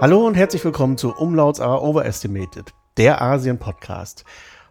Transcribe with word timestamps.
Hallo 0.00 0.24
und 0.24 0.36
herzlich 0.36 0.64
willkommen 0.64 0.96
zu 0.96 1.12
Umlauts 1.12 1.60
are 1.60 1.82
Overestimated, 1.82 2.72
der 2.98 3.20
Asien-Podcast. 3.20 4.24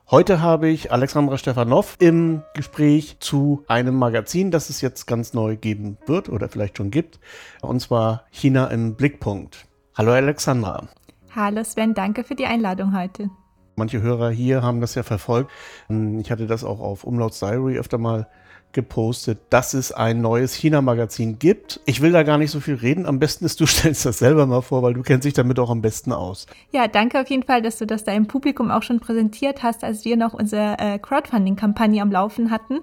Heute 0.10 0.42
habe 0.42 0.70
ich 0.70 0.94
Alexandra 0.94 1.38
Stefanov 1.38 1.98
im 2.00 2.44
Gespräch 2.54 3.18
zu 3.20 3.66
einem 3.68 3.96
Magazin, 3.96 4.52
das 4.52 4.70
es 4.70 4.80
jetzt 4.80 5.06
ganz 5.06 5.34
neu 5.34 5.58
geben 5.58 5.98
wird 6.06 6.30
oder 6.30 6.48
vielleicht 6.48 6.78
schon 6.78 6.92
gibt, 6.92 7.20
und 7.62 7.82
zwar 7.82 8.24
China 8.32 8.68
im 8.68 8.96
Blickpunkt. 8.96 9.68
Hallo 9.98 10.14
Alexandra. 10.14 10.88
Hallo 11.36 11.62
Sven, 11.66 11.94
danke 11.94 12.24
für 12.24 12.36
die 12.36 12.46
Einladung 12.46 12.98
heute. 12.98 13.30
Manche 13.76 14.02
Hörer 14.02 14.30
hier 14.30 14.62
haben 14.64 14.80
das 14.80 14.96
ja 14.96 15.04
verfolgt. 15.04 15.52
Ich 15.90 16.32
hatte 16.32 16.48
das 16.48 16.64
auch 16.64 16.80
auf 16.80 17.04
Umlauts 17.04 17.40
Diary 17.40 17.78
öfter 17.78 17.98
mal 17.98 18.30
gepostet, 18.78 19.40
dass 19.50 19.74
es 19.74 19.92
ein 19.92 20.22
neues 20.22 20.54
China-Magazin 20.54 21.40
gibt. 21.40 21.80
Ich 21.86 22.00
will 22.00 22.12
da 22.12 22.22
gar 22.22 22.38
nicht 22.38 22.52
so 22.52 22.60
viel 22.60 22.76
reden. 22.76 23.08
Am 23.08 23.18
besten 23.18 23.44
ist, 23.44 23.60
du 23.60 23.66
stellst 23.66 24.06
das 24.06 24.20
selber 24.20 24.46
mal 24.46 24.62
vor, 24.62 24.84
weil 24.84 24.94
du 24.94 25.02
kennst 25.02 25.26
dich 25.26 25.34
damit 25.34 25.58
auch 25.58 25.72
am 25.72 25.82
besten 25.82 26.14
aus. 26.14 26.46
Ja, 26.72 26.88
danke 26.88 27.20
auf 27.20 27.28
jeden 27.28 27.42
Fall, 27.42 27.64
dass 27.64 27.80
du 27.80 27.88
das 27.88 28.04
da 28.04 28.12
im 28.12 28.28
Publikum 28.28 28.70
auch 28.70 28.84
schon 28.84 29.00
präsentiert 29.00 29.64
hast, 29.64 29.84
als 29.84 30.06
wir 30.06 30.16
noch 30.16 30.36
unsere 30.36 30.78
äh, 30.78 31.00
Crowdfunding-Kampagne 31.00 32.04
am 32.04 32.12
Laufen 32.12 32.52
hatten. 32.52 32.82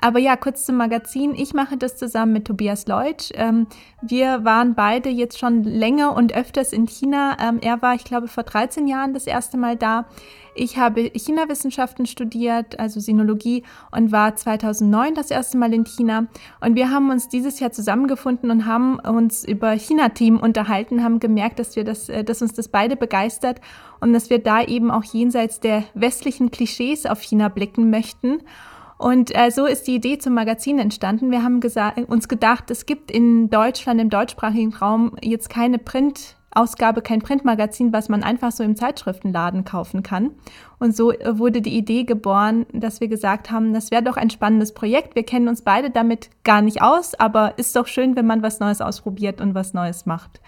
Aber 0.00 0.18
ja, 0.18 0.36
kurz 0.36 0.66
zum 0.66 0.76
Magazin. 0.76 1.34
Ich 1.34 1.54
mache 1.54 1.76
das 1.76 1.96
zusammen 1.96 2.32
mit 2.32 2.46
Tobias 2.46 2.86
Leutsch. 2.86 3.30
Ähm, 3.34 3.66
wir 4.02 4.44
waren 4.44 4.74
beide 4.74 5.08
jetzt 5.08 5.38
schon 5.38 5.62
länger 5.62 6.14
und 6.14 6.34
öfters 6.34 6.72
in 6.72 6.86
China. 6.86 7.36
Ähm, 7.40 7.58
er 7.62 7.80
war, 7.82 7.94
ich 7.94 8.04
glaube, 8.04 8.28
vor 8.28 8.42
13 8.42 8.86
Jahren 8.86 9.14
das 9.14 9.26
erste 9.26 9.56
Mal 9.56 9.76
da. 9.76 10.06
Ich 10.56 10.78
habe 10.78 11.10
China-Wissenschaften 11.14 12.06
studiert, 12.06 12.78
also 12.78 13.00
Sinologie, 13.00 13.64
und 13.90 14.12
war 14.12 14.36
2009 14.36 15.14
das 15.14 15.30
erste 15.30 15.58
Mal 15.58 15.74
in 15.74 15.84
China. 15.84 16.26
Und 16.60 16.76
wir 16.76 16.90
haben 16.90 17.10
uns 17.10 17.28
dieses 17.28 17.58
Jahr 17.58 17.72
zusammengefunden 17.72 18.50
und 18.50 18.66
haben 18.66 19.00
uns 19.00 19.44
über 19.44 19.72
China-Team 19.72 20.38
unterhalten, 20.38 21.02
haben 21.02 21.18
gemerkt, 21.18 21.58
dass, 21.58 21.74
wir 21.74 21.84
das, 21.84 22.08
äh, 22.08 22.22
dass 22.22 22.40
uns 22.40 22.52
das 22.52 22.68
beide 22.68 22.94
begeistert 22.96 23.60
und 24.00 24.12
dass 24.12 24.30
wir 24.30 24.38
da 24.38 24.62
eben 24.62 24.90
auch 24.90 25.04
jenseits 25.04 25.58
der 25.58 25.84
westlichen 25.94 26.50
Klischees 26.52 27.06
auf 27.06 27.20
China 27.20 27.48
blicken 27.48 27.90
möchten. 27.90 28.42
Und 28.98 29.36
äh, 29.36 29.50
so 29.50 29.66
ist 29.66 29.86
die 29.86 29.96
Idee 29.96 30.18
zum 30.18 30.34
Magazin 30.34 30.78
entstanden. 30.78 31.30
Wir 31.30 31.42
haben 31.42 31.60
uns 32.06 32.28
gedacht, 32.28 32.70
es 32.70 32.86
gibt 32.86 33.10
in 33.10 33.50
Deutschland, 33.50 34.00
im 34.00 34.10
deutschsprachigen 34.10 34.74
Raum, 34.74 35.16
jetzt 35.20 35.50
keine 35.50 35.78
Print- 35.78 36.36
Ausgabe 36.54 37.02
kein 37.02 37.20
Printmagazin, 37.20 37.92
was 37.92 38.08
man 38.08 38.22
einfach 38.22 38.52
so 38.52 38.62
im 38.62 38.76
Zeitschriftenladen 38.76 39.64
kaufen 39.64 40.02
kann. 40.02 40.30
Und 40.78 40.96
so 40.96 41.12
äh, 41.12 41.38
wurde 41.38 41.60
die 41.60 41.76
Idee 41.76 42.04
geboren, 42.04 42.66
dass 42.72 43.00
wir 43.00 43.08
gesagt 43.08 43.50
haben, 43.50 43.74
das 43.74 43.90
wäre 43.90 44.02
doch 44.02 44.16
ein 44.16 44.30
spannendes 44.30 44.72
Projekt. 44.72 45.16
Wir 45.16 45.24
kennen 45.24 45.48
uns 45.48 45.62
beide 45.62 45.90
damit 45.90 46.30
gar 46.44 46.62
nicht 46.62 46.80
aus, 46.80 47.14
aber 47.14 47.58
ist 47.58 47.74
doch 47.74 47.86
schön, 47.86 48.16
wenn 48.16 48.26
man 48.26 48.42
was 48.42 48.60
Neues 48.60 48.80
ausprobiert 48.80 49.40
und 49.40 49.54
was 49.54 49.74
Neues 49.74 50.06
macht. 50.06 50.40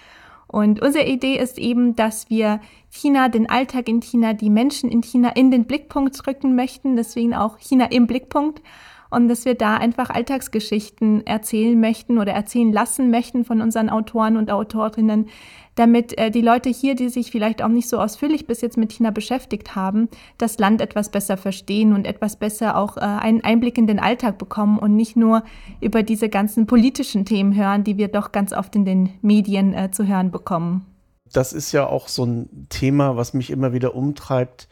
Und 0.48 0.80
unsere 0.80 1.06
Idee 1.06 1.38
ist 1.38 1.58
eben, 1.58 1.96
dass 1.96 2.30
wir 2.30 2.60
China, 2.88 3.28
den 3.28 3.48
Alltag 3.48 3.88
in 3.88 4.00
China, 4.00 4.32
die 4.32 4.50
Menschen 4.50 4.90
in 4.90 5.02
China 5.02 5.30
in 5.30 5.50
den 5.50 5.64
Blickpunkt 5.64 6.26
rücken 6.26 6.54
möchten, 6.54 6.96
deswegen 6.96 7.34
auch 7.34 7.58
China 7.58 7.86
im 7.86 8.06
Blickpunkt. 8.06 8.62
Und 9.10 9.28
dass 9.28 9.44
wir 9.44 9.54
da 9.54 9.76
einfach 9.76 10.10
Alltagsgeschichten 10.10 11.26
erzählen 11.26 11.78
möchten 11.78 12.18
oder 12.18 12.32
erzählen 12.32 12.72
lassen 12.72 13.10
möchten 13.10 13.44
von 13.44 13.60
unseren 13.60 13.88
Autoren 13.88 14.36
und 14.36 14.50
Autorinnen, 14.50 15.28
damit 15.76 16.18
äh, 16.18 16.30
die 16.30 16.40
Leute 16.40 16.68
hier, 16.68 16.96
die 16.96 17.08
sich 17.08 17.30
vielleicht 17.30 17.62
auch 17.62 17.68
nicht 17.68 17.88
so 17.88 18.00
ausführlich 18.00 18.46
bis 18.46 18.60
jetzt 18.60 18.76
mit 18.76 18.92
China 18.92 19.10
beschäftigt 19.10 19.76
haben, 19.76 20.08
das 20.38 20.58
Land 20.58 20.80
etwas 20.80 21.10
besser 21.10 21.36
verstehen 21.36 21.92
und 21.92 22.06
etwas 22.06 22.36
besser 22.36 22.76
auch 22.76 22.96
äh, 22.96 23.00
einen 23.00 23.44
Einblick 23.44 23.78
in 23.78 23.86
den 23.86 24.00
Alltag 24.00 24.38
bekommen 24.38 24.78
und 24.78 24.96
nicht 24.96 25.16
nur 25.16 25.44
über 25.80 26.02
diese 26.02 26.28
ganzen 26.28 26.66
politischen 26.66 27.24
Themen 27.24 27.54
hören, 27.54 27.84
die 27.84 27.96
wir 27.96 28.08
doch 28.08 28.32
ganz 28.32 28.52
oft 28.52 28.74
in 28.74 28.84
den 28.84 29.10
Medien 29.22 29.72
äh, 29.74 29.90
zu 29.92 30.06
hören 30.06 30.30
bekommen. 30.30 30.86
Das 31.32 31.52
ist 31.52 31.72
ja 31.72 31.86
auch 31.86 32.08
so 32.08 32.24
ein 32.24 32.66
Thema, 32.68 33.16
was 33.16 33.34
mich 33.34 33.50
immer 33.50 33.72
wieder 33.72 33.94
umtreibt 33.94 34.68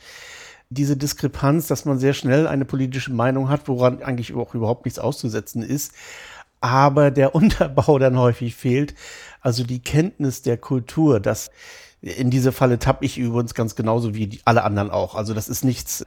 diese 0.71 0.97
Diskrepanz, 0.97 1.67
dass 1.67 1.85
man 1.85 1.99
sehr 1.99 2.15
schnell 2.15 2.47
eine 2.47 2.65
politische 2.65 3.13
Meinung 3.13 3.49
hat, 3.49 3.69
woran 3.69 4.03
eigentlich 4.03 4.35
auch 4.35 4.55
überhaupt 4.55 4.85
nichts 4.85 4.99
auszusetzen 4.99 5.63
ist, 5.63 5.93
aber 6.65 7.11
der 7.11 7.35
Unterbau 7.35 7.99
dann 7.99 8.19
häufig 8.19 8.57
fehlt. 8.57 8.95
Also 9.43 9.65
die 9.65 9.81
Kenntnis 9.81 10.41
der 10.41 10.57
Kultur, 10.57 11.21
das 11.21 11.51
in 12.01 12.31
diese 12.31 12.53
Falle 12.53 12.79
tappe 12.79 13.05
ich 13.05 13.19
übrigens 13.19 13.55
ganz 13.55 13.77
genauso 13.77 14.15
wie 14.15 14.27
die, 14.27 14.41
alle 14.45 14.65
anderen 14.65 14.91
auch. 14.91 15.15
Also 15.15 15.35
das 15.35 15.49
ist 15.49 15.65
nichts, 15.65 16.07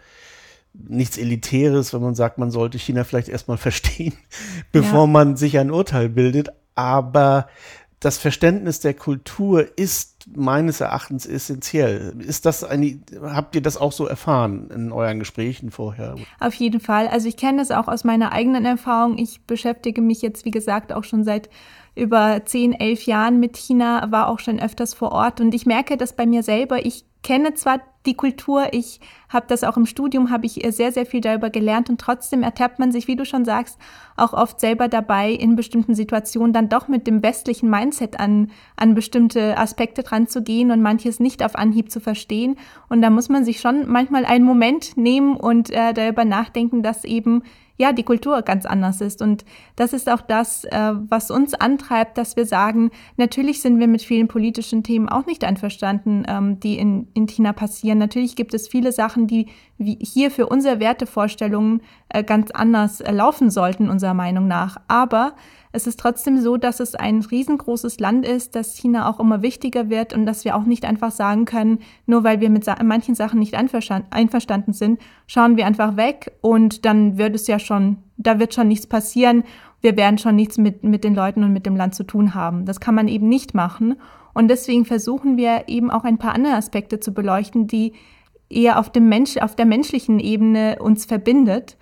nichts 0.74 1.18
Elitäres, 1.18 1.94
wenn 1.94 2.02
man 2.02 2.16
sagt, 2.16 2.40
man 2.40 2.50
sollte 2.50 2.80
China 2.80 3.04
vielleicht 3.04 3.30
erstmal 3.30 3.58
verstehen, 3.58 4.14
bevor 4.72 5.02
ja. 5.02 5.08
man 5.08 5.38
sich 5.38 5.60
ein 5.60 5.70
Urteil 5.70 6.10
bildet. 6.10 6.50
Aber 6.74 7.48
das 8.00 8.20
Verständnis 8.20 8.80
der 8.80 8.94
Kultur 8.94 9.68
ist 9.78 10.28
meines 10.36 10.82
Erachtens 10.82 11.26
essentiell. 11.26 12.14
Ist 12.20 12.46
das 12.46 12.64
eine, 12.64 13.00
habt 13.22 13.56
ihr 13.56 13.62
das 13.62 13.78
auch 13.78 13.92
so 13.92 14.06
erfahren 14.06 14.70
in 14.70 14.92
euren 14.92 15.20
Gesprächen 15.20 15.72
vorher? 15.72 16.16
Auf 16.40 16.54
jeden 16.54 16.80
Fall. 16.80 17.08
Also 17.08 17.28
ich 17.28 17.38
kenne 17.38 17.58
das 17.60 17.72
auch 17.72 17.88
aus 17.88 18.04
meiner 18.04 18.34
eigenen 18.34 18.66
Erfahrung. 18.66 19.18
Ich 19.18 19.42
beschäftige 19.46 20.02
mich 20.02 20.22
jetzt, 20.22 20.46
wie 20.46 20.52
gesagt, 20.52 20.94
auch 20.94 21.04
schon 21.04 21.24
seit 21.24 21.50
über 21.98 22.42
zehn, 22.46 22.74
elf 22.74 23.06
Jahren 23.06 23.40
mit 23.40 23.58
China, 23.58 24.12
war 24.12 24.30
auch 24.30 24.40
schon 24.40 24.60
öfters 24.60 24.94
vor 24.94 25.12
Ort 25.12 25.42
und 25.42 25.54
ich 25.54 25.66
merke 25.66 25.98
das 25.98 26.16
bei 26.16 26.26
mir 26.26 26.44
selber. 26.44 26.86
Ich 26.86 27.06
kenne 27.24 27.54
zwar 27.56 27.82
die 28.06 28.16
Kultur, 28.16 28.68
ich 28.72 29.02
habe 29.28 29.48
das 29.50 29.66
auch 29.66 29.76
im 29.76 29.86
Studium, 29.86 30.32
habe 30.32 30.46
ich 30.46 30.66
sehr, 30.70 30.94
sehr 30.94 31.06
viel 31.06 31.20
darüber 31.20 31.50
gelernt 31.50 31.90
und 31.90 32.00
trotzdem 32.00 32.42
ertappt 32.42 32.80
man 32.80 32.94
sich, 32.94 33.08
wie 33.10 33.18
du 33.18 33.26
schon 33.26 33.44
sagst, 33.44 33.78
auch 34.16 34.32
oft 34.32 34.62
selber 34.62 34.88
dabei, 34.88 35.32
in 35.32 35.58
bestimmten 35.58 35.94
Situationen 35.94 36.54
dann 36.54 36.70
doch 36.70 36.88
mit 36.88 37.06
dem 37.06 37.22
westlichen 37.24 37.70
Mindset 37.70 38.18
an, 38.20 38.52
an 38.78 38.96
bestimmte 38.96 39.58
Aspekte 39.58 40.04
dran 40.04 40.28
zu 40.28 40.42
gehen 40.42 40.72
und 40.72 40.82
manches 40.82 41.20
nicht 41.20 41.44
auf 41.44 41.56
Anhieb 41.56 41.92
zu 41.92 42.00
verstehen. 42.00 42.56
Und 42.88 43.02
da 43.02 43.10
muss 43.10 43.28
man 43.28 43.44
sich 43.44 43.60
schon 43.60 43.90
manchmal 43.90 44.24
einen 44.24 44.46
Moment 44.46 44.96
nehmen 44.96 45.36
und 45.36 45.70
äh, 45.72 45.94
darüber 45.94 46.24
nachdenken, 46.24 46.82
dass 46.82 47.04
eben 47.04 47.44
ja, 47.78 47.94
die 47.94 48.04
Kultur 48.04 48.42
ganz 48.42 48.66
anders 48.66 49.02
ist. 49.02 49.22
Und 49.22 49.46
das 49.76 49.94
ist 49.94 50.10
auch 50.10 50.22
das, 50.22 50.66
äh, 50.66 50.94
was 51.10 51.32
uns 51.32 51.54
antreibt, 51.54 52.18
dass 52.18 52.36
wir 52.36 52.46
sagen, 52.46 52.92
natürlich 53.18 53.62
sind 53.62 53.80
wir 53.80 53.88
mit 53.88 54.02
vielen 54.02 54.28
politischen 54.28 54.84
Themen 54.84 55.08
auch 55.08 55.26
nicht 55.26 55.44
einverstanden, 55.44 56.26
ähm, 56.28 56.60
die 56.60 56.78
in, 56.78 57.08
in 57.14 57.28
China 57.28 57.54
passieren. 57.54 58.00
Natürlich 58.00 58.36
gibt 58.36 58.54
es 58.54 58.68
viele 58.68 58.92
Sachen, 58.92 59.28
die 59.28 59.48
hier 59.78 60.32
für 60.32 60.48
unsere 60.48 60.80
Wertevorstellungen 60.80 61.82
äh, 62.10 62.24
ganz 62.24 62.52
anders 62.52 63.00
äh, 63.00 63.12
laufen 63.12 63.52
sollten, 63.52 63.90
unserer 63.90 64.16
Meinung 64.16 64.48
nach. 64.48 64.78
Aber 64.88 65.34
es 65.78 65.86
ist 65.86 66.00
trotzdem 66.00 66.42
so, 66.42 66.58
dass 66.58 66.80
es 66.80 66.96
ein 66.96 67.22
riesengroßes 67.22 68.00
Land 68.00 68.26
ist, 68.26 68.56
dass 68.56 68.76
China 68.76 69.08
auch 69.08 69.20
immer 69.20 69.44
wichtiger 69.44 69.92
wird 69.92 70.12
und 70.12 70.26
dass 70.26 70.44
wir 70.44 70.56
auch 70.56 70.64
nicht 70.64 70.86
einfach 70.86 71.12
sagen 71.12 71.46
können, 71.46 71.80
nur 72.08 72.24
weil 72.24 72.42
wir 72.42 72.50
mit 72.50 72.66
manchen 72.84 73.14
Sachen 73.14 73.40
nicht 73.40 73.54
einverstanden 73.54 74.74
sind, 74.74 75.00
schauen 75.28 75.56
wir 75.56 75.68
einfach 75.68 75.96
weg 75.96 76.34
und 76.42 76.84
dann 76.84 77.20
wird 77.20 77.36
es 77.36 77.46
ja 77.46 77.60
schon, 77.60 77.98
da 78.18 78.40
wird 78.40 78.56
schon 78.56 78.68
nichts 78.68 78.88
passieren. 78.88 79.44
Wir 79.82 79.96
werden 79.96 80.18
schon 80.18 80.36
nichts 80.36 80.58
mit, 80.58 80.84
mit 80.84 81.04
den 81.04 81.14
Leuten 81.14 81.44
und 81.44 81.54
mit 81.54 81.68
dem 81.68 81.76
Land 81.76 81.94
zu 81.94 82.04
tun 82.04 82.34
haben. 82.34 82.66
Das 82.66 82.80
kann 82.80 82.96
man 82.96 83.08
eben 83.08 83.30
nicht 83.30 83.54
machen. 83.54 83.98
Und 84.34 84.48
deswegen 84.48 84.84
versuchen 84.84 85.38
wir 85.38 85.66
eben 85.68 85.92
auch 85.92 86.04
ein 86.04 86.18
paar 86.18 86.34
andere 86.34 86.56
Aspekte 86.56 87.00
zu 87.00 87.14
beleuchten, 87.14 87.68
die 87.68 87.94
eher 88.50 88.80
auf, 88.80 88.92
dem 88.92 89.10
Mensch, 89.10 89.38
auf 89.38 89.56
der 89.56 89.68
menschlichen 89.68 90.20
Ebene 90.20 90.78
uns 90.80 91.06
verbindet 91.06 91.78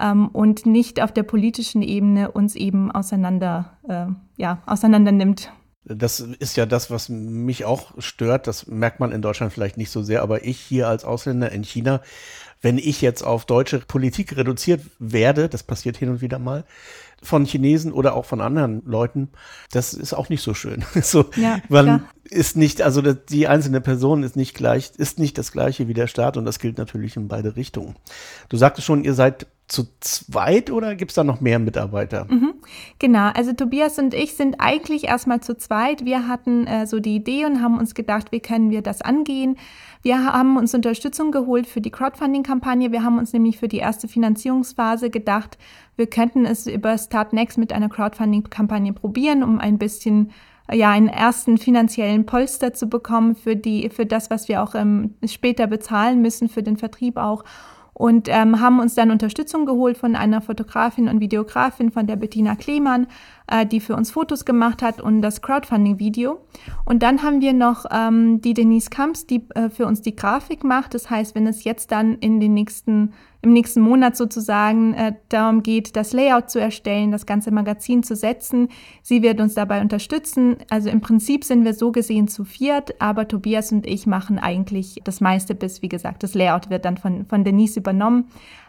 ähm, 0.00 0.28
und 0.28 0.66
nicht 0.66 1.02
auf 1.02 1.12
der 1.12 1.22
politischen 1.22 1.82
Ebene 1.82 2.30
uns 2.30 2.54
eben 2.54 2.90
auseinander, 2.90 3.78
äh, 3.88 4.06
ja, 4.40 4.62
auseinander 4.66 5.12
nimmt. 5.12 5.52
Das 5.84 6.20
ist 6.20 6.56
ja 6.56 6.66
das, 6.66 6.90
was 6.90 7.08
mich 7.08 7.64
auch 7.64 7.92
stört. 7.98 8.46
Das 8.46 8.66
merkt 8.66 9.00
man 9.00 9.10
in 9.10 9.22
Deutschland 9.22 9.52
vielleicht 9.52 9.78
nicht 9.78 9.90
so 9.90 10.02
sehr, 10.02 10.22
aber 10.22 10.44
ich 10.44 10.60
hier 10.60 10.86
als 10.86 11.04
Ausländer 11.04 11.50
in 11.50 11.64
China, 11.64 12.02
wenn 12.60 12.76
ich 12.76 13.00
jetzt 13.00 13.22
auf 13.22 13.46
deutsche 13.46 13.78
Politik 13.78 14.36
reduziert 14.36 14.82
werde, 14.98 15.48
das 15.48 15.62
passiert 15.62 15.96
hin 15.96 16.10
und 16.10 16.20
wieder 16.20 16.38
mal, 16.38 16.64
von 17.22 17.44
Chinesen 17.44 17.92
oder 17.92 18.14
auch 18.14 18.24
von 18.24 18.40
anderen 18.40 18.82
Leuten, 18.84 19.30
das 19.72 19.94
ist 19.94 20.12
auch 20.12 20.28
nicht 20.28 20.42
so 20.42 20.54
schön. 20.54 20.84
so, 21.02 21.26
ja, 21.36 21.58
man 21.68 21.84
klar. 21.84 22.00
ist 22.24 22.56
nicht, 22.56 22.82
also 22.82 23.00
die 23.00 23.48
einzelne 23.48 23.80
Person 23.80 24.22
ist 24.22 24.36
nicht 24.36 24.54
gleich, 24.54 24.92
ist 24.96 25.18
nicht 25.18 25.38
das 25.38 25.52
gleiche 25.52 25.88
wie 25.88 25.94
der 25.94 26.06
Staat 26.06 26.36
und 26.36 26.44
das 26.44 26.58
gilt 26.58 26.78
natürlich 26.78 27.16
in 27.16 27.28
beide 27.28 27.56
Richtungen. 27.56 27.96
Du 28.48 28.56
sagtest 28.56 28.86
schon, 28.86 29.04
ihr 29.04 29.14
seid 29.14 29.46
zu 29.68 29.86
zweit 30.00 30.70
oder 30.70 30.94
gibt 30.94 31.10
es 31.10 31.14
da 31.14 31.24
noch 31.24 31.42
mehr 31.42 31.58
Mitarbeiter? 31.58 32.26
Mhm, 32.28 32.54
genau, 32.98 33.30
also 33.34 33.52
Tobias 33.52 33.98
und 33.98 34.14
ich 34.14 34.34
sind 34.34 34.56
eigentlich 34.58 35.04
erstmal 35.04 35.40
zu 35.40 35.56
zweit. 35.56 36.06
Wir 36.06 36.26
hatten 36.26 36.66
äh, 36.66 36.86
so 36.86 37.00
die 37.00 37.14
Idee 37.14 37.44
und 37.44 37.62
haben 37.62 37.78
uns 37.78 37.94
gedacht, 37.94 38.32
wie 38.32 38.40
können 38.40 38.70
wir 38.70 38.80
das 38.80 39.02
angehen. 39.02 39.56
Wir 40.02 40.24
haben 40.24 40.56
uns 40.56 40.74
Unterstützung 40.74 41.32
geholt 41.32 41.66
für 41.66 41.82
die 41.82 41.90
Crowdfunding-Kampagne. 41.90 42.92
Wir 42.92 43.04
haben 43.04 43.18
uns 43.18 43.34
nämlich 43.34 43.58
für 43.58 43.68
die 43.68 43.78
erste 43.78 44.08
Finanzierungsphase 44.08 45.10
gedacht, 45.10 45.58
wir 45.96 46.06
könnten 46.06 46.46
es 46.46 46.66
über 46.66 46.96
Startnext 46.96 47.58
mit 47.58 47.72
einer 47.72 47.90
Crowdfunding-Kampagne 47.90 48.94
probieren, 48.94 49.42
um 49.42 49.58
ein 49.58 49.76
bisschen 49.76 50.30
ja, 50.72 50.90
einen 50.90 51.08
ersten 51.08 51.58
finanziellen 51.58 52.26
Polster 52.26 52.72
zu 52.72 52.88
bekommen 52.88 53.34
für 53.34 53.56
die, 53.56 53.90
für 53.90 54.06
das, 54.06 54.30
was 54.30 54.48
wir 54.48 54.62
auch 54.62 54.74
ähm, 54.74 55.14
später 55.26 55.66
bezahlen 55.66 56.22
müssen, 56.22 56.48
für 56.48 56.62
den 56.62 56.76
Vertrieb 56.76 57.16
auch 57.16 57.44
und 57.98 58.28
ähm, 58.28 58.60
haben 58.60 58.78
uns 58.78 58.94
dann 58.94 59.10
Unterstützung 59.10 59.66
geholt 59.66 59.98
von 59.98 60.14
einer 60.14 60.40
Fotografin 60.40 61.08
und 61.08 61.18
Videografin, 61.18 61.90
von 61.90 62.06
der 62.06 62.14
Bettina 62.14 62.54
Klemann, 62.54 63.08
äh, 63.48 63.66
die 63.66 63.80
für 63.80 63.96
uns 63.96 64.10
Fotos 64.10 64.44
gemacht 64.44 64.82
hat 64.82 65.00
und 65.00 65.22
das 65.22 65.42
Crowdfunding-Video. 65.42 66.40
Und 66.84 67.02
dann 67.02 67.22
haben 67.22 67.40
wir 67.40 67.52
noch 67.52 67.84
ähm, 67.90 68.40
die 68.40 68.54
Denise 68.54 68.90
Kamps, 68.90 69.26
die 69.26 69.48
äh, 69.54 69.70
für 69.70 69.86
uns 69.86 70.02
die 70.02 70.14
Grafik 70.16 70.64
macht. 70.64 70.94
Das 70.94 71.10
heißt, 71.10 71.34
wenn 71.34 71.46
es 71.46 71.64
jetzt 71.64 71.90
dann 71.92 72.14
in 72.18 72.40
den 72.40 72.54
nächsten 72.54 73.12
im 73.40 73.52
nächsten 73.52 73.80
Monat 73.80 74.16
sozusagen 74.16 74.94
äh, 74.94 75.14
darum 75.28 75.62
geht, 75.62 75.94
das 75.94 76.12
Layout 76.12 76.50
zu 76.50 76.60
erstellen, 76.60 77.12
das 77.12 77.24
ganze 77.24 77.52
Magazin 77.52 78.02
zu 78.02 78.16
setzen. 78.16 78.68
Sie 79.02 79.22
wird 79.22 79.40
uns 79.40 79.54
dabei 79.54 79.80
unterstützen. 79.80 80.56
Also 80.70 80.90
im 80.90 81.00
Prinzip 81.00 81.44
sind 81.44 81.64
wir 81.64 81.74
so 81.74 81.92
gesehen 81.92 82.26
zu 82.26 82.44
viert, 82.44 83.00
aber 83.00 83.28
Tobias 83.28 83.70
und 83.70 83.86
ich 83.86 84.06
machen 84.06 84.40
eigentlich 84.40 85.00
das 85.04 85.20
meiste 85.20 85.54
bis, 85.54 85.82
wie 85.82 85.88
gesagt, 85.88 86.24
das 86.24 86.34
Layout 86.34 86.68
wird 86.68 86.84
dann 86.84 86.96
von, 86.96 87.26
von 87.26 87.44
Denise 87.44 87.78
übernommen. 87.78 88.24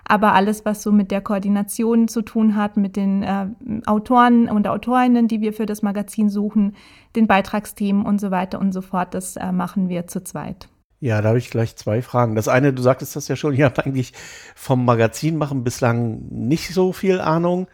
Aber 0.10 0.34
alles, 0.34 0.66
was 0.66 0.82
so 0.82 0.92
mit 0.92 1.12
der 1.12 1.22
Koordination 1.22 2.08
zu 2.08 2.24
tun 2.24 2.56
hat, 2.56 2.78
mit 2.78 2.96
den 2.96 3.22
äh, 3.22 3.46
Autoren 3.86 4.50
und 4.50 4.68
Autorinnen, 4.68 5.28
die 5.28 5.40
wir 5.40 5.54
für 5.54 5.68
das 5.68 5.84
Magazin 5.84 6.30
suchen, 6.30 6.76
den 7.16 7.28
Beitragsthemen 7.28 8.04
und 8.04 8.20
so 8.20 8.32
weiter 8.32 8.60
und 8.60 8.72
so 8.72 8.82
fort, 8.82 9.14
das 9.14 9.36
äh, 9.36 9.52
machen 9.52 9.88
wir 9.88 10.08
zu 10.08 10.24
zweit. 10.24 10.68
Ja, 11.00 11.22
da 11.22 11.30
habe 11.30 11.38
ich 11.38 11.52
gleich 11.52 11.76
zwei 11.76 12.02
Fragen. 12.02 12.34
Das 12.34 12.48
eine, 12.48 12.74
du 12.74 12.82
sagtest 12.82 13.16
das 13.16 13.28
ja 13.28 13.36
schon, 13.36 13.54
ihr 13.54 13.66
habt 13.66 13.86
eigentlich 13.86 14.14
vom 14.56 14.84
Magazin 14.84 15.38
machen 15.38 15.64
bislang 15.64 16.26
nicht 16.30 16.74
so 16.74 16.92
viel 16.92 17.22
Ahnung. 17.22 17.68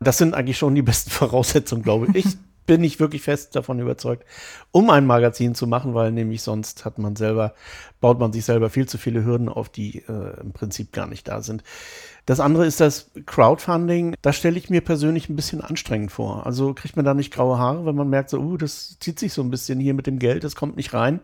Das 0.00 0.18
sind 0.18 0.34
eigentlich 0.34 0.58
schon 0.58 0.74
die 0.74 0.82
besten 0.82 1.10
Voraussetzungen, 1.10 1.82
glaube 1.82 2.08
ich. 2.12 2.26
Bin 2.66 2.84
ich 2.84 3.00
wirklich 3.00 3.22
fest 3.22 3.56
davon 3.56 3.80
überzeugt, 3.80 4.24
um 4.70 4.90
ein 4.90 5.06
Magazin 5.06 5.54
zu 5.54 5.66
machen, 5.66 5.94
weil 5.94 6.12
nämlich 6.12 6.42
sonst 6.42 6.84
hat 6.84 6.98
man 6.98 7.16
selber, 7.16 7.54
baut 8.00 8.18
man 8.18 8.32
sich 8.32 8.44
selber 8.44 8.70
viel 8.70 8.86
zu 8.86 8.98
viele 8.98 9.24
Hürden 9.24 9.48
auf, 9.48 9.68
die 9.68 9.98
äh, 10.08 10.40
im 10.40 10.52
Prinzip 10.52 10.92
gar 10.92 11.06
nicht 11.06 11.28
da 11.28 11.42
sind. 11.42 11.64
Das 12.26 12.38
andere 12.38 12.66
ist 12.66 12.80
das 12.80 13.10
Crowdfunding. 13.26 14.14
Das 14.22 14.36
stelle 14.36 14.56
ich 14.56 14.70
mir 14.70 14.82
persönlich 14.82 15.28
ein 15.28 15.34
bisschen 15.34 15.60
anstrengend 15.60 16.12
vor. 16.12 16.46
Also 16.46 16.74
kriegt 16.74 16.94
man 16.94 17.04
da 17.04 17.14
nicht 17.14 17.32
graue 17.32 17.58
Haare, 17.58 17.86
wenn 17.86 17.96
man 17.96 18.08
merkt, 18.08 18.30
so, 18.30 18.38
uh, 18.38 18.56
das 18.56 18.98
zieht 19.00 19.18
sich 19.18 19.32
so 19.32 19.42
ein 19.42 19.50
bisschen 19.50 19.80
hier 19.80 19.94
mit 19.94 20.06
dem 20.06 20.18
Geld, 20.18 20.44
das 20.44 20.54
kommt 20.54 20.76
nicht 20.76 20.94
rein. 20.94 21.20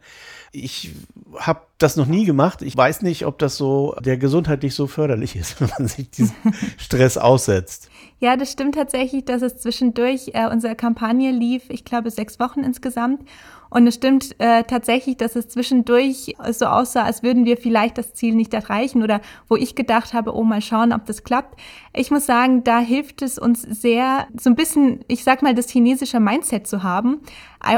Ich 0.52 0.94
habe 1.36 1.60
das 1.78 1.96
noch 1.96 2.06
nie 2.06 2.24
gemacht. 2.24 2.62
Ich 2.62 2.76
weiß 2.76 3.02
nicht, 3.02 3.26
ob 3.26 3.38
das 3.38 3.56
so 3.56 3.94
der 4.00 4.16
gesundheitlich 4.16 4.74
so 4.74 4.86
förderlich 4.86 5.36
ist, 5.36 5.60
wenn 5.60 5.70
man 5.78 5.86
sich 5.86 6.10
diesem 6.10 6.34
Stress 6.76 7.18
aussetzt. 7.18 7.88
Ja, 8.18 8.36
das 8.36 8.50
stimmt 8.50 8.74
tatsächlich, 8.74 9.26
dass 9.26 9.42
es 9.42 9.58
zwischendurch 9.58 10.30
äh, 10.32 10.48
unsere 10.48 10.74
Kampagne 10.74 11.32
lief, 11.32 11.64
ich 11.68 11.84
glaube 11.84 12.10
sechs 12.10 12.40
Wochen 12.40 12.60
insgesamt. 12.60 13.20
Und 13.68 13.86
es 13.86 13.96
stimmt 13.96 14.36
äh, 14.38 14.62
tatsächlich, 14.62 15.16
dass 15.16 15.36
es 15.36 15.48
zwischendurch 15.48 16.34
so 16.52 16.66
aussah, 16.66 17.02
als 17.02 17.22
würden 17.22 17.44
wir 17.44 17.56
vielleicht 17.56 17.98
das 17.98 18.14
Ziel 18.14 18.34
nicht 18.34 18.54
erreichen 18.54 19.02
oder 19.02 19.20
wo 19.48 19.56
ich 19.56 19.74
gedacht 19.74 20.14
habe, 20.14 20.34
oh, 20.34 20.44
mal 20.44 20.62
schauen, 20.62 20.92
ob 20.92 21.04
das 21.04 21.24
klappt. 21.24 21.58
Ich 21.92 22.10
muss 22.10 22.26
sagen, 22.26 22.62
da 22.64 22.78
hilft 22.78 23.22
es 23.22 23.38
uns 23.38 23.62
sehr, 23.62 24.28
so 24.38 24.50
ein 24.50 24.56
bisschen, 24.56 25.00
ich 25.08 25.24
sag 25.24 25.42
mal, 25.42 25.54
das 25.54 25.68
chinesische 25.68 26.20
Mindset 26.20 26.66
zu 26.66 26.84
haben. 26.84 27.20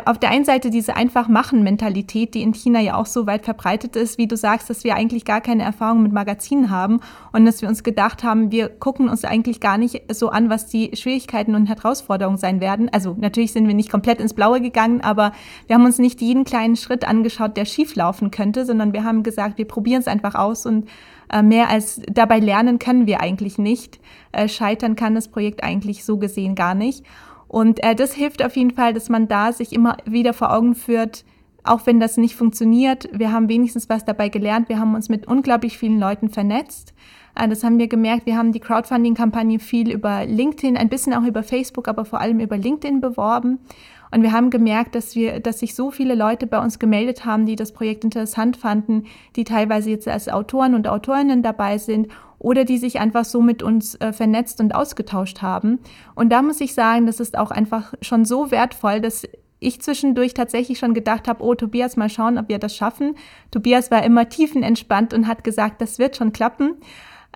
Auf 0.04 0.18
der 0.18 0.30
einen 0.30 0.44
Seite 0.44 0.70
diese 0.70 0.96
Einfach-Machen-Mentalität, 0.96 2.34
die 2.34 2.42
in 2.42 2.52
China 2.52 2.80
ja 2.80 2.96
auch 2.96 3.06
so 3.06 3.26
weit 3.26 3.44
verbreitet 3.44 3.96
ist, 3.96 4.18
wie 4.18 4.26
du 4.26 4.36
sagst, 4.36 4.68
dass 4.68 4.84
wir 4.84 4.94
eigentlich 4.94 5.24
gar 5.24 5.40
keine 5.40 5.62
Erfahrung 5.62 6.02
mit 6.02 6.12
Magazinen 6.12 6.70
haben 6.70 7.00
und 7.32 7.44
dass 7.44 7.62
wir 7.62 7.68
uns 7.68 7.82
gedacht 7.82 8.22
haben, 8.24 8.50
wir 8.52 8.68
gucken 8.68 9.08
uns 9.08 9.24
eigentlich 9.24 9.60
gar 9.60 9.78
nicht 9.78 10.02
so 10.12 10.28
an, 10.28 10.50
was 10.50 10.66
die 10.66 10.90
Schwierigkeiten 10.94 11.54
und 11.54 11.66
Herausforderungen 11.66 12.38
sein 12.38 12.60
werden. 12.60 12.88
Also 12.92 13.16
natürlich 13.18 13.52
sind 13.52 13.66
wir 13.66 13.74
nicht 13.74 13.90
komplett 13.90 14.20
ins 14.20 14.34
Blaue 14.34 14.60
gegangen, 14.60 15.00
aber 15.00 15.32
wir 15.66 15.74
haben 15.74 15.84
uns 15.84 15.98
nicht 15.98 16.20
jeden 16.20 16.44
kleinen 16.44 16.76
Schritt 16.76 17.06
angeschaut, 17.06 17.56
der 17.56 17.64
schief 17.64 17.94
laufen 17.94 18.30
könnte, 18.30 18.66
sondern 18.66 18.92
wir 18.92 19.04
haben 19.04 19.22
gesagt, 19.22 19.58
wir 19.58 19.66
probieren 19.66 20.00
es 20.00 20.08
einfach 20.08 20.34
aus 20.34 20.66
und 20.66 20.88
äh, 21.30 21.42
mehr 21.42 21.68
als 21.68 22.00
dabei 22.10 22.38
lernen 22.38 22.78
können 22.78 23.06
wir 23.06 23.20
eigentlich 23.20 23.58
nicht. 23.58 24.00
Äh, 24.32 24.48
scheitern 24.48 24.96
kann 24.96 25.14
das 25.14 25.28
Projekt 25.28 25.62
eigentlich 25.62 26.04
so 26.04 26.18
gesehen 26.18 26.54
gar 26.54 26.74
nicht. 26.74 27.04
Und 27.48 27.82
äh, 27.82 27.94
das 27.94 28.14
hilft 28.14 28.44
auf 28.44 28.56
jeden 28.56 28.72
Fall, 28.72 28.94
dass 28.94 29.08
man 29.08 29.26
da 29.26 29.52
sich 29.52 29.72
immer 29.72 29.96
wieder 30.04 30.34
vor 30.34 30.54
Augen 30.54 30.74
führt, 30.74 31.24
auch 31.64 31.86
wenn 31.86 32.00
das 32.00 32.16
nicht 32.16 32.34
funktioniert, 32.34 33.08
wir 33.12 33.32
haben 33.32 33.48
wenigstens 33.48 33.88
was 33.88 34.04
dabei 34.04 34.28
gelernt. 34.28 34.68
Wir 34.68 34.78
haben 34.78 34.94
uns 34.94 35.08
mit 35.08 35.26
unglaublich 35.26 35.76
vielen 35.76 35.98
Leuten 35.98 36.30
vernetzt. 36.30 36.94
Das 37.34 37.62
haben 37.62 37.78
wir 37.78 37.86
gemerkt. 37.86 38.26
Wir 38.26 38.36
haben 38.36 38.52
die 38.52 38.58
Crowdfunding-Kampagne 38.58 39.60
viel 39.60 39.90
über 39.90 40.24
LinkedIn, 40.26 40.76
ein 40.76 40.88
bisschen 40.88 41.14
auch 41.14 41.22
über 41.22 41.42
Facebook, 41.44 41.86
aber 41.86 42.04
vor 42.04 42.20
allem 42.20 42.40
über 42.40 42.56
LinkedIn 42.56 43.00
beworben. 43.00 43.60
Und 44.10 44.22
wir 44.22 44.32
haben 44.32 44.50
gemerkt, 44.50 44.94
dass 44.94 45.14
wir, 45.14 45.40
dass 45.40 45.60
sich 45.60 45.74
so 45.74 45.90
viele 45.90 46.14
Leute 46.14 46.46
bei 46.46 46.60
uns 46.60 46.78
gemeldet 46.78 47.24
haben, 47.24 47.46
die 47.46 47.56
das 47.56 47.72
Projekt 47.72 48.04
interessant 48.04 48.56
fanden, 48.56 49.04
die 49.36 49.44
teilweise 49.44 49.90
jetzt 49.90 50.08
als 50.08 50.28
Autoren 50.28 50.74
und 50.74 50.88
Autorinnen 50.88 51.42
dabei 51.42 51.78
sind 51.78 52.08
oder 52.38 52.64
die 52.64 52.78
sich 52.78 53.00
einfach 53.00 53.24
so 53.24 53.42
mit 53.42 53.62
uns 53.62 53.96
äh, 53.96 54.12
vernetzt 54.12 54.60
und 54.60 54.74
ausgetauscht 54.74 55.42
haben. 55.42 55.80
Und 56.14 56.30
da 56.30 56.42
muss 56.42 56.60
ich 56.60 56.74
sagen, 56.74 57.06
das 57.06 57.20
ist 57.20 57.36
auch 57.36 57.50
einfach 57.50 57.94
schon 58.00 58.24
so 58.24 58.50
wertvoll, 58.50 59.00
dass 59.00 59.24
ich 59.60 59.80
zwischendurch 59.80 60.34
tatsächlich 60.34 60.78
schon 60.78 60.94
gedacht 60.94 61.26
habe, 61.26 61.42
oh 61.42 61.54
Tobias, 61.54 61.96
mal 61.96 62.08
schauen, 62.08 62.38
ob 62.38 62.48
wir 62.48 62.58
das 62.58 62.76
schaffen. 62.76 63.16
Tobias 63.50 63.90
war 63.90 64.04
immer 64.04 64.28
tiefenentspannt 64.28 65.12
und 65.12 65.26
hat 65.26 65.42
gesagt, 65.42 65.80
das 65.80 65.98
wird 65.98 66.16
schon 66.16 66.32
klappen. 66.32 66.76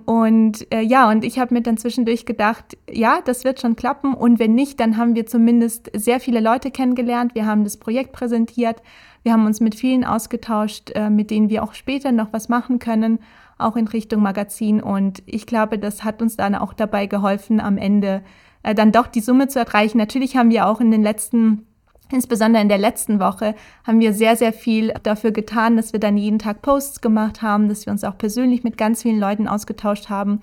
Und 0.05 0.71
äh, 0.73 0.81
ja, 0.81 1.09
und 1.09 1.23
ich 1.23 1.39
habe 1.39 1.53
mir 1.53 1.61
dann 1.61 1.77
zwischendurch 1.77 2.25
gedacht, 2.25 2.77
ja, 2.89 3.19
das 3.23 3.43
wird 3.45 3.61
schon 3.61 3.75
klappen. 3.75 4.13
Und 4.13 4.39
wenn 4.39 4.53
nicht, 4.53 4.79
dann 4.79 4.97
haben 4.97 5.15
wir 5.15 5.25
zumindest 5.25 5.89
sehr 5.93 6.19
viele 6.19 6.41
Leute 6.41 6.71
kennengelernt. 6.71 7.35
Wir 7.35 7.45
haben 7.45 7.63
das 7.63 7.77
Projekt 7.77 8.11
präsentiert. 8.11 8.81
Wir 9.23 9.31
haben 9.31 9.45
uns 9.45 9.61
mit 9.61 9.75
vielen 9.75 10.03
ausgetauscht, 10.03 10.91
äh, 10.95 11.09
mit 11.09 11.31
denen 11.31 11.49
wir 11.49 11.63
auch 11.63 11.73
später 11.73 12.11
noch 12.11 12.33
was 12.33 12.49
machen 12.49 12.79
können, 12.79 13.19
auch 13.57 13.77
in 13.77 13.87
Richtung 13.87 14.21
Magazin. 14.21 14.81
Und 14.81 15.23
ich 15.25 15.45
glaube, 15.45 15.79
das 15.79 16.03
hat 16.03 16.21
uns 16.21 16.35
dann 16.35 16.55
auch 16.55 16.73
dabei 16.73 17.05
geholfen, 17.05 17.61
am 17.61 17.77
Ende 17.77 18.23
äh, 18.63 18.75
dann 18.75 18.91
doch 18.91 19.07
die 19.07 19.21
Summe 19.21 19.47
zu 19.47 19.59
erreichen. 19.59 19.97
Natürlich 19.97 20.35
haben 20.35 20.49
wir 20.49 20.67
auch 20.67 20.81
in 20.81 20.91
den 20.91 21.03
letzten 21.03 21.65
Insbesondere 22.13 22.61
in 22.61 22.69
der 22.69 22.77
letzten 22.77 23.19
Woche 23.19 23.55
haben 23.83 23.99
wir 23.99 24.13
sehr, 24.13 24.35
sehr 24.35 24.53
viel 24.53 24.93
dafür 25.01 25.31
getan, 25.31 25.75
dass 25.75 25.93
wir 25.93 25.99
dann 25.99 26.15
jeden 26.15 26.37
Tag 26.37 26.61
Posts 26.61 27.01
gemacht 27.01 27.41
haben, 27.41 27.69
dass 27.69 27.87
wir 27.87 27.91
uns 27.91 28.03
auch 28.03 28.19
persönlich 28.19 28.63
mit 28.63 28.77
ganz 28.77 29.01
vielen 29.01 29.19
Leuten 29.19 29.47
ausgetauscht 29.47 30.09
haben 30.09 30.39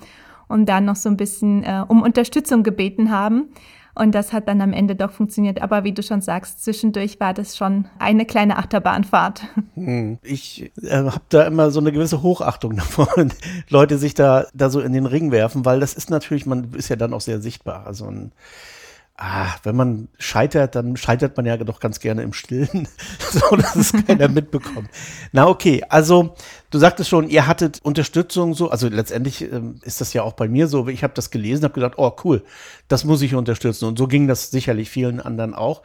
und 0.48 0.68
dann 0.68 0.84
noch 0.84 0.96
so 0.96 1.08
ein 1.08 1.16
bisschen 1.16 1.62
äh, 1.62 1.84
um 1.86 2.02
Unterstützung 2.02 2.64
gebeten 2.64 3.12
haben. 3.12 3.50
Und 3.94 4.16
das 4.16 4.32
hat 4.32 4.48
dann 4.48 4.60
am 4.62 4.72
Ende 4.72 4.96
doch 4.96 5.12
funktioniert. 5.12 5.62
Aber 5.62 5.84
wie 5.84 5.92
du 5.92 6.02
schon 6.02 6.22
sagst, 6.22 6.64
zwischendurch 6.64 7.20
war 7.20 7.34
das 7.34 7.56
schon 7.56 7.86
eine 8.00 8.24
kleine 8.24 8.56
Achterbahnfahrt. 8.56 9.42
Hm. 9.74 10.18
Ich 10.22 10.72
äh, 10.82 10.96
habe 10.96 11.20
da 11.28 11.44
immer 11.44 11.70
so 11.70 11.78
eine 11.78 11.92
gewisse 11.92 12.22
Hochachtung 12.22 12.74
davor, 12.76 13.08
Leute 13.68 13.96
sich 13.96 14.14
da, 14.14 14.46
da 14.54 14.70
so 14.70 14.80
in 14.80 14.92
den 14.92 15.06
Ring 15.06 15.30
werfen, 15.30 15.64
weil 15.64 15.78
das 15.78 15.94
ist 15.94 16.10
natürlich, 16.10 16.46
man 16.46 16.72
ist 16.74 16.88
ja 16.88 16.96
dann 16.96 17.14
auch 17.14 17.20
sehr 17.20 17.40
sichtbar. 17.40 17.86
Also 17.86 18.06
ein 18.06 18.32
ah, 19.20 19.54
wenn 19.62 19.76
man 19.76 20.08
scheitert, 20.18 20.74
dann 20.74 20.96
scheitert 20.96 21.36
man 21.36 21.44
ja 21.44 21.56
doch 21.58 21.78
ganz 21.78 22.00
gerne 22.00 22.22
im 22.22 22.32
Stillen, 22.32 22.88
so 23.30 23.54
dass 23.54 23.76
es 23.76 23.92
keiner 24.06 24.28
mitbekommt. 24.28 24.88
Na 25.32 25.46
okay, 25.46 25.84
also 25.88 26.34
du 26.70 26.78
sagtest 26.78 27.10
schon, 27.10 27.28
ihr 27.28 27.46
hattet 27.46 27.80
Unterstützung 27.82 28.54
so, 28.54 28.70
also 28.70 28.88
letztendlich 28.88 29.42
ähm, 29.42 29.78
ist 29.82 30.00
das 30.00 30.14
ja 30.14 30.22
auch 30.22 30.32
bei 30.32 30.48
mir 30.48 30.66
so, 30.66 30.88
ich 30.88 31.04
habe 31.04 31.12
das 31.14 31.30
gelesen, 31.30 31.64
habe 31.64 31.74
gedacht, 31.74 31.94
oh 31.98 32.16
cool, 32.24 32.42
das 32.88 33.04
muss 33.04 33.20
ich 33.22 33.34
unterstützen 33.34 33.84
und 33.84 33.98
so 33.98 34.08
ging 34.08 34.26
das 34.26 34.50
sicherlich 34.50 34.88
vielen 34.88 35.20
anderen 35.20 35.54
auch. 35.54 35.82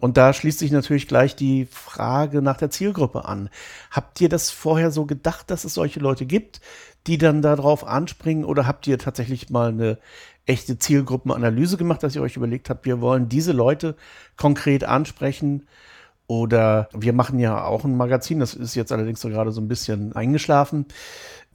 Und 0.00 0.16
da 0.16 0.32
schließt 0.32 0.58
sich 0.58 0.72
natürlich 0.72 1.06
gleich 1.06 1.36
die 1.36 1.64
Frage 1.66 2.42
nach 2.42 2.56
der 2.56 2.70
Zielgruppe 2.70 3.24
an. 3.24 3.50
Habt 3.92 4.20
ihr 4.20 4.28
das 4.28 4.50
vorher 4.50 4.90
so 4.90 5.06
gedacht, 5.06 5.48
dass 5.48 5.62
es 5.62 5.74
solche 5.74 6.00
Leute 6.00 6.26
gibt, 6.26 6.60
die 7.06 7.18
dann 7.18 7.40
darauf 7.40 7.86
anspringen 7.86 8.44
oder 8.44 8.66
habt 8.66 8.88
ihr 8.88 8.98
tatsächlich 8.98 9.50
mal 9.50 9.68
eine 9.68 9.98
echte 10.46 10.78
Zielgruppenanalyse 10.78 11.76
gemacht, 11.76 12.02
dass 12.02 12.16
ihr 12.16 12.22
euch 12.22 12.36
überlegt 12.36 12.70
habt, 12.70 12.84
wir 12.84 13.00
wollen 13.00 13.28
diese 13.28 13.52
Leute 13.52 13.96
konkret 14.36 14.84
ansprechen. 14.84 15.66
Oder 16.26 16.88
wir 16.94 17.12
machen 17.12 17.38
ja 17.38 17.64
auch 17.64 17.84
ein 17.84 17.96
Magazin, 17.96 18.40
das 18.40 18.54
ist 18.54 18.74
jetzt 18.74 18.92
allerdings 18.92 19.20
so 19.20 19.28
gerade 19.28 19.52
so 19.52 19.60
ein 19.60 19.68
bisschen 19.68 20.14
eingeschlafen, 20.14 20.86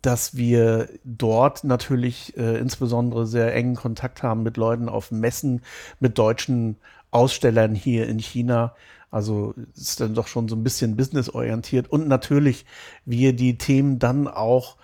dass 0.01 0.35
wir 0.35 0.89
dort 1.03 1.63
natürlich 1.63 2.37
äh, 2.37 2.59
insbesondere 2.59 3.25
sehr 3.25 3.55
engen 3.55 3.75
Kontakt 3.75 4.23
haben 4.23 4.43
mit 4.43 4.57
Leuten 4.57 4.89
auf 4.89 5.09
Messen, 5.09 5.61
mit 5.99 6.17
deutschen 6.17 6.77
Ausstellern 7.11 7.73
hier 7.73 8.07
in 8.07 8.19
China. 8.19 8.75
Also 9.09 9.55
ist 9.75 9.99
dann 10.01 10.13
doch 10.13 10.27
schon 10.27 10.47
so 10.47 10.55
ein 10.55 10.63
bisschen 10.63 10.95
businessorientiert 10.97 11.89
und 11.89 12.07
natürlich 12.07 12.65
wir 13.05 13.33
die 13.33 13.57
Themen 13.57 13.99
dann 13.99 14.27
auch 14.27 14.75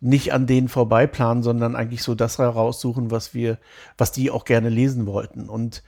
nicht 0.00 0.32
an 0.32 0.46
denen 0.46 0.68
vorbeiplanen, 0.68 1.42
sondern 1.42 1.74
eigentlich 1.76 2.02
so 2.02 2.14
das 2.14 2.38
heraussuchen, 2.38 3.10
was 3.10 3.34
wir, 3.34 3.58
was 3.96 4.12
die 4.12 4.30
auch 4.30 4.44
gerne 4.44 4.68
lesen 4.68 5.06
wollten. 5.06 5.48
Und 5.48 5.82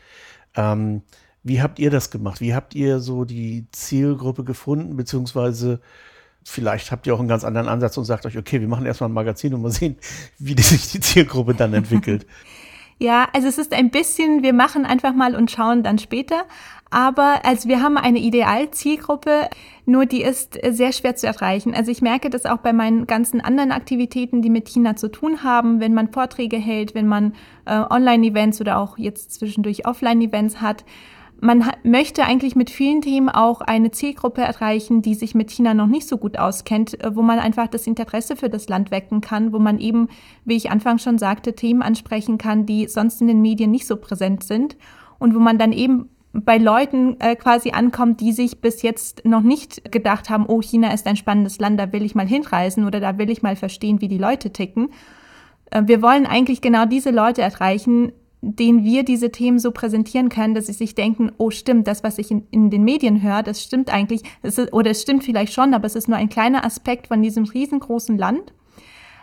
ähm, 0.56 1.02
wie 1.42 1.62
habt 1.62 1.78
ihr 1.78 1.90
das 1.90 2.10
gemacht? 2.10 2.40
Wie 2.40 2.54
habt 2.54 2.74
ihr 2.74 3.00
so 3.00 3.24
die 3.24 3.66
Zielgruppe 3.72 4.44
gefunden, 4.44 4.96
beziehungsweise 4.96 5.80
vielleicht 6.44 6.90
habt 6.90 7.06
ihr 7.06 7.14
auch 7.14 7.18
einen 7.18 7.28
ganz 7.28 7.44
anderen 7.44 7.68
Ansatz 7.68 7.96
und 7.96 8.04
sagt 8.04 8.26
euch, 8.26 8.38
okay, 8.38 8.60
wir 8.60 8.68
machen 8.68 8.86
erstmal 8.86 9.10
ein 9.10 9.14
Magazin 9.14 9.54
und 9.54 9.62
mal 9.62 9.70
sehen, 9.70 9.96
wie 10.38 10.60
sich 10.60 10.90
die 10.92 11.00
Zielgruppe 11.00 11.54
dann 11.54 11.74
entwickelt. 11.74 12.26
Ja, 13.00 13.28
also 13.32 13.46
es 13.46 13.58
ist 13.58 13.72
ein 13.72 13.90
bisschen, 13.90 14.42
wir 14.42 14.52
machen 14.52 14.84
einfach 14.84 15.14
mal 15.14 15.36
und 15.36 15.52
schauen 15.52 15.84
dann 15.84 15.98
später. 16.00 16.46
Aber 16.90 17.44
also 17.44 17.68
wir 17.68 17.82
haben 17.82 17.98
eine 17.98 18.18
Idealzielgruppe, 18.18 19.48
nur 19.84 20.06
die 20.06 20.22
ist 20.22 20.58
sehr 20.70 20.92
schwer 20.92 21.16
zu 21.16 21.26
erreichen. 21.26 21.74
Also 21.74 21.90
ich 21.90 22.00
merke 22.00 22.30
das 22.30 22.46
auch 22.46 22.58
bei 22.58 22.72
meinen 22.72 23.06
ganzen 23.06 23.40
anderen 23.40 23.72
Aktivitäten, 23.72 24.40
die 24.40 24.50
mit 24.50 24.68
China 24.68 24.96
zu 24.96 25.10
tun 25.10 25.42
haben, 25.42 25.80
wenn 25.80 25.94
man 25.94 26.12
Vorträge 26.12 26.56
hält, 26.56 26.94
wenn 26.94 27.06
man 27.06 27.34
äh, 27.66 27.78
Online-Events 27.78 28.60
oder 28.60 28.78
auch 28.78 28.96
jetzt 28.96 29.32
zwischendurch 29.32 29.86
Offline-Events 29.86 30.60
hat. 30.62 30.84
Man 31.40 31.66
hat, 31.66 31.84
möchte 31.84 32.24
eigentlich 32.24 32.56
mit 32.56 32.68
vielen 32.68 33.00
Themen 33.00 33.28
auch 33.28 33.60
eine 33.60 33.92
Zielgruppe 33.92 34.40
erreichen, 34.40 35.02
die 35.02 35.14
sich 35.14 35.36
mit 35.36 35.52
China 35.52 35.72
noch 35.72 35.86
nicht 35.86 36.08
so 36.08 36.16
gut 36.16 36.38
auskennt, 36.38 37.02
äh, 37.04 37.14
wo 37.14 37.20
man 37.20 37.38
einfach 37.38 37.68
das 37.68 37.86
Interesse 37.86 38.34
für 38.34 38.48
das 38.48 38.68
Land 38.68 38.90
wecken 38.90 39.20
kann, 39.20 39.52
wo 39.52 39.58
man 39.58 39.78
eben, 39.78 40.08
wie 40.46 40.56
ich 40.56 40.70
anfangs 40.70 41.02
schon 41.02 41.18
sagte, 41.18 41.54
Themen 41.54 41.82
ansprechen 41.82 42.38
kann, 42.38 42.64
die 42.64 42.88
sonst 42.88 43.20
in 43.20 43.28
den 43.28 43.42
Medien 43.42 43.70
nicht 43.70 43.86
so 43.86 43.96
präsent 43.96 44.42
sind 44.42 44.78
und 45.18 45.34
wo 45.34 45.38
man 45.38 45.58
dann 45.58 45.72
eben 45.72 46.08
bei 46.44 46.58
Leuten 46.58 47.18
äh, 47.20 47.36
quasi 47.36 47.70
ankommt, 47.70 48.20
die 48.20 48.32
sich 48.32 48.60
bis 48.60 48.82
jetzt 48.82 49.24
noch 49.24 49.42
nicht 49.42 49.90
gedacht 49.90 50.30
haben, 50.30 50.46
oh, 50.46 50.60
China 50.60 50.92
ist 50.92 51.06
ein 51.06 51.16
spannendes 51.16 51.58
Land, 51.58 51.78
da 51.78 51.92
will 51.92 52.04
ich 52.04 52.14
mal 52.14 52.26
hinreisen 52.26 52.84
oder 52.84 53.00
da 53.00 53.18
will 53.18 53.30
ich 53.30 53.42
mal 53.42 53.56
verstehen, 53.56 54.00
wie 54.00 54.08
die 54.08 54.18
Leute 54.18 54.50
ticken. 54.50 54.90
Äh, 55.70 55.82
wir 55.86 56.02
wollen 56.02 56.26
eigentlich 56.26 56.60
genau 56.60 56.84
diese 56.84 57.10
Leute 57.10 57.42
erreichen, 57.42 58.12
denen 58.40 58.84
wir 58.84 59.02
diese 59.02 59.32
Themen 59.32 59.58
so 59.58 59.72
präsentieren 59.72 60.28
können, 60.28 60.54
dass 60.54 60.66
sie 60.66 60.72
sich 60.72 60.94
denken, 60.94 61.32
oh 61.38 61.50
stimmt, 61.50 61.88
das, 61.88 62.04
was 62.04 62.18
ich 62.18 62.30
in, 62.30 62.46
in 62.50 62.70
den 62.70 62.84
Medien 62.84 63.22
höre, 63.22 63.42
das 63.42 63.62
stimmt 63.62 63.92
eigentlich, 63.92 64.22
ist, 64.42 64.72
oder 64.72 64.90
es 64.90 65.02
stimmt 65.02 65.24
vielleicht 65.24 65.52
schon, 65.52 65.74
aber 65.74 65.86
es 65.86 65.96
ist 65.96 66.08
nur 66.08 66.16
ein 66.16 66.28
kleiner 66.28 66.64
Aspekt 66.64 67.08
von 67.08 67.20
diesem 67.22 67.44
riesengroßen 67.44 68.16
Land. 68.16 68.52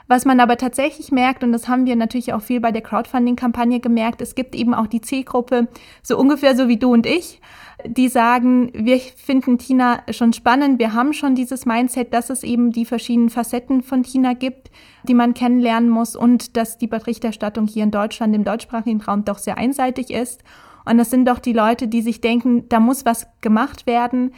Was 0.08 0.26
man 0.26 0.40
aber 0.40 0.58
tatsächlich 0.58 1.12
merkt, 1.12 1.44
und 1.44 1.52
das 1.52 1.68
haben 1.68 1.88
wir 1.88 1.96
natürlich 1.96 2.34
auch 2.34 2.42
viel 2.42 2.60
bei 2.60 2.72
der 2.72 2.84
Crowdfunding-Kampagne 2.84 3.80
gemerkt, 3.80 4.22
es 4.22 4.36
gibt 4.36 4.54
eben 4.54 4.76
auch 4.76 4.86
die 4.86 5.02
Zielgruppe, 5.02 5.68
so 6.04 6.18
ungefähr 6.18 6.56
so 6.56 6.68
wie 6.68 6.78
du 6.78 6.94
und 6.94 7.08
ich, 7.08 7.42
die 7.86 8.08
sagen, 8.08 8.72
wir 8.74 9.00
finden 9.00 9.58
China 9.58 10.04
schon 10.12 10.32
spannend, 10.34 10.80
wir 10.80 10.94
haben 10.94 11.12
schon 11.14 11.34
dieses 11.34 11.66
Mindset, 11.66 12.14
dass 12.14 12.30
es 12.30 12.44
eben 12.44 12.72
die 12.72 12.86
verschiedenen 12.86 13.30
Facetten 13.30 13.82
von 13.82 14.04
China 14.04 14.34
gibt, 14.34 14.70
die 15.08 15.16
man 15.16 15.34
kennenlernen 15.34 15.90
muss 15.90 16.16
und 16.16 16.56
dass 16.56 16.78
die 16.78 16.88
Berichterstattung 16.88 17.66
hier 17.66 17.84
in 17.84 17.92
Deutschland, 17.92 18.36
im 18.36 18.44
deutschsprachigen 18.44 19.02
Raum 19.02 19.26
doch 19.26 19.40
sehr 19.40 19.58
einseitig 19.58 20.12
ist. 20.12 20.44
Und 20.86 21.00
das 21.00 21.10
sind 21.10 21.28
doch 21.28 21.40
die 21.40 21.54
Leute, 21.54 21.88
die 21.88 22.04
sich 22.04 22.22
denken, 22.22 22.70
da 22.70 22.80
muss 22.80 23.06
was 23.06 23.28
gemacht 23.42 23.88
werden. 23.88 24.34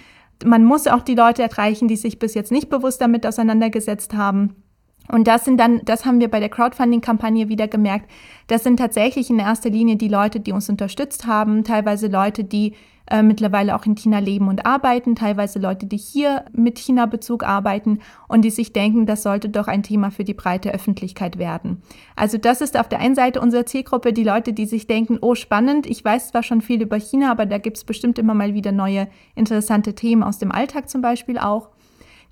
Man 0.46 0.64
muss 0.64 0.88
auch 0.88 1.02
die 1.02 1.16
Leute 1.16 1.44
erreichen, 1.44 1.90
die 1.90 1.98
sich 1.98 2.20
bis 2.20 2.36
jetzt 2.36 2.54
nicht 2.54 2.70
bewusst 2.70 3.02
damit 3.02 3.28
auseinandergesetzt 3.28 4.14
haben. 4.14 4.56
Und 5.08 5.28
das 5.28 5.46
sind 5.46 5.58
dann, 5.58 5.82
das 5.86 6.06
haben 6.06 6.20
wir 6.20 6.30
bei 6.30 6.40
der 6.40 6.50
Crowdfunding-Kampagne 6.50 7.50
wieder 7.50 7.68
gemerkt, 7.68 8.10
das 8.48 8.64
sind 8.64 8.78
tatsächlich 8.78 9.30
in 9.30 9.40
erster 9.40 9.70
Linie 9.70 9.96
die 9.96 10.08
Leute, 10.08 10.40
die 10.40 10.52
uns 10.52 10.70
unterstützt 10.70 11.26
haben, 11.26 11.64
teilweise 11.64 12.08
Leute, 12.08 12.44
die 12.44 12.74
äh, 13.10 13.24
mittlerweile 13.24 13.76
auch 13.76 13.86
in 13.86 13.96
China 13.96 14.20
leben 14.20 14.50
und 14.50 14.66
arbeiten, 14.66 15.16
teilweise 15.16 15.60
Leute, 15.60 15.86
die 15.86 15.98
hier 15.98 16.44
mit 16.52 16.78
China-Bezug 16.78 17.44
arbeiten 17.44 18.00
und 18.28 18.42
die 18.44 18.50
sich 18.50 18.74
denken, 18.74 19.06
das 19.06 19.24
sollte 19.24 19.48
doch 19.48 19.68
ein 19.68 19.84
Thema 19.84 20.12
für 20.12 20.26
die 20.26 20.34
breite 20.34 20.74
Öffentlichkeit 20.74 21.38
werden. 21.38 21.82
Also 22.18 22.38
das 22.38 22.60
ist 22.60 22.78
auf 22.78 22.90
der 22.90 23.00
einen 23.00 23.16
Seite 23.16 23.40
unsere 23.40 23.64
Zielgruppe, 23.64 24.12
die 24.12 24.26
Leute, 24.26 24.52
die 24.52 24.66
sich 24.66 24.88
denken, 24.88 25.20
oh 25.22 25.36
spannend, 25.36 25.86
ich 25.86 26.04
weiß 26.04 26.30
zwar 26.30 26.44
schon 26.44 26.60
viel 26.60 26.82
über 26.82 27.00
China, 27.00 27.32
aber 27.32 27.46
da 27.46 27.60
gibt 27.60 27.78
es 27.78 27.86
bestimmt 27.86 28.20
immer 28.20 28.34
mal 28.34 28.54
wieder 28.54 28.74
neue 28.74 29.08
interessante 29.36 29.96
Themen 29.96 30.24
aus 30.24 30.38
dem 30.38 30.52
Alltag 30.52 30.90
zum 30.90 31.02
Beispiel 31.02 31.38
auch 31.38 31.70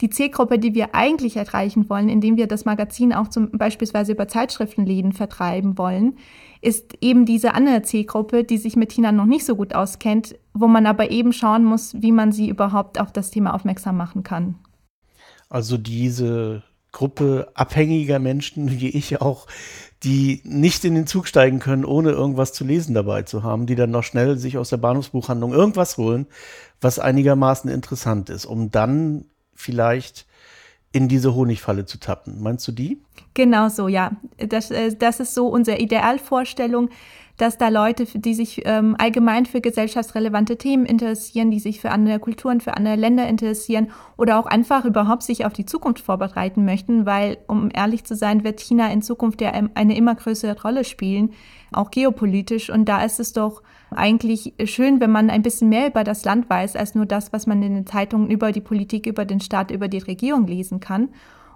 die 0.02 0.10
Zielgruppe, 0.10 0.60
die 0.60 0.76
wir 0.76 0.94
eigentlich 0.94 1.38
erreichen 1.38 1.90
wollen, 1.90 2.10
indem 2.10 2.38
wir 2.38 2.48
das 2.48 2.66
Magazin 2.66 3.14
auch 3.14 3.30
zum 3.30 3.52
beispielsweise 3.52 4.12
über 4.12 4.28
Zeitschriftenläden 4.28 5.14
vertreiben 5.14 5.78
wollen, 5.78 6.18
ist 6.62 6.94
eben 7.02 7.26
diese 7.26 7.54
andere 7.54 7.82
Zielgruppe, 7.84 8.44
die 8.44 8.58
sich 8.58 8.76
mit 8.76 8.92
China 8.92 9.12
noch 9.12 9.26
nicht 9.26 9.46
so 9.46 9.56
gut 9.56 9.74
auskennt, 9.74 10.36
wo 10.54 10.68
man 10.68 10.86
aber 10.86 11.12
eben 11.12 11.32
schauen 11.32 11.64
muss, 11.64 11.96
wie 12.02 12.12
man 12.12 12.32
sie 12.32 12.50
überhaupt 12.50 13.00
auf 13.00 13.12
das 13.12 13.32
Thema 13.32 13.54
aufmerksam 13.54 13.98
machen 13.98 14.24
kann. 14.24 14.56
Also 15.50 15.78
diese 15.78 16.64
Gruppe 16.92 17.50
abhängiger 17.56 18.20
Menschen, 18.20 18.80
wie 18.80 18.90
ich 18.90 19.22
auch, 19.22 19.48
die 20.04 20.42
nicht 20.44 20.86
in 20.86 20.96
den 20.96 21.08
Zug 21.08 21.28
steigen 21.28 21.60
können, 21.60 21.84
ohne 21.84 22.12
irgendwas 22.12 22.54
zu 22.54 22.64
lesen 22.64 22.94
dabei 22.94 23.24
zu 23.24 23.44
haben, 23.44 23.66
die 23.66 23.76
dann 23.76 23.92
noch 23.92 24.04
schnell 24.04 24.38
sich 24.38 24.58
aus 24.58 24.70
der 24.70 24.78
Bahnhofsbuchhandlung 24.78 25.54
irgendwas 25.54 25.98
holen, 25.98 26.28
was 26.82 27.00
einigermaßen 27.00 27.70
interessant 27.70 28.30
ist, 28.30 28.46
um 28.46 28.72
dann 28.72 29.26
vielleicht 29.56 30.26
in 30.92 31.08
diese 31.08 31.36
Honigfalle 31.36 31.86
zu 31.86 32.00
tappen. 32.00 32.42
Meinst 32.42 32.68
du 32.68 32.72
die? 32.72 33.02
Genau 33.34 33.68
so, 33.68 33.88
ja. 33.88 34.12
Das, 34.38 34.72
äh, 34.72 34.96
das 34.96 35.20
ist 35.20 35.34
so 35.34 35.48
unsere 35.48 35.80
Idealvorstellung, 35.80 36.90
dass 37.38 37.58
da 37.58 37.68
Leute, 37.68 38.06
die 38.06 38.34
sich 38.34 38.62
ähm, 38.66 38.96
allgemein 38.98 39.46
für 39.46 39.60
gesellschaftsrelevante 39.60 40.58
Themen 40.58 40.86
interessieren, 40.86 41.52
die 41.52 41.60
sich 41.60 41.82
für 41.82 41.92
andere 41.92 42.20
Kulturen, 42.20 42.62
für 42.62 42.78
andere 42.78 42.96
Länder 42.96 43.28
interessieren 43.28 43.92
oder 44.16 44.40
auch 44.40 44.46
einfach 44.46 44.86
überhaupt 44.86 45.24
sich 45.24 45.46
auf 45.46 45.52
die 45.52 45.66
Zukunft 45.66 46.06
vorbereiten 46.06 46.64
möchten, 46.64 47.06
weil, 47.06 47.38
um 47.48 47.70
ehrlich 47.74 48.06
zu 48.06 48.16
sein, 48.16 48.46
wird 48.46 48.62
China 48.62 48.90
in 48.90 49.02
Zukunft 49.02 49.42
ja 49.42 49.52
eine 49.74 49.98
immer 49.98 50.16
größere 50.16 50.62
Rolle 50.62 50.86
spielen, 50.86 51.34
auch 51.74 51.92
geopolitisch. 51.92 52.70
Und 52.70 52.86
da 52.86 53.04
ist 53.04 53.20
es 53.20 53.34
doch 53.34 53.62
eigentlich 53.96 54.54
schön, 54.66 55.00
wenn 55.00 55.12
man 55.12 55.30
ein 55.30 55.42
bisschen 55.42 55.70
mehr 55.70 55.88
über 55.88 56.04
das 56.04 56.26
Land 56.26 56.50
weiß, 56.50 56.76
als 56.76 56.96
nur 56.96 57.06
das, 57.06 57.34
was 57.34 57.48
man 57.48 57.62
in 57.64 57.74
den 57.74 57.86
Zeitungen 57.86 58.30
über 58.30 58.52
die 58.52 58.62
Politik, 58.62 59.08
über 59.08 59.26
den 59.26 59.40
Staat, 59.40 59.72
über 59.72 59.88
die 59.88 60.00
Regierung 60.00 60.48
lesen 60.48 60.80
kann. 60.80 61.10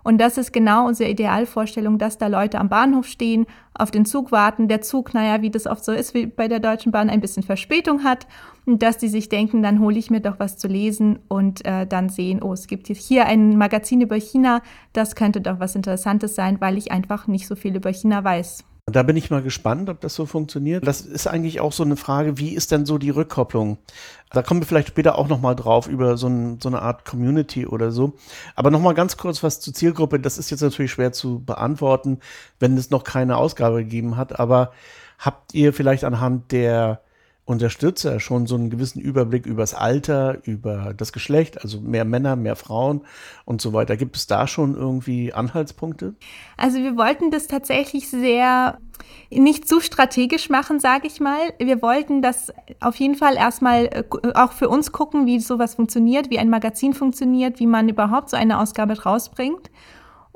Und 0.03 0.19
das 0.19 0.37
ist 0.37 0.53
genau 0.53 0.87
unsere 0.87 1.09
Idealvorstellung, 1.09 1.97
dass 1.97 2.17
da 2.17 2.27
Leute 2.27 2.59
am 2.59 2.69
Bahnhof 2.69 3.05
stehen, 3.05 3.45
auf 3.73 3.91
den 3.91 4.05
Zug 4.05 4.31
warten, 4.31 4.67
der 4.67 4.81
Zug, 4.81 5.13
naja, 5.13 5.41
wie 5.41 5.49
das 5.49 5.67
oft 5.67 5.83
so 5.83 5.91
ist, 5.91 6.13
wie 6.13 6.25
bei 6.25 6.47
der 6.47 6.59
Deutschen 6.59 6.91
Bahn, 6.91 7.09
ein 7.09 7.21
bisschen 7.21 7.43
Verspätung 7.43 8.03
hat 8.03 8.27
und 8.65 8.81
dass 8.81 8.97
die 8.97 9.07
sich 9.07 9.29
denken, 9.29 9.61
dann 9.61 9.79
hole 9.79 9.97
ich 9.97 10.09
mir 10.09 10.21
doch 10.21 10.39
was 10.39 10.57
zu 10.57 10.67
lesen 10.67 11.19
und 11.27 11.65
äh, 11.65 11.85
dann 11.85 12.09
sehen, 12.09 12.41
oh, 12.41 12.53
es 12.53 12.67
gibt 12.67 12.87
hier 12.87 13.25
ein 13.25 13.57
Magazin 13.57 14.01
über 14.01 14.15
China, 14.15 14.61
das 14.93 15.15
könnte 15.15 15.41
doch 15.41 15.59
was 15.59 15.75
Interessantes 15.75 16.35
sein, 16.35 16.59
weil 16.59 16.77
ich 16.77 16.91
einfach 16.91 17.27
nicht 17.27 17.47
so 17.47 17.55
viel 17.55 17.75
über 17.75 17.91
China 17.91 18.23
weiß. 18.23 18.63
Da 18.89 19.03
bin 19.03 19.17
ich 19.17 19.29
mal 19.29 19.41
gespannt, 19.41 19.89
ob 19.89 20.01
das 20.01 20.15
so 20.15 20.25
funktioniert. 20.25 20.85
Das 20.85 21.01
ist 21.01 21.27
eigentlich 21.27 21.59
auch 21.59 21.71
so 21.71 21.83
eine 21.83 21.95
Frage, 21.95 22.37
wie 22.37 22.53
ist 22.53 22.71
denn 22.71 22.85
so 22.85 22.97
die 22.97 23.09
Rückkopplung? 23.09 23.77
Da 24.31 24.43
kommen 24.43 24.61
wir 24.61 24.67
vielleicht 24.67 24.89
später 24.89 25.17
auch 25.17 25.27
noch 25.27 25.41
mal 25.41 25.55
drauf 25.55 25.87
über 25.87 26.17
so, 26.17 26.27
ein, 26.27 26.59
so 26.61 26.69
eine 26.69 26.81
Art 26.81 27.05
Community 27.05 27.65
oder 27.65 27.91
so. 27.91 28.13
Aber 28.55 28.71
noch 28.71 28.81
mal 28.81 28.93
ganz 28.93 29.17
kurz 29.17 29.43
was 29.43 29.59
zur 29.59 29.73
Zielgruppe. 29.73 30.19
Das 30.19 30.37
ist 30.37 30.51
jetzt 30.51 30.61
natürlich 30.61 30.91
schwer 30.91 31.11
zu 31.11 31.43
beantworten, 31.43 32.19
wenn 32.59 32.77
es 32.77 32.89
noch 32.89 33.03
keine 33.03 33.37
Ausgabe 33.37 33.83
gegeben 33.83 34.17
hat. 34.17 34.39
Aber 34.39 34.71
habt 35.17 35.53
ihr 35.53 35.73
vielleicht 35.73 36.03
anhand 36.03 36.51
der 36.51 37.01
Unterstützer 37.49 38.19
schon 38.19 38.45
so 38.45 38.53
einen 38.53 38.69
gewissen 38.69 39.01
Überblick 39.01 39.47
über 39.47 39.63
das 39.63 39.73
Alter, 39.73 40.37
über 40.43 40.93
das 40.95 41.11
Geschlecht, 41.11 41.63
also 41.63 41.81
mehr 41.81 42.05
Männer, 42.05 42.35
mehr 42.35 42.55
Frauen 42.55 43.01
und 43.43 43.59
so 43.59 43.73
weiter. 43.73 43.97
Gibt 43.97 44.17
es 44.17 44.27
da 44.27 44.45
schon 44.45 44.75
irgendwie 44.75 45.33
Anhaltspunkte? 45.33 46.13
Also 46.57 46.77
wir 46.77 46.95
wollten 46.95 47.31
das 47.31 47.47
tatsächlich 47.47 48.07
sehr 48.07 48.77
nicht 49.31 49.67
zu 49.67 49.79
strategisch 49.79 50.51
machen, 50.51 50.79
sage 50.79 51.07
ich 51.07 51.19
mal. 51.19 51.39
Wir 51.57 51.81
wollten 51.81 52.21
das 52.21 52.53
auf 52.81 52.97
jeden 52.97 53.15
Fall 53.15 53.35
erstmal 53.35 53.85
äh, 53.85 54.03
auch 54.35 54.51
für 54.51 54.69
uns 54.69 54.91
gucken, 54.91 55.25
wie 55.25 55.39
sowas 55.39 55.73
funktioniert, 55.73 56.29
wie 56.29 56.37
ein 56.37 56.51
Magazin 56.51 56.93
funktioniert, 56.93 57.59
wie 57.59 57.65
man 57.65 57.89
überhaupt 57.89 58.29
so 58.29 58.37
eine 58.37 58.59
Ausgabe 58.59 59.01
rausbringt. 59.01 59.71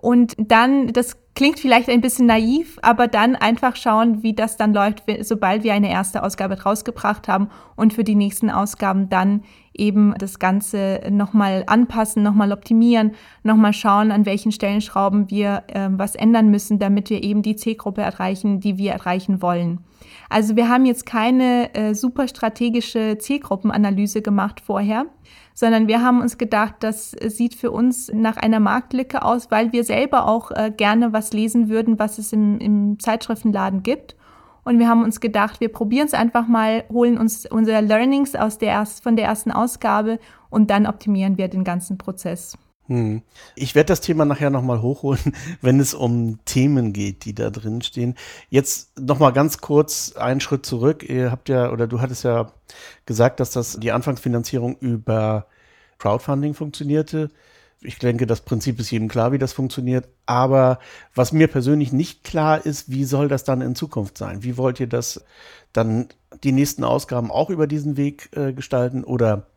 Und 0.04 0.36
dann, 0.38 0.88
das 0.88 1.16
klingt 1.34 1.62
vielleicht 1.62 1.88
ein 1.88 2.02
bisschen 2.02 2.26
naiv, 2.26 2.78
aber 2.82 3.08
dann 3.08 3.38
einfach 3.38 3.78
schauen, 3.78 4.22
wie 4.22 4.34
das 4.34 4.58
dann 4.58 4.74
läuft, 4.74 5.04
sobald 5.22 5.64
wir 5.64 5.74
eine 5.74 5.90
erste 5.90 6.24
Ausgabe 6.24 6.62
rausgebracht 6.62 7.30
haben 7.30 7.48
und 7.78 7.94
für 7.94 8.04
die 8.04 8.16
nächsten 8.16 8.50
Ausgaben 8.50 9.08
dann 9.08 9.44
eben 9.74 10.14
das 10.18 10.40
Ganze 10.40 11.00
nochmal 11.10 11.64
anpassen, 11.68 12.22
nochmal 12.22 12.52
optimieren, 12.52 13.14
nochmal 13.44 13.72
schauen, 13.72 14.12
an 14.12 14.26
welchen 14.26 14.52
Stellenschrauben 14.52 15.32
wir 15.32 15.64
äh, 15.68 15.88
was 15.90 16.16
ändern 16.16 16.50
müssen, 16.50 16.80
damit 16.80 17.10
wir 17.10 17.24
eben 17.24 17.42
die 17.42 17.56
Zielgruppe 17.56 18.02
erreichen, 18.02 18.60
die 18.60 18.78
wir 18.78 18.92
erreichen 18.92 19.42
wollen. 19.42 19.80
Also 20.30 20.58
wir 20.58 20.68
haben 20.68 20.86
jetzt 20.86 21.06
keine 21.06 21.74
äh, 21.76 21.96
super 21.96 22.28
strategische 22.28 23.18
Zielgruppenanalyse 23.20 24.22
gemacht 24.22 24.60
vorher, 24.60 25.06
sondern 25.54 25.88
wir 25.88 26.02
haben 26.02 26.22
uns 26.22 26.38
gedacht, 26.38 26.76
das 26.80 27.12
sieht 27.12 27.56
für 27.56 27.72
uns 27.72 28.12
nach 28.14 28.38
einer 28.38 28.60
Marktlücke 28.60 29.24
aus, 29.24 29.52
weil 29.52 29.72
wir 29.72 29.84
selber 29.84 30.28
auch 30.28 30.52
äh, 30.52 30.72
gerne 30.76 31.14
was 31.14 31.34
lesen 31.34 31.70
würden, 31.70 32.00
was 32.00 32.18
es 32.18 32.34
im, 32.34 32.60
im 32.60 33.00
Zeitschriftenladen 33.00 33.84
gibt. 33.84 34.16
Und 34.64 34.80
wir 34.80 34.88
haben 34.88 35.04
uns 35.04 35.20
gedacht, 35.20 35.60
wir 35.60 35.70
probieren 35.70 36.08
es 36.08 36.14
einfach 36.14 36.48
mal, 36.48 36.86
holen 36.90 37.18
uns 37.18 37.46
unsere 37.46 37.82
Learnings 37.82 38.36
aus 38.36 38.58
der 38.58 38.70
erst, 38.70 39.04
von 39.04 39.16
der 39.16 39.26
ersten 39.26 39.52
Ausgabe 39.52 40.20
und 40.50 40.70
dann 40.70 40.88
optimieren 40.88 41.38
wir 41.38 41.50
den 41.50 41.64
ganzen 41.64 41.98
Prozess. 41.98 42.58
Hm. 42.88 43.22
Ich 43.56 43.76
werde 43.76 43.88
das 43.88 44.02
Thema 44.02 44.26
nachher 44.26 44.50
nochmal 44.50 44.82
hochholen, 44.82 45.34
wenn 45.62 45.80
es 45.80 45.94
um 45.94 46.40
Themen 46.46 46.92
geht, 46.92 47.26
die 47.26 47.34
da 47.34 47.50
drin 47.50 47.82
stehen. 47.82 48.16
Jetzt 48.50 49.00
nochmal 49.00 49.32
ganz 49.32 49.60
kurz 49.60 50.14
einen 50.16 50.42
Schritt 50.42 50.66
zurück. 50.66 51.04
Ihr 51.08 51.32
habt 51.32 51.50
ja, 51.50 51.72
oder 51.72 51.88
du 51.88 52.02
hattest 52.02 52.24
ja 52.24 52.52
gesagt, 53.06 53.40
dass 53.40 53.52
das 53.52 53.80
die 53.80 53.92
Anfangsfinanzierung 53.92 54.78
über 54.80 55.48
Crowdfunding 55.98 56.54
funktionierte. 56.54 57.32
Ich 57.82 58.00
denke, 58.00 58.28
das 58.28 58.42
Prinzip 58.42 58.80
ist 58.80 58.92
jedem 58.92 59.08
klar, 59.08 59.32
wie 59.32 59.38
das 59.38 59.54
funktioniert. 59.54 60.08
Aber 60.26 60.80
was 61.16 61.32
mir 61.32 61.48
persönlich 61.48 61.94
nicht 61.94 62.24
klar 62.24 62.66
ist, 62.66 62.90
wie 62.92 63.06
soll 63.06 63.28
das 63.28 63.44
dann 63.44 63.62
in 63.62 63.76
Zukunft 63.76 64.18
sein? 64.18 64.44
Wie 64.44 64.58
wollt 64.58 64.80
ihr 64.80 64.88
das 64.88 65.24
dann 65.74 66.08
die 66.44 66.52
nächsten 66.52 66.84
Ausgaben 66.84 67.32
auch 67.32 67.50
über 67.50 67.68
diesen 67.68 67.98
Weg 67.98 68.30
äh, 68.36 68.54
gestalten 68.54 69.04
oder 69.04 69.48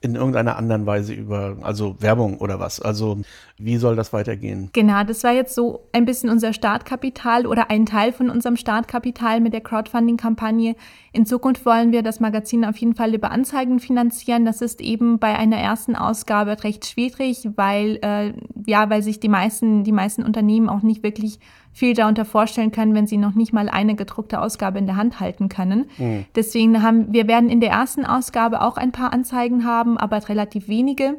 in 0.00 0.14
irgendeiner 0.14 0.56
anderen 0.56 0.86
Weise 0.86 1.12
über, 1.12 1.56
also 1.62 2.00
Werbung 2.00 2.38
oder 2.38 2.60
was? 2.60 2.80
Also 2.80 3.20
wie 3.56 3.78
soll 3.78 3.96
das 3.96 4.12
weitergehen? 4.12 4.70
Genau, 4.72 5.02
das 5.02 5.24
war 5.24 5.32
jetzt 5.32 5.56
so 5.56 5.88
ein 5.92 6.04
bisschen 6.04 6.30
unser 6.30 6.52
Startkapital 6.52 7.46
oder 7.46 7.68
ein 7.68 7.84
Teil 7.84 8.12
von 8.12 8.30
unserem 8.30 8.56
Startkapital 8.56 9.40
mit 9.40 9.54
der 9.54 9.60
Crowdfunding-Kampagne. 9.60 10.76
In 11.12 11.26
Zukunft 11.26 11.66
wollen 11.66 11.90
wir 11.90 12.02
das 12.02 12.20
Magazin 12.20 12.64
auf 12.64 12.76
jeden 12.76 12.94
Fall 12.94 13.12
über 13.12 13.32
Anzeigen 13.32 13.80
finanzieren. 13.80 14.44
Das 14.44 14.62
ist 14.62 14.80
eben 14.80 15.18
bei 15.18 15.36
einer 15.36 15.56
ersten 15.56 15.96
Ausgabe 15.96 16.62
recht 16.62 16.86
schwierig, 16.86 17.48
weil, 17.56 17.98
äh, 18.02 18.34
ja, 18.66 18.88
weil 18.90 19.02
sich 19.02 19.18
die 19.18 19.28
meisten, 19.28 19.82
die 19.82 19.92
meisten 19.92 20.22
Unternehmen 20.22 20.68
auch 20.68 20.82
nicht 20.82 21.02
wirklich 21.02 21.40
viel 21.78 21.94
darunter 21.94 22.24
vorstellen 22.24 22.72
können, 22.72 22.92
wenn 22.94 23.06
sie 23.06 23.18
noch 23.18 23.36
nicht 23.36 23.52
mal 23.52 23.68
eine 23.68 23.94
gedruckte 23.94 24.40
Ausgabe 24.40 24.80
in 24.80 24.86
der 24.86 24.96
Hand 24.96 25.20
halten 25.20 25.48
können. 25.48 25.86
Mhm. 25.96 26.24
Deswegen 26.34 26.82
haben 26.82 27.12
wir 27.12 27.28
werden 27.28 27.48
in 27.48 27.60
der 27.60 27.70
ersten 27.70 28.04
Ausgabe 28.04 28.62
auch 28.62 28.76
ein 28.76 28.90
paar 28.90 29.12
Anzeigen 29.12 29.64
haben, 29.64 29.96
aber 29.96 30.28
relativ 30.28 30.66
wenige 30.66 31.18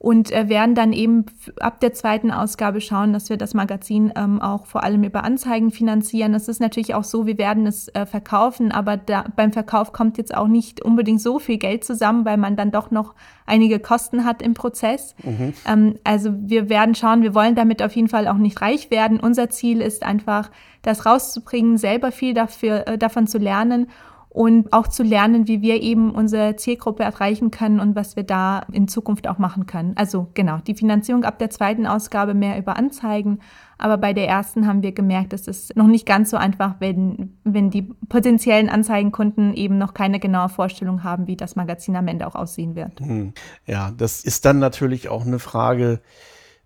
und 0.00 0.32
äh, 0.32 0.48
werden 0.48 0.74
dann 0.74 0.94
eben 0.94 1.26
ab 1.60 1.78
der 1.80 1.92
zweiten 1.92 2.30
Ausgabe 2.30 2.80
schauen, 2.80 3.12
dass 3.12 3.28
wir 3.28 3.36
das 3.36 3.52
Magazin 3.52 4.10
ähm, 4.16 4.40
auch 4.40 4.64
vor 4.64 4.82
allem 4.82 5.04
über 5.04 5.24
Anzeigen 5.24 5.70
finanzieren. 5.70 6.32
Das 6.32 6.48
ist 6.48 6.58
natürlich 6.58 6.94
auch 6.94 7.04
so, 7.04 7.26
wir 7.26 7.36
werden 7.36 7.66
es 7.66 7.88
äh, 7.88 8.06
verkaufen, 8.06 8.72
aber 8.72 8.96
da, 8.96 9.26
beim 9.36 9.52
Verkauf 9.52 9.92
kommt 9.92 10.16
jetzt 10.16 10.34
auch 10.34 10.48
nicht 10.48 10.82
unbedingt 10.82 11.20
so 11.20 11.38
viel 11.38 11.58
Geld 11.58 11.84
zusammen, 11.84 12.24
weil 12.24 12.38
man 12.38 12.56
dann 12.56 12.70
doch 12.70 12.90
noch 12.90 13.14
einige 13.44 13.78
Kosten 13.78 14.24
hat 14.24 14.40
im 14.40 14.54
Prozess. 14.54 15.14
Mhm. 15.22 15.52
Ähm, 15.66 15.94
also 16.02 16.30
wir 16.34 16.70
werden 16.70 16.94
schauen, 16.94 17.20
wir 17.20 17.34
wollen 17.34 17.54
damit 17.54 17.82
auf 17.82 17.94
jeden 17.94 18.08
Fall 18.08 18.26
auch 18.26 18.38
nicht 18.38 18.62
reich 18.62 18.90
werden. 18.90 19.20
Unser 19.20 19.50
Ziel 19.50 19.82
ist 19.82 20.02
einfach, 20.02 20.50
das 20.80 21.04
rauszubringen, 21.04 21.76
selber 21.76 22.10
viel 22.10 22.32
dafür, 22.32 22.88
äh, 22.88 22.96
davon 22.96 23.26
zu 23.26 23.36
lernen 23.36 23.88
und 24.32 24.72
auch 24.72 24.86
zu 24.86 25.02
lernen, 25.02 25.48
wie 25.48 25.60
wir 25.60 25.82
eben 25.82 26.12
unsere 26.12 26.54
Zielgruppe 26.54 27.02
erreichen 27.02 27.50
können 27.50 27.80
und 27.80 27.96
was 27.96 28.14
wir 28.14 28.22
da 28.22 28.60
in 28.72 28.86
Zukunft 28.86 29.26
auch 29.26 29.38
machen 29.38 29.66
können. 29.66 29.92
Also 29.96 30.28
genau, 30.34 30.58
die 30.58 30.74
Finanzierung 30.74 31.24
ab 31.24 31.40
der 31.40 31.50
zweiten 31.50 31.84
Ausgabe 31.84 32.32
mehr 32.32 32.56
über 32.56 32.76
Anzeigen, 32.76 33.40
aber 33.76 33.98
bei 33.98 34.12
der 34.12 34.28
ersten 34.28 34.68
haben 34.68 34.84
wir 34.84 34.92
gemerkt, 34.92 35.32
es 35.32 35.48
ist 35.48 35.74
noch 35.74 35.88
nicht 35.88 36.06
ganz 36.06 36.30
so 36.30 36.36
einfach, 36.36 36.76
wenn, 36.78 37.38
wenn 37.42 37.70
die 37.70 37.82
potenziellen 37.82 38.68
Anzeigenkunden 38.68 39.52
eben 39.54 39.78
noch 39.78 39.94
keine 39.94 40.20
genaue 40.20 40.48
Vorstellung 40.48 41.02
haben, 41.02 41.26
wie 41.26 41.36
das 41.36 41.56
Magazin 41.56 41.96
am 41.96 42.06
Ende 42.06 42.26
auch 42.26 42.36
aussehen 42.36 42.76
wird. 42.76 43.00
Hm. 43.00 43.32
Ja, 43.66 43.90
das 43.96 44.22
ist 44.22 44.44
dann 44.44 44.60
natürlich 44.60 45.08
auch 45.08 45.26
eine 45.26 45.40
Frage, 45.40 46.00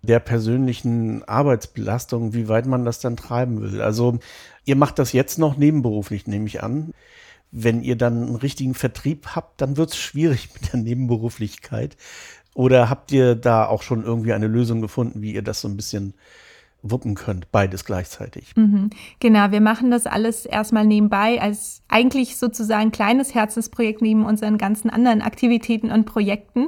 der 0.03 0.19
persönlichen 0.19 1.23
Arbeitsbelastung, 1.23 2.35
wie 2.35 2.47
weit 2.47 2.67
man 2.67 2.85
das 2.85 2.99
dann 2.99 3.17
treiben 3.17 3.61
will. 3.61 3.81
Also 3.81 4.19
ihr 4.65 4.75
macht 4.75 4.99
das 4.99 5.13
jetzt 5.13 5.39
noch 5.39 5.57
nebenberuflich, 5.57 6.27
nehme 6.27 6.45
ich 6.45 6.61
an 6.61 6.93
wenn 7.57 7.81
ihr 7.81 7.95
dann 7.95 8.23
einen 8.23 8.35
richtigen 8.35 8.73
Vertrieb 8.73 9.27
habt, 9.35 9.61
dann 9.61 9.77
wird 9.77 9.91
es 9.91 9.97
schwierig 9.97 10.49
mit 10.61 10.73
der 10.73 10.79
Nebenberuflichkeit. 10.79 11.95
Oder 12.53 12.89
habt 12.89 13.11
ihr 13.11 13.35
da 13.35 13.65
auch 13.65 13.81
schon 13.81 14.03
irgendwie 14.03 14.33
eine 14.33 14.47
Lösung 14.47 14.81
gefunden, 14.81 15.21
wie 15.21 15.33
ihr 15.33 15.41
das 15.41 15.61
so 15.61 15.67
ein 15.67 15.77
bisschen 15.77 16.13
wuppen 16.81 17.15
könnt, 17.15 17.51
beides 17.51 17.83
gleichzeitig. 17.83 18.55
Mhm. 18.55 18.91
Genau, 19.19 19.51
wir 19.51 19.61
machen 19.61 19.89
das 19.89 20.05
alles 20.05 20.45
erstmal 20.45 20.85
nebenbei 20.85 21.41
als 21.41 21.81
eigentlich 21.87 22.37
sozusagen 22.37 22.91
kleines 22.91 23.33
Herzensprojekt 23.33 24.01
neben 24.01 24.23
unseren 24.23 24.57
ganzen 24.57 24.89
anderen 24.91 25.21
Aktivitäten 25.21 25.91
und 25.91 26.05
Projekten. 26.05 26.67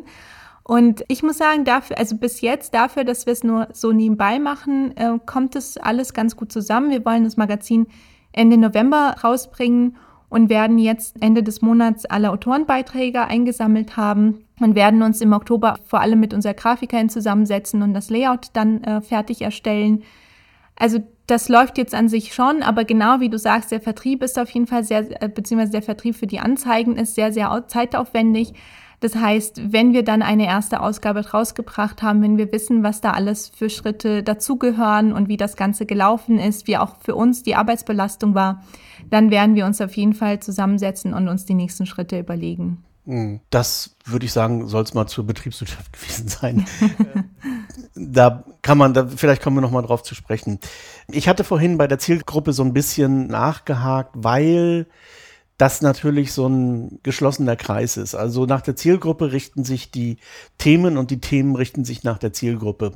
Und 0.63 1.05
ich 1.07 1.21
muss 1.21 1.37
sagen, 1.37 1.65
dafür, 1.65 1.97
also 1.99 2.17
bis 2.17 2.41
jetzt 2.41 2.73
dafür, 2.73 3.03
dass 3.03 3.25
wir 3.25 3.33
es 3.33 3.43
nur 3.43 3.67
so 3.73 3.91
nebenbei 3.91 4.39
machen, 4.39 4.95
äh, 4.97 5.19
kommt 5.25 5.55
es 5.55 5.77
alles 5.77 6.13
ganz 6.13 6.35
gut 6.35 6.51
zusammen. 6.51 6.89
Wir 6.89 7.05
wollen 7.05 7.23
das 7.23 7.37
Magazin 7.37 7.87
Ende 8.33 8.57
November 8.57 9.17
rausbringen 9.23 9.97
und 10.29 10.49
werden 10.49 10.77
jetzt 10.77 11.21
Ende 11.21 11.43
des 11.43 11.61
Monats 11.61 12.05
alle 12.05 12.31
Autorenbeiträge 12.31 13.21
eingesammelt 13.25 13.95
haben 13.95 14.45
und 14.59 14.75
werden 14.75 15.01
uns 15.01 15.21
im 15.21 15.33
Oktober 15.33 15.77
vor 15.85 16.01
allem 16.01 16.19
mit 16.19 16.33
unserer 16.33 16.53
Grafikerin 16.53 17.09
zusammensetzen 17.09 17.81
und 17.81 17.93
das 17.93 18.09
Layout 18.09 18.47
dann 18.53 18.83
äh, 18.83 19.01
fertig 19.01 19.41
erstellen. 19.41 20.03
Also 20.75 20.99
das 21.27 21.49
läuft 21.49 21.77
jetzt 21.77 21.95
an 21.95 22.09
sich 22.09 22.33
schon, 22.33 22.61
aber 22.61 22.85
genau 22.85 23.19
wie 23.19 23.29
du 23.29 23.37
sagst, 23.37 23.71
der 23.71 23.81
Vertrieb 23.81 24.21
ist 24.23 24.37
auf 24.37 24.49
jeden 24.49 24.67
Fall 24.67 24.83
sehr, 24.83 25.21
äh, 25.21 25.29
beziehungsweise 25.29 25.71
der 25.71 25.81
Vertrieb 25.81 26.15
für 26.15 26.27
die 26.27 26.39
Anzeigen 26.39 26.97
ist 26.97 27.15
sehr, 27.15 27.31
sehr 27.31 27.65
zeitaufwendig. 27.67 28.53
Das 28.99 29.15
heißt, 29.15 29.71
wenn 29.71 29.93
wir 29.93 30.03
dann 30.03 30.23
eine 30.23 30.47
erste 30.47 30.81
Ausgabe 30.81 31.29
rausgebracht 31.29 32.01
haben, 32.01 32.23
wenn 32.23 32.37
wir 32.37 32.51
wissen, 32.51 32.81
was 32.81 32.99
da 32.99 33.11
alles 33.11 33.47
für 33.47 33.69
Schritte 33.69 34.23
dazugehören 34.23 35.13
und 35.13 35.27
wie 35.27 35.37
das 35.37 35.55
Ganze 35.55 35.85
gelaufen 35.85 36.39
ist, 36.39 36.65
wie 36.65 36.77
auch 36.77 36.95
für 37.01 37.13
uns 37.13 37.43
die 37.43 37.55
Arbeitsbelastung 37.55 38.33
war, 38.33 38.63
dann 39.11 39.29
werden 39.29 39.53
wir 39.53 39.65
uns 39.65 39.81
auf 39.81 39.95
jeden 39.95 40.13
Fall 40.13 40.39
zusammensetzen 40.39 41.13
und 41.13 41.27
uns 41.27 41.45
die 41.45 41.53
nächsten 41.53 41.85
Schritte 41.85 42.17
überlegen. 42.17 42.83
Hm. 43.05 43.39
Das 43.51 43.95
würde 44.03 44.25
ich 44.25 44.33
sagen, 44.33 44.67
soll 44.67 44.83
es 44.83 44.93
mal 44.93 45.07
zur 45.07 45.25
Betriebswirtschaft 45.25 45.93
gewesen 45.99 46.27
sein. 46.27 46.65
da 47.95 48.43
kann 48.63 48.79
man, 48.79 48.95
da, 48.95 49.07
vielleicht 49.07 49.43
kommen 49.43 49.57
wir 49.57 49.61
noch 49.61 49.71
mal 49.71 49.83
drauf 49.83 50.01
zu 50.01 50.15
sprechen. 50.15 50.59
Ich 51.09 51.27
hatte 51.27 51.43
vorhin 51.43 51.77
bei 51.77 51.87
der 51.87 51.99
Zielgruppe 51.99 52.51
so 52.51 52.63
ein 52.63 52.73
bisschen 52.73 53.27
nachgehakt, 53.27 54.11
weil 54.15 54.87
das 55.57 55.81
natürlich 55.81 56.33
so 56.33 56.47
ein 56.47 56.99
geschlossener 57.03 57.55
Kreis 57.55 57.97
ist. 57.97 58.15
Also 58.15 58.45
nach 58.45 58.61
der 58.61 58.75
Zielgruppe 58.75 59.31
richten 59.31 59.63
sich 59.63 59.91
die 59.91 60.17
Themen 60.57 60.97
und 60.97 61.09
die 61.11 61.19
Themen 61.19 61.55
richten 61.55 61.83
sich 61.83 62.03
nach 62.03 62.19
der 62.19 62.33
Zielgruppe. 62.33 62.93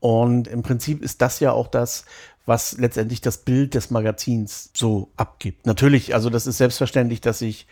Und 0.00 0.46
im 0.46 0.62
Prinzip 0.62 1.02
ist 1.02 1.22
das 1.22 1.40
ja 1.40 1.52
auch 1.52 1.68
das, 1.68 2.04
was 2.44 2.78
letztendlich 2.78 3.20
das 3.22 3.38
Bild 3.38 3.74
des 3.74 3.90
Magazins 3.90 4.70
so 4.74 5.10
abgibt. 5.16 5.66
Natürlich, 5.66 6.14
also 6.14 6.30
das 6.30 6.46
ist 6.46 6.58
selbstverständlich, 6.58 7.20
dass 7.20 7.40
sich 7.40 7.66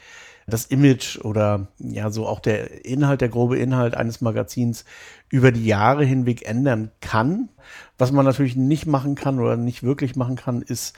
das 0.47 0.67
Image 0.67 1.19
oder 1.21 1.69
ja 1.79 2.11
so 2.11 2.27
auch 2.27 2.41
der 2.41 2.85
Inhalt, 2.85 3.21
der 3.21 3.29
grobe 3.29 3.59
Inhalt 3.59 3.95
eines 3.95 4.21
Magazins 4.21 4.85
über 5.31 5.53
die 5.53 5.65
Jahre 5.65 6.05
hinweg 6.05 6.47
ändern 6.47 6.91
kann. 7.01 7.49
Was 7.99 8.13
man 8.13 8.27
natürlich 8.27 8.57
nicht 8.57 8.87
machen 8.87 9.15
kann 9.15 9.41
oder 9.41 9.57
nicht 9.57 9.83
wirklich 9.83 10.17
machen 10.17 10.37
kann, 10.37 10.61
ist, 10.61 10.95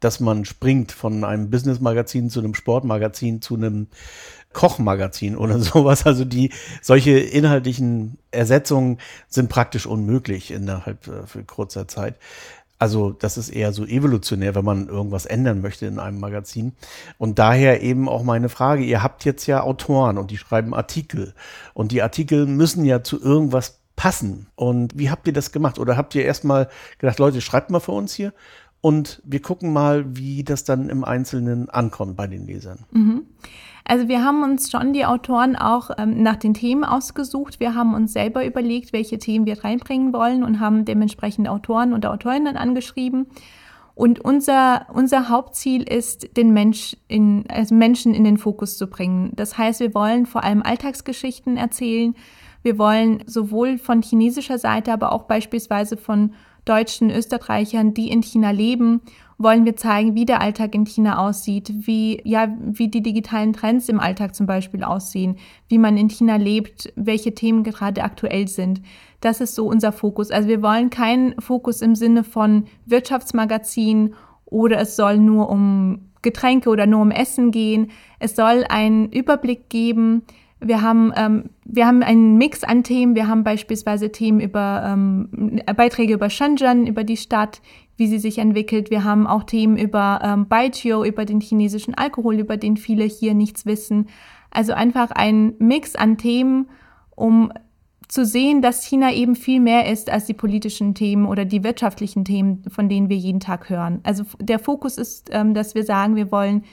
dass 0.00 0.20
man 0.20 0.44
springt 0.44 0.92
von 0.92 1.24
einem 1.24 1.50
Business-Magazin 1.50 2.30
zu 2.30 2.40
einem 2.40 2.54
Sportmagazin 2.54 3.40
zu 3.40 3.54
einem 3.54 3.88
Kochmagazin 4.52 5.36
oder 5.36 5.58
sowas. 5.60 6.06
Also 6.06 6.24
die 6.24 6.50
solche 6.82 7.18
inhaltlichen 7.18 8.18
Ersetzungen 8.30 8.98
sind 9.28 9.48
praktisch 9.48 9.86
unmöglich 9.86 10.50
innerhalb 10.50 11.06
äh, 11.06 11.42
kurzer 11.46 11.86
Zeit. 11.86 12.16
Also 12.78 13.10
das 13.10 13.36
ist 13.36 13.50
eher 13.50 13.74
so 13.74 13.84
evolutionär, 13.84 14.54
wenn 14.54 14.64
man 14.64 14.88
irgendwas 14.88 15.26
ändern 15.26 15.60
möchte 15.60 15.84
in 15.84 15.98
einem 15.98 16.18
Magazin. 16.18 16.72
Und 17.18 17.38
daher 17.38 17.82
eben 17.82 18.08
auch 18.08 18.22
meine 18.22 18.48
Frage, 18.48 18.82
ihr 18.82 19.02
habt 19.02 19.26
jetzt 19.26 19.46
ja 19.46 19.62
Autoren 19.62 20.16
und 20.16 20.30
die 20.30 20.38
schreiben 20.38 20.74
Artikel. 20.74 21.34
Und 21.74 21.92
die 21.92 22.00
Artikel 22.00 22.46
müssen 22.46 22.86
ja 22.86 23.02
zu 23.02 23.20
irgendwas 23.20 23.80
passen. 23.96 24.46
Und 24.54 24.98
wie 24.98 25.10
habt 25.10 25.26
ihr 25.26 25.34
das 25.34 25.52
gemacht? 25.52 25.78
Oder 25.78 25.98
habt 25.98 26.14
ihr 26.14 26.24
erstmal 26.24 26.70
gedacht, 26.98 27.18
Leute, 27.18 27.42
schreibt 27.42 27.70
mal 27.70 27.80
für 27.80 27.92
uns 27.92 28.14
hier 28.14 28.32
und 28.80 29.20
wir 29.24 29.42
gucken 29.42 29.72
mal, 29.72 30.16
wie 30.16 30.42
das 30.42 30.64
dann 30.64 30.88
im 30.88 31.04
Einzelnen 31.04 31.68
ankommt 31.68 32.16
bei 32.16 32.26
den 32.26 32.46
Lesern. 32.46 32.80
Mhm. 32.92 33.26
Also 33.84 34.08
wir 34.08 34.24
haben 34.24 34.42
uns 34.42 34.70
schon 34.70 34.92
die 34.92 35.04
Autoren 35.04 35.56
auch 35.56 35.90
ähm, 35.98 36.22
nach 36.22 36.36
den 36.36 36.54
Themen 36.54 36.84
ausgesucht. 36.84 37.60
Wir 37.60 37.74
haben 37.74 37.94
uns 37.94 38.12
selber 38.12 38.46
überlegt, 38.46 38.92
welche 38.92 39.18
Themen 39.18 39.46
wir 39.46 39.64
reinbringen 39.64 40.12
wollen 40.12 40.44
und 40.44 40.60
haben 40.60 40.84
dementsprechend 40.84 41.48
Autoren 41.48 41.92
und 41.92 42.06
Autorinnen 42.06 42.56
angeschrieben. 42.56 43.26
Und 43.94 44.20
unser, 44.20 44.86
unser 44.94 45.28
Hauptziel 45.28 45.82
ist, 45.82 46.36
den 46.36 46.52
Mensch 46.52 46.96
in, 47.08 47.44
also 47.48 47.74
Menschen 47.74 48.14
in 48.14 48.24
den 48.24 48.38
Fokus 48.38 48.78
zu 48.78 48.86
bringen. 48.86 49.32
Das 49.34 49.58
heißt, 49.58 49.80
wir 49.80 49.92
wollen 49.92 50.24
vor 50.24 50.44
allem 50.44 50.62
Alltagsgeschichten 50.62 51.56
erzählen. 51.56 52.14
Wir 52.62 52.78
wollen 52.78 53.24
sowohl 53.26 53.76
von 53.76 54.02
chinesischer 54.02 54.58
Seite, 54.58 54.92
aber 54.92 55.12
auch 55.12 55.24
beispielsweise 55.24 55.96
von 55.96 56.32
Deutschen, 56.64 57.10
Österreichern, 57.10 57.94
die 57.94 58.10
in 58.10 58.22
China 58.22 58.50
leben, 58.50 59.00
wollen 59.38 59.64
wir 59.64 59.74
zeigen, 59.74 60.14
wie 60.14 60.26
der 60.26 60.42
Alltag 60.42 60.74
in 60.74 60.84
China 60.84 61.18
aussieht, 61.18 61.72
wie, 61.86 62.20
ja, 62.24 62.54
wie 62.60 62.88
die 62.88 63.02
digitalen 63.02 63.54
Trends 63.54 63.88
im 63.88 63.98
Alltag 63.98 64.34
zum 64.34 64.46
Beispiel 64.46 64.84
aussehen, 64.84 65.36
wie 65.68 65.78
man 65.78 65.96
in 65.96 66.10
China 66.10 66.36
lebt, 66.36 66.92
welche 66.94 67.34
Themen 67.34 67.64
gerade 67.64 68.02
aktuell 68.02 68.48
sind. 68.48 68.82
Das 69.20 69.40
ist 69.40 69.54
so 69.54 69.66
unser 69.66 69.92
Fokus. 69.92 70.30
Also 70.30 70.48
wir 70.48 70.62
wollen 70.62 70.90
keinen 70.90 71.40
Fokus 71.40 71.80
im 71.80 71.94
Sinne 71.94 72.22
von 72.22 72.66
Wirtschaftsmagazin 72.84 74.14
oder 74.44 74.78
es 74.78 74.94
soll 74.96 75.16
nur 75.16 75.48
um 75.48 76.10
Getränke 76.20 76.68
oder 76.68 76.86
nur 76.86 77.00
um 77.00 77.10
Essen 77.10 77.50
gehen. 77.50 77.90
Es 78.18 78.36
soll 78.36 78.64
einen 78.68 79.10
Überblick 79.10 79.70
geben, 79.70 80.22
wir 80.60 80.82
haben, 80.82 81.12
ähm, 81.16 81.44
wir 81.64 81.86
haben 81.86 82.02
einen 82.02 82.36
Mix 82.36 82.64
an 82.64 82.84
Themen. 82.84 83.14
Wir 83.14 83.28
haben 83.28 83.44
beispielsweise 83.44 84.12
Themen 84.12 84.40
über 84.40 84.84
ähm, 84.86 85.60
Beiträge 85.76 86.14
über 86.14 86.28
Shenzhen, 86.28 86.86
über 86.86 87.02
die 87.02 87.16
Stadt, 87.16 87.62
wie 87.96 88.06
sie 88.06 88.18
sich 88.18 88.38
entwickelt. 88.38 88.90
Wir 88.90 89.04
haben 89.04 89.26
auch 89.26 89.44
Themen 89.44 89.76
über 89.76 90.20
ähm, 90.22 90.48
Baijiu, 90.48 91.04
über 91.04 91.24
den 91.24 91.40
chinesischen 91.40 91.94
Alkohol, 91.94 92.38
über 92.38 92.56
den 92.56 92.76
viele 92.76 93.04
hier 93.04 93.34
nichts 93.34 93.66
wissen. 93.66 94.08
Also 94.50 94.72
einfach 94.72 95.10
ein 95.10 95.54
Mix 95.58 95.96
an 95.96 96.18
Themen, 96.18 96.68
um 97.14 97.52
zu 98.08 98.26
sehen, 98.26 98.60
dass 98.60 98.84
China 98.84 99.12
eben 99.12 99.36
viel 99.36 99.60
mehr 99.60 99.90
ist 99.90 100.10
als 100.10 100.26
die 100.26 100.34
politischen 100.34 100.94
Themen 100.94 101.26
oder 101.26 101.44
die 101.44 101.62
wirtschaftlichen 101.62 102.24
Themen, 102.24 102.64
von 102.68 102.88
denen 102.88 103.08
wir 103.08 103.16
jeden 103.16 103.40
Tag 103.40 103.70
hören. 103.70 104.00
Also 104.02 104.24
der 104.40 104.58
Fokus 104.58 104.98
ist, 104.98 105.30
ähm, 105.32 105.54
dass 105.54 105.74
wir 105.74 105.84
sagen, 105.84 106.16
wir 106.16 106.32
wollen, 106.32 106.64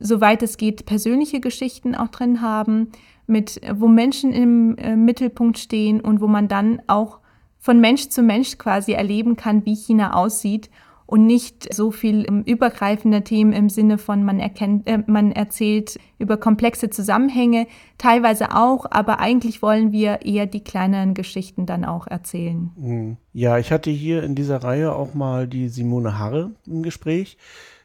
soweit 0.00 0.42
es 0.42 0.56
geht, 0.56 0.86
persönliche 0.86 1.40
Geschichten 1.40 1.94
auch 1.94 2.08
drin 2.08 2.40
haben, 2.40 2.88
mit, 3.30 3.60
wo 3.74 3.88
Menschen 3.88 4.32
im 4.32 4.76
äh, 4.76 4.96
Mittelpunkt 4.96 5.58
stehen 5.58 6.00
und 6.00 6.20
wo 6.20 6.26
man 6.26 6.48
dann 6.48 6.82
auch 6.86 7.20
von 7.58 7.80
Mensch 7.80 8.08
zu 8.08 8.22
Mensch 8.22 8.58
quasi 8.58 8.92
erleben 8.92 9.36
kann, 9.36 9.64
wie 9.64 9.74
China 9.74 10.14
aussieht 10.14 10.70
und 11.10 11.26
nicht 11.26 11.74
so 11.74 11.90
viel 11.90 12.24
um, 12.28 12.44
übergreifende 12.44 13.22
Themen 13.24 13.52
im 13.52 13.68
Sinne 13.68 13.98
von 13.98 14.22
man 14.22 14.38
erkennt, 14.38 14.86
äh, 14.86 15.02
man 15.06 15.32
erzählt 15.32 15.98
über 16.18 16.36
komplexe 16.36 16.88
Zusammenhänge, 16.88 17.66
teilweise 17.98 18.54
auch, 18.54 18.86
aber 18.88 19.18
eigentlich 19.18 19.60
wollen 19.60 19.90
wir 19.90 20.24
eher 20.24 20.46
die 20.46 20.62
kleineren 20.62 21.14
Geschichten 21.14 21.66
dann 21.66 21.84
auch 21.84 22.06
erzählen. 22.06 22.70
Mhm. 22.76 23.16
Ja, 23.32 23.58
ich 23.58 23.72
hatte 23.72 23.90
hier 23.90 24.22
in 24.22 24.36
dieser 24.36 24.62
Reihe 24.62 24.92
auch 24.94 25.14
mal 25.14 25.48
die 25.48 25.68
Simone 25.68 26.16
Harre 26.18 26.52
im 26.66 26.84
Gespräch. 26.84 27.36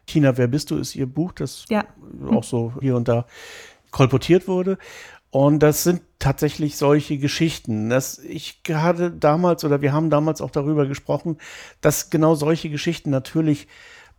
China, 0.05 0.37
wer 0.37 0.47
bist 0.47 0.69
du, 0.69 0.77
ist 0.77 0.95
ihr 0.95 1.07
Buch, 1.07 1.31
das 1.31 1.65
ja. 1.69 1.83
auch 2.29 2.43
so 2.43 2.73
hier 2.79 2.95
und 2.95 3.07
da 3.07 3.25
kolportiert 3.89 4.47
wurde. 4.47 4.77
Und 5.35 5.59
das 5.59 5.83
sind 5.83 6.01
tatsächlich 6.17 6.77
solche 6.77 7.17
Geschichten. 7.17 7.89
Das, 7.89 8.19
ich 8.19 8.61
hatte 8.69 9.11
damals 9.11 9.65
oder 9.65 9.81
wir 9.81 9.91
haben 9.91 10.09
damals 10.09 10.39
auch 10.39 10.49
darüber 10.49 10.85
gesprochen, 10.85 11.39
dass 11.81 12.09
genau 12.09 12.35
solche 12.35 12.69
Geschichten 12.69 13.09
natürlich 13.09 13.67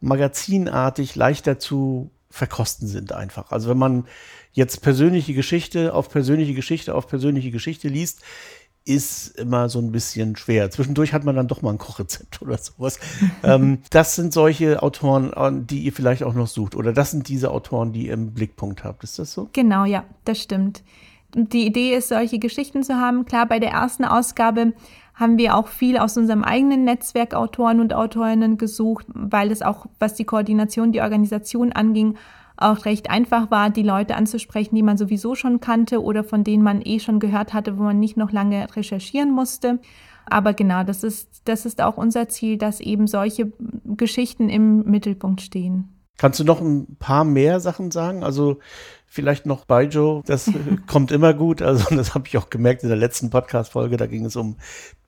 magazinartig 0.03 1.15
leichter 1.15 1.59
zu 1.59 2.11
verkosten 2.29 2.87
sind 2.87 3.13
einfach. 3.13 3.51
Also 3.51 3.71
wenn 3.71 3.79
man 3.79 4.05
jetzt 4.53 4.83
persönliche 4.83 5.33
Geschichte 5.33 5.95
auf 5.95 6.11
persönliche 6.11 6.53
Geschichte 6.53 6.95
auf 6.95 7.07
persönliche 7.07 7.51
Geschichte 7.51 7.89
liest, 7.89 8.21
ist 8.85 9.39
immer 9.39 9.71
so 9.71 9.79
ein 9.79 9.93
bisschen 9.93 10.37
schwer. 10.37 10.71
Zwischendurch 10.71 11.15
hat 11.15 11.25
man 11.25 11.35
dann 11.35 11.49
doch 11.49 11.63
mal 11.63 11.71
ein 11.71 11.79
Kochrezept 11.79 12.43
oder 12.43 12.59
sowas. 12.59 12.99
ähm, 13.43 13.79
das 13.89 14.17
sind 14.17 14.35
solche 14.35 14.83
Autoren, 14.83 15.67
die 15.67 15.79
ihr 15.79 15.95
vielleicht 15.95 16.25
auch 16.25 16.35
noch 16.35 16.47
sucht. 16.47 16.75
Oder 16.75 16.93
das 16.93 17.11
sind 17.13 17.27
diese 17.29 17.53
Autoren, 17.53 17.95
die 17.95 18.09
ihr 18.09 18.13
im 18.13 18.35
Blickpunkt 18.35 18.85
habt. 18.85 19.03
Ist 19.03 19.19
das 19.19 19.33
so? 19.33 19.49
Genau, 19.55 19.87
ja, 19.87 20.05
das 20.27 20.43
stimmt 20.43 20.83
die 21.37 21.67
Idee 21.67 21.95
ist, 21.95 22.09
solche 22.09 22.39
Geschichten 22.39 22.83
zu 22.83 22.97
haben. 22.97 23.27
Klar, 23.27 23.47
bei 23.47 23.59
der 23.59 23.71
ersten 23.71 24.05
Ausgabe 24.05 24.73
haben 25.15 25.37
wir 25.37 25.55
auch 25.55 25.69
viel 25.69 25.99
aus 25.99 26.17
unserem 26.17 26.45
eigenen 26.45 26.85
Netzwerk 26.85 27.35
Autoren 27.35 27.81
und 27.81 27.93
Autorinnen 27.93 28.57
gesucht, 28.57 29.07
weil 29.09 29.51
es 29.51 29.61
auch, 29.61 29.87
was 29.99 30.15
die 30.15 30.25
Koordination, 30.25 30.93
die 30.93 31.03
Organisation 31.03 31.73
anging, 31.73 32.17
auch 32.57 32.87
recht 32.87 33.11
einfach 33.11 33.51
war, 33.51 33.69
die 33.69 33.83
Leute 33.83 34.17
anzusprechen, 34.17 34.75
die 34.75 34.83
man 34.83 34.97
sowieso 34.97 35.35
schon 35.35 35.61
kannte 35.61 36.03
oder 36.03 36.25
von 36.25 36.43
denen 36.43 36.63
man 36.63 36.81
eh 36.83 37.01
schon 37.01 37.21
gehört 37.21 37.53
hatte, 37.53 37.77
wo 37.79 37.83
man 37.83 38.01
nicht 38.01 38.17
noch 38.17 38.33
lange 38.33 38.67
recherchieren 38.75 39.31
musste. 39.31 39.79
Aber 40.25 40.55
genau, 40.55 40.83
das 40.85 41.05
ist, 41.05 41.43
das 41.45 41.67
ist 41.67 41.83
auch 41.83 41.99
unser 41.99 42.29
Ziel, 42.31 42.57
dass 42.57 42.81
eben 42.81 43.07
solche 43.07 43.53
Geschichten 43.85 44.49
im 44.49 44.85
Mittelpunkt 44.85 45.43
stehen. 45.43 45.97
Kannst 46.19 46.41
du 46.41 46.45
noch 46.45 46.63
ein 46.63 46.97
paar 46.99 47.25
mehr 47.25 47.61
Sachen 47.61 47.91
sagen? 47.91 48.25
Also 48.25 48.59
vielleicht 49.07 49.47
noch 49.47 49.65
Baijo, 49.65 50.23
das 50.27 50.51
kommt 50.87 51.11
immer 51.11 51.35
gut. 51.35 51.63
Also 51.63 51.95
das 51.95 52.15
habe 52.15 52.27
ich 52.29 52.37
auch 52.37 52.51
gemerkt 52.51 52.83
in 52.83 52.89
der 52.89 52.99
letzten 52.99 53.31
Podcast-Folge, 53.31 53.97
da 53.97 54.07
ging 54.07 54.25
es 54.25 54.37
um 54.37 54.57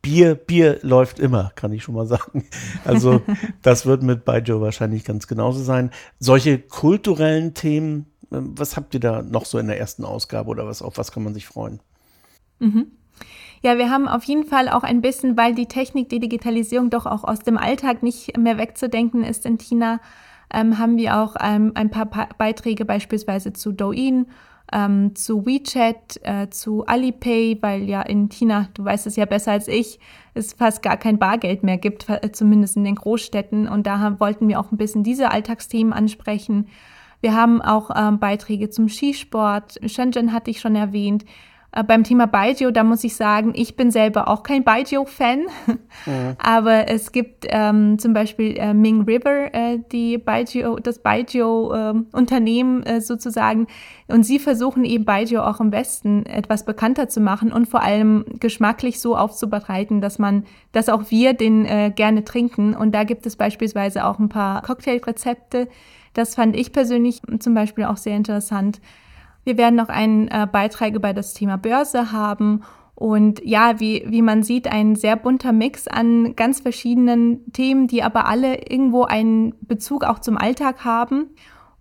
Bier. 0.03 0.35
Bier 0.35 0.79
läuft 0.83 1.19
immer, 1.19 1.53
kann 1.55 1.73
ich 1.73 1.83
schon 1.83 1.95
mal 1.95 2.07
sagen. 2.07 2.45
Also 2.85 3.23
das 3.63 3.87
wird 3.87 4.03
mit 4.03 4.25
Baijo 4.25 4.61
wahrscheinlich 4.61 5.05
ganz 5.05 5.27
genauso 5.27 5.63
sein. 5.63 5.91
Solche 6.19 6.59
kulturellen 6.59 7.55
Themen, 7.55 8.07
ähm, 8.33 8.55
was 8.57 8.77
habt 8.77 8.95
ihr 8.95 9.01
da 9.01 9.23
noch 9.23 9.45
so 9.45 9.59
in 9.59 9.67
der 9.67 9.79
ersten 9.79 10.05
Ausgabe 10.05 10.49
oder 10.49 10.67
was, 10.67 10.83
auf 10.83 10.97
was 10.99 11.13
kann 11.13 11.25
man 11.25 11.35
sich 11.35 11.47
freuen? 11.47 11.81
Mhm. 12.61 12.93
Ja, 13.61 13.77
wir 13.77 13.91
haben 13.91 14.07
auf 14.07 14.23
jeden 14.25 14.45
Fall 14.45 14.69
auch 14.69 14.85
ein 14.85 15.01
bisschen, 15.01 15.37
weil 15.37 15.55
die 15.55 15.67
Technik, 15.67 16.09
die 16.09 16.21
Digitalisierung 16.21 16.91
doch 16.91 17.07
auch 17.07 17.25
aus 17.25 17.41
dem 17.41 17.59
Alltag 17.59 18.05
nicht 18.05 18.37
mehr 18.37 18.57
wegzudenken 18.57 19.25
ist 19.25 19.45
in 19.45 19.59
China, 19.59 20.01
ähm, 20.53 20.79
haben 20.79 20.97
wir 20.97 21.19
auch 21.19 21.37
ähm, 21.41 21.73
ein 21.75 21.91
paar 21.91 22.07
pa 22.07 22.29
Beiträge 22.39 22.85
beispielsweise 22.85 23.53
zu 23.53 23.73
Douyin, 23.73 24.27
ähm, 24.73 25.15
zu 25.15 25.47
WeChat, 25.47 26.21
äh, 26.23 26.51
zu 26.51 26.87
Alipay, 26.87 27.59
weil 27.61 27.83
ja 27.89 28.03
in 28.03 28.29
China, 28.29 28.69
du 28.75 28.85
weißt 28.85 29.07
es 29.07 29.17
ja 29.17 29.25
besser 29.25 29.53
als 29.53 29.69
ich, 29.69 29.99
es 30.35 30.53
fast 30.53 30.83
gar 30.83 30.97
kein 30.97 31.19
Bargeld 31.19 31.63
mehr 31.63 31.79
gibt, 31.79 32.07
zumindest 32.33 32.77
in 32.77 32.85
den 32.85 32.95
Großstädten. 32.95 33.69
Und 33.69 33.87
da 33.87 34.21
wollten 34.21 34.49
wir 34.49 34.61
auch 34.61 34.71
ein 34.71 34.79
bisschen 34.79 35.03
diese 35.03 35.31
Alltagsthemen 35.31 35.93
ansprechen. 35.93 36.69
Wir 37.21 37.35
haben 37.35 37.61
auch 37.61 37.91
ähm, 37.97 38.19
Beiträge 38.19 38.71
zum 38.71 38.89
Skisport. 38.89 39.79
Shenzhen 39.87 40.33
hatte 40.33 40.51
ich 40.51 40.61
schon 40.61 40.77
erwähnt. 40.77 41.25
Äh, 41.79 41.85
beim 41.85 42.05
Thema 42.05 42.27
Baijiu, 42.27 42.71
da 42.71 42.85
muss 42.85 43.05
ich 43.05 43.17
sagen, 43.17 43.53
ich 43.55 43.77
bin 43.77 43.91
selber 43.91 44.29
auch 44.29 44.43
kein 44.43 44.65
Baijiu-Fan, 44.65 45.47
mhm. 46.07 46.37
aber 46.39 46.89
es 46.89 47.13
gibt 47.13 47.47
ähm, 47.49 47.99
zum 47.99 48.13
Beispiel 48.13 48.57
äh, 48.59 48.75
Ming 48.75 49.03
River, 49.03 49.55
äh, 49.55 49.79
die 49.93 50.19
Baijiu, 50.19 50.77
das 50.77 50.99
Baijiu-Unternehmen 51.01 52.83
äh, 52.83 53.01
sozusagen, 53.01 53.67
und 54.09 54.25
sie 54.25 54.39
versuchen 54.39 54.85
eben 54.85 55.05
Baijiu 55.05 55.41
auch 55.41 55.61
im 55.61 55.71
Westen 55.71 56.25
etwas 56.27 56.65
bekannter 56.65 57.09
zu 57.09 57.21
machen 57.21 57.53
und 57.53 57.69
vor 57.69 57.83
allem 57.83 58.25
geschmacklich 58.41 59.01
so 59.01 59.17
aufzubereiten, 59.17 60.01
dass 60.01 60.19
man, 60.19 60.45
dass 60.73 60.89
auch 60.89 61.11
wir 61.11 61.35
den 61.35 61.67
äh, 61.67 61.93
gerne 61.95 62.25
trinken. 62.25 62.75
Und 62.75 62.95
da 62.95 63.05
gibt 63.05 63.27
es 63.27 63.37
beispielsweise 63.37 64.07
auch 64.07 64.19
ein 64.19 64.31
paar 64.31 64.63
Cocktailrezepte. 64.63 65.69
Das 66.15 66.35
fand 66.35 66.57
ich 66.57 66.73
persönlich 66.73 67.21
zum 67.39 67.53
Beispiel 67.53 67.85
auch 67.85 67.99
sehr 67.99 68.17
interessant. 68.17 68.81
Wir 69.49 69.57
werden 69.57 69.77
noch 69.77 69.89
einen 69.89 70.29
äh, 70.29 70.47
Beitrag 70.47 70.95
über 70.95 71.15
das 71.15 71.33
Thema 71.33 71.57
Börse 71.57 72.13
haben 72.13 72.65
und 72.95 73.41
ja, 73.43 73.81
wie, 73.81 74.05
wie 74.07 74.21
man 74.21 74.43
sieht, 74.43 74.71
ein 74.71 74.95
sehr 74.95 75.17
bunter 75.17 75.53
Mix 75.53 75.89
an 75.89 76.37
ganz 76.37 76.61
verschiedenen 76.61 77.51
Themen, 77.55 77.87
die 77.87 78.03
aber 78.03 78.27
alle 78.27 78.57
irgendwo 78.69 79.05
einen 79.05 79.55
Bezug 79.63 80.05
auch 80.05 80.19
zum 80.19 80.37
Alltag 80.37 80.85
haben. 80.85 81.31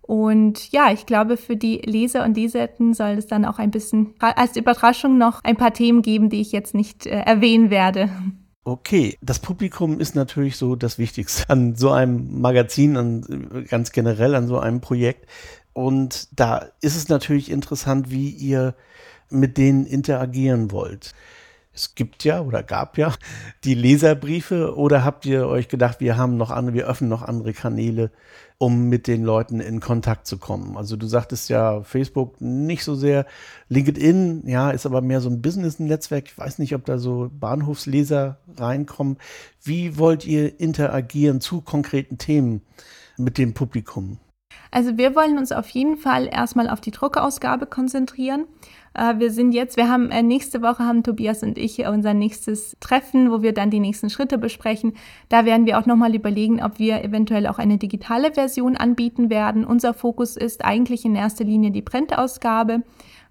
Und 0.00 0.72
ja, 0.72 0.90
ich 0.92 1.04
glaube, 1.04 1.36
für 1.36 1.56
die 1.56 1.82
Leser 1.84 2.24
und 2.24 2.38
Leserinnen 2.38 2.94
soll 2.94 3.18
es 3.18 3.26
dann 3.26 3.44
auch 3.44 3.58
ein 3.58 3.70
bisschen 3.70 4.14
als 4.18 4.56
Überraschung 4.56 5.18
noch 5.18 5.44
ein 5.44 5.56
paar 5.56 5.74
Themen 5.74 6.00
geben, 6.00 6.30
die 6.30 6.40
ich 6.40 6.52
jetzt 6.52 6.74
nicht 6.74 7.04
äh, 7.04 7.20
erwähnen 7.20 7.68
werde. 7.68 8.08
Okay, 8.64 9.16
das 9.22 9.38
Publikum 9.38 9.98
ist 9.98 10.14
natürlich 10.14 10.56
so 10.56 10.76
das 10.76 10.98
Wichtigste 10.98 11.48
an 11.48 11.74
so 11.74 11.90
einem 11.90 12.40
Magazin, 12.40 12.96
an, 12.98 13.66
ganz 13.68 13.92
generell 13.92 14.34
an 14.34 14.46
so 14.46 14.58
einem 14.58 14.80
Projekt. 14.82 15.26
Und 15.78 16.26
da 16.32 16.66
ist 16.80 16.96
es 16.96 17.08
natürlich 17.08 17.52
interessant, 17.52 18.10
wie 18.10 18.30
ihr 18.30 18.74
mit 19.30 19.56
denen 19.58 19.86
interagieren 19.86 20.72
wollt. 20.72 21.14
Es 21.72 21.94
gibt 21.94 22.24
ja 22.24 22.40
oder 22.40 22.64
gab 22.64 22.98
ja 22.98 23.14
die 23.64 23.74
Leserbriefe 23.74 24.74
oder 24.74 25.04
habt 25.04 25.24
ihr 25.24 25.46
euch 25.46 25.68
gedacht, 25.68 26.00
wir 26.00 26.16
haben 26.16 26.36
noch 26.36 26.50
andere, 26.50 26.74
wir 26.74 26.88
öffnen 26.88 27.08
noch 27.08 27.22
andere 27.22 27.52
Kanäle, 27.52 28.10
um 28.58 28.88
mit 28.88 29.06
den 29.06 29.22
Leuten 29.22 29.60
in 29.60 29.78
Kontakt 29.78 30.26
zu 30.26 30.38
kommen? 30.38 30.76
Also 30.76 30.96
du 30.96 31.06
sagtest 31.06 31.48
ja 31.48 31.80
Facebook 31.84 32.40
nicht 32.40 32.82
so 32.82 32.96
sehr, 32.96 33.24
LinkedIn, 33.68 34.48
ja, 34.48 34.72
ist 34.72 34.84
aber 34.84 35.00
mehr 35.00 35.20
so 35.20 35.30
ein 35.30 35.42
Business-Netzwerk. 35.42 36.26
Ich 36.26 36.36
weiß 36.36 36.58
nicht, 36.58 36.74
ob 36.74 36.86
da 36.86 36.98
so 36.98 37.30
Bahnhofsleser 37.38 38.40
reinkommen. 38.56 39.18
Wie 39.62 39.96
wollt 39.96 40.26
ihr 40.26 40.58
interagieren 40.58 41.40
zu 41.40 41.60
konkreten 41.60 42.18
Themen 42.18 42.62
mit 43.16 43.38
dem 43.38 43.54
Publikum? 43.54 44.18
Also 44.70 44.98
wir 44.98 45.14
wollen 45.14 45.38
uns 45.38 45.52
auf 45.52 45.68
jeden 45.70 45.96
Fall 45.96 46.28
erstmal 46.30 46.68
auf 46.68 46.80
die 46.80 46.90
Druckausgabe 46.90 47.66
konzentrieren. 47.66 48.46
Äh, 48.94 49.18
wir 49.18 49.30
sind 49.30 49.52
jetzt, 49.52 49.76
wir 49.76 49.88
haben 49.88 50.10
äh, 50.10 50.22
nächste 50.22 50.62
Woche 50.62 50.84
haben 50.84 51.02
Tobias 51.02 51.42
und 51.42 51.56
ich 51.56 51.86
unser 51.86 52.14
nächstes 52.14 52.76
Treffen, 52.80 53.30
wo 53.30 53.42
wir 53.42 53.52
dann 53.54 53.70
die 53.70 53.80
nächsten 53.80 54.10
Schritte 54.10 54.38
besprechen. 54.38 54.94
Da 55.28 55.44
werden 55.44 55.66
wir 55.66 55.78
auch 55.78 55.86
nochmal 55.86 56.14
überlegen, 56.14 56.62
ob 56.62 56.78
wir 56.78 57.02
eventuell 57.04 57.46
auch 57.46 57.58
eine 57.58 57.78
digitale 57.78 58.32
Version 58.34 58.76
anbieten 58.76 59.30
werden. 59.30 59.64
Unser 59.64 59.94
Fokus 59.94 60.36
ist 60.36 60.64
eigentlich 60.64 61.04
in 61.04 61.14
erster 61.14 61.44
Linie 61.44 61.70
die 61.70 61.82
Printausgabe, 61.82 62.82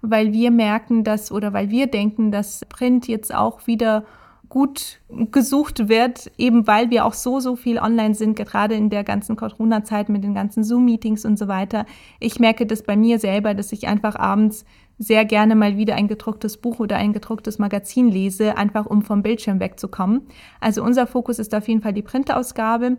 weil 0.02 0.32
wir 0.32 0.52
merken, 0.52 1.04
dass 1.04 1.32
oder 1.32 1.54
weil 1.54 1.70
wir 1.70 1.88
denken, 1.88 2.32
dass 2.32 2.66
Print 2.70 3.08
jetzt 3.08 3.34
auch 3.34 3.68
wieder 3.68 4.06
gut 4.50 5.00
gesucht 5.32 5.90
wird, 5.90 6.32
eben 6.38 6.68
weil 6.68 6.90
wir 6.90 7.06
auch 7.06 7.14
so, 7.14 7.40
so 7.40 7.56
viel 7.56 7.80
online 7.80 8.16
sind, 8.16 8.36
gerade 8.36 8.76
in 8.76 8.90
der 8.90 9.04
ganzen 9.04 9.36
Corona-Zeit 9.36 10.10
mit 10.10 10.24
den 10.24 10.34
ganzen 10.34 10.64
Zoom-Meetings 10.64 11.26
und 11.26 11.38
so 11.38 11.48
weiter. 11.48 11.86
Ich 12.20 12.40
merke 12.40 12.66
das 12.66 12.84
bei 12.84 12.96
mir 12.96 13.20
selber, 13.20 13.54
dass 13.54 13.72
ich 13.72 13.88
einfach 13.88 14.16
abends 14.16 14.66
sehr 15.00 15.26
gerne 15.26 15.56
mal 15.56 15.78
wieder 15.78 15.96
ein 15.96 16.08
gedrucktes 16.08 16.58
Buch 16.58 16.80
oder 16.80 16.98
ein 16.98 17.14
gedrucktes 17.14 17.60
Magazin 17.60 18.10
lese, 18.10 18.58
einfach 18.58 18.86
um 18.86 19.04
vom 19.04 19.22
Bildschirm 19.22 19.60
wegzukommen. 19.60 20.22
Also 20.60 20.84
unser 20.84 21.08
Fokus 21.08 21.40
ist 21.40 21.54
auf 21.54 21.68
jeden 21.68 21.82
Fall 21.82 21.94
die 21.94 22.02
Printausgabe 22.02 22.98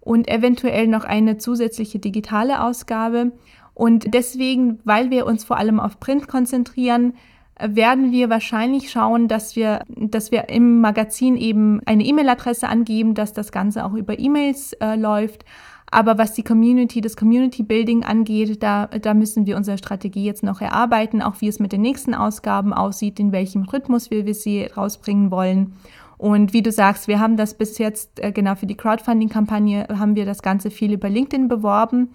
und 0.00 0.28
eventuell 0.28 0.86
noch 0.86 1.04
eine 1.04 1.38
zusätzliche 1.38 1.98
digitale 1.98 2.62
Ausgabe. 2.62 3.32
Und 3.74 4.14
deswegen, 4.14 4.78
weil 4.84 5.10
wir 5.10 5.26
uns 5.26 5.44
vor 5.44 5.56
allem 5.56 5.80
auf 5.80 5.98
Print 5.98 6.28
konzentrieren, 6.28 7.14
werden 7.62 8.12
wir 8.12 8.30
wahrscheinlich 8.30 8.90
schauen, 8.90 9.28
dass 9.28 9.56
wir, 9.56 9.84
dass 9.88 10.30
wir 10.30 10.48
im 10.48 10.80
Magazin 10.80 11.36
eben 11.36 11.80
eine 11.86 12.04
E-Mail-Adresse 12.04 12.68
angeben, 12.68 13.14
dass 13.14 13.32
das 13.32 13.52
Ganze 13.52 13.84
auch 13.84 13.94
über 13.94 14.18
E-Mails 14.18 14.72
äh, 14.74 14.96
läuft. 14.96 15.44
Aber 15.90 16.18
was 16.18 16.34
die 16.34 16.44
Community, 16.44 17.00
das 17.00 17.16
Community 17.16 17.62
Building 17.62 18.04
angeht, 18.04 18.62
da, 18.62 18.86
da 18.86 19.12
müssen 19.12 19.46
wir 19.46 19.56
unsere 19.56 19.76
Strategie 19.76 20.24
jetzt 20.24 20.44
noch 20.44 20.60
erarbeiten, 20.60 21.20
auch 21.20 21.40
wie 21.40 21.48
es 21.48 21.58
mit 21.58 21.72
den 21.72 21.82
nächsten 21.82 22.14
Ausgaben 22.14 22.72
aussieht, 22.72 23.18
in 23.18 23.32
welchem 23.32 23.62
Rhythmus 23.64 24.10
wir, 24.10 24.24
wir 24.24 24.34
sie 24.34 24.64
rausbringen 24.64 25.30
wollen. 25.30 25.72
Und 26.16 26.52
wie 26.52 26.62
du 26.62 26.70
sagst, 26.70 27.08
wir 27.08 27.18
haben 27.18 27.36
das 27.36 27.54
bis 27.54 27.78
jetzt, 27.78 28.22
äh, 28.22 28.30
genau 28.30 28.54
für 28.54 28.66
die 28.66 28.76
Crowdfunding-Kampagne, 28.76 29.88
haben 29.88 30.14
wir 30.16 30.26
das 30.26 30.42
Ganze 30.42 30.70
viel 30.70 30.92
über 30.92 31.08
LinkedIn 31.08 31.48
beworben, 31.48 32.10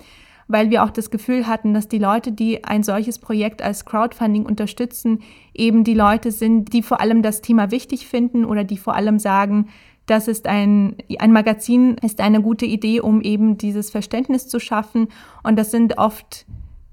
weil 0.47 0.69
wir 0.69 0.83
auch 0.83 0.91
das 0.91 1.09
Gefühl 1.09 1.47
hatten, 1.47 1.73
dass 1.73 1.87
die 1.87 1.97
Leute, 1.97 2.31
die 2.31 2.63
ein 2.63 2.83
solches 2.83 3.19
Projekt 3.19 3.61
als 3.61 3.85
Crowdfunding 3.85 4.45
unterstützen, 4.45 5.19
eben 5.53 5.83
die 5.83 5.93
Leute 5.93 6.31
sind, 6.31 6.73
die 6.73 6.83
vor 6.83 7.01
allem 7.01 7.21
das 7.21 7.41
Thema 7.41 7.71
wichtig 7.71 8.07
finden 8.07 8.45
oder 8.45 8.63
die 8.63 8.77
vor 8.77 8.95
allem 8.95 9.19
sagen, 9.19 9.67
das 10.05 10.27
ist 10.27 10.45
ein, 10.45 10.97
ein 11.17 11.31
Magazin 11.31 11.95
ist 12.03 12.21
eine 12.21 12.41
gute 12.41 12.65
Idee, 12.65 12.99
um 12.99 13.21
eben 13.21 13.57
dieses 13.57 13.89
Verständnis 13.89 14.47
zu 14.47 14.59
schaffen. 14.59 15.07
Und 15.41 15.57
das 15.57 15.71
sind 15.71 15.97
oft 15.97 16.45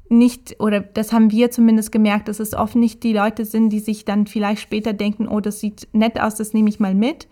nicht, 0.08 0.56
oder 0.60 0.80
das 0.80 1.12
haben 1.12 1.30
wir 1.30 1.50
zumindest 1.50 1.92
gemerkt, 1.92 2.28
dass 2.28 2.40
es 2.40 2.54
oft 2.54 2.74
nicht 2.74 3.02
die 3.02 3.12
Leute 3.12 3.44
sind, 3.44 3.70
die 3.70 3.80
sich 3.80 4.04
dann 4.04 4.26
vielleicht 4.26 4.62
später 4.62 4.94
denken, 4.94 5.28
oh, 5.28 5.40
das 5.40 5.60
sieht 5.60 5.88
nett 5.92 6.20
aus, 6.20 6.36
das 6.36 6.54
nehme 6.54 6.70
ich 6.70 6.80
mal 6.80 6.94
mit. 6.94 7.28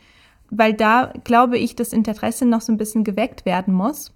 Weil 0.50 0.74
da 0.74 1.12
glaube 1.24 1.56
ich, 1.56 1.76
das 1.76 1.92
Interesse 1.92 2.44
noch 2.44 2.60
so 2.60 2.72
ein 2.72 2.78
bisschen 2.78 3.04
geweckt 3.04 3.46
werden 3.46 3.72
muss. 3.72 4.12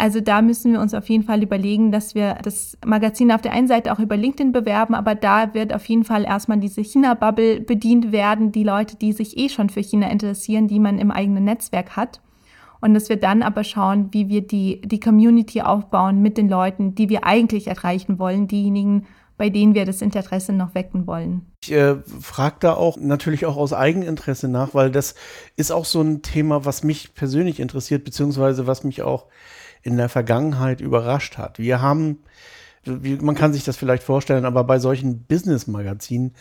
Also 0.00 0.22
da 0.22 0.40
müssen 0.40 0.72
wir 0.72 0.80
uns 0.80 0.94
auf 0.94 1.10
jeden 1.10 1.24
Fall 1.24 1.42
überlegen, 1.42 1.92
dass 1.92 2.14
wir 2.14 2.38
das 2.42 2.78
Magazin 2.86 3.30
auf 3.30 3.42
der 3.42 3.52
einen 3.52 3.68
Seite 3.68 3.92
auch 3.92 3.98
über 3.98 4.16
LinkedIn 4.16 4.50
bewerben, 4.50 4.94
aber 4.94 5.14
da 5.14 5.52
wird 5.52 5.74
auf 5.74 5.84
jeden 5.84 6.04
Fall 6.04 6.24
erstmal 6.24 6.58
diese 6.58 6.80
China-Bubble 6.80 7.60
bedient 7.60 8.10
werden, 8.10 8.50
die 8.50 8.64
Leute, 8.64 8.96
die 8.96 9.12
sich 9.12 9.36
eh 9.36 9.50
schon 9.50 9.68
für 9.68 9.82
China 9.82 10.08
interessieren, 10.08 10.68
die 10.68 10.78
man 10.78 10.98
im 10.98 11.10
eigenen 11.10 11.44
Netzwerk 11.44 11.98
hat. 11.98 12.22
Und 12.80 12.94
dass 12.94 13.10
wir 13.10 13.18
dann 13.18 13.42
aber 13.42 13.62
schauen, 13.62 14.08
wie 14.12 14.30
wir 14.30 14.40
die, 14.40 14.80
die 14.80 15.00
Community 15.00 15.60
aufbauen 15.60 16.22
mit 16.22 16.38
den 16.38 16.48
Leuten, 16.48 16.94
die 16.94 17.10
wir 17.10 17.24
eigentlich 17.24 17.66
erreichen 17.66 18.18
wollen, 18.18 18.48
diejenigen, 18.48 19.04
bei 19.40 19.48
denen 19.48 19.72
wir 19.74 19.86
das 19.86 20.02
Interesse 20.02 20.52
noch 20.52 20.74
wecken 20.74 21.06
wollen. 21.06 21.46
Ich 21.62 21.72
äh, 21.72 21.96
frage 22.20 22.56
da 22.60 22.74
auch 22.74 22.98
natürlich 22.98 23.46
auch 23.46 23.56
aus 23.56 23.72
Eigeninteresse 23.72 24.48
nach, 24.48 24.74
weil 24.74 24.90
das 24.90 25.14
ist 25.56 25.72
auch 25.72 25.86
so 25.86 26.02
ein 26.02 26.20
Thema, 26.20 26.66
was 26.66 26.84
mich 26.84 27.14
persönlich 27.14 27.58
interessiert, 27.58 28.04
beziehungsweise 28.04 28.66
was 28.66 28.84
mich 28.84 29.00
auch 29.00 29.28
in 29.80 29.96
der 29.96 30.10
Vergangenheit 30.10 30.82
überrascht 30.82 31.38
hat. 31.38 31.58
Wir 31.58 31.80
haben, 31.80 32.18
man 32.84 33.34
kann 33.34 33.54
sich 33.54 33.64
das 33.64 33.78
vielleicht 33.78 34.02
vorstellen, 34.02 34.44
aber 34.44 34.62
bei 34.62 34.78
solchen 34.78 35.24
Business-Magazinen 35.24 36.34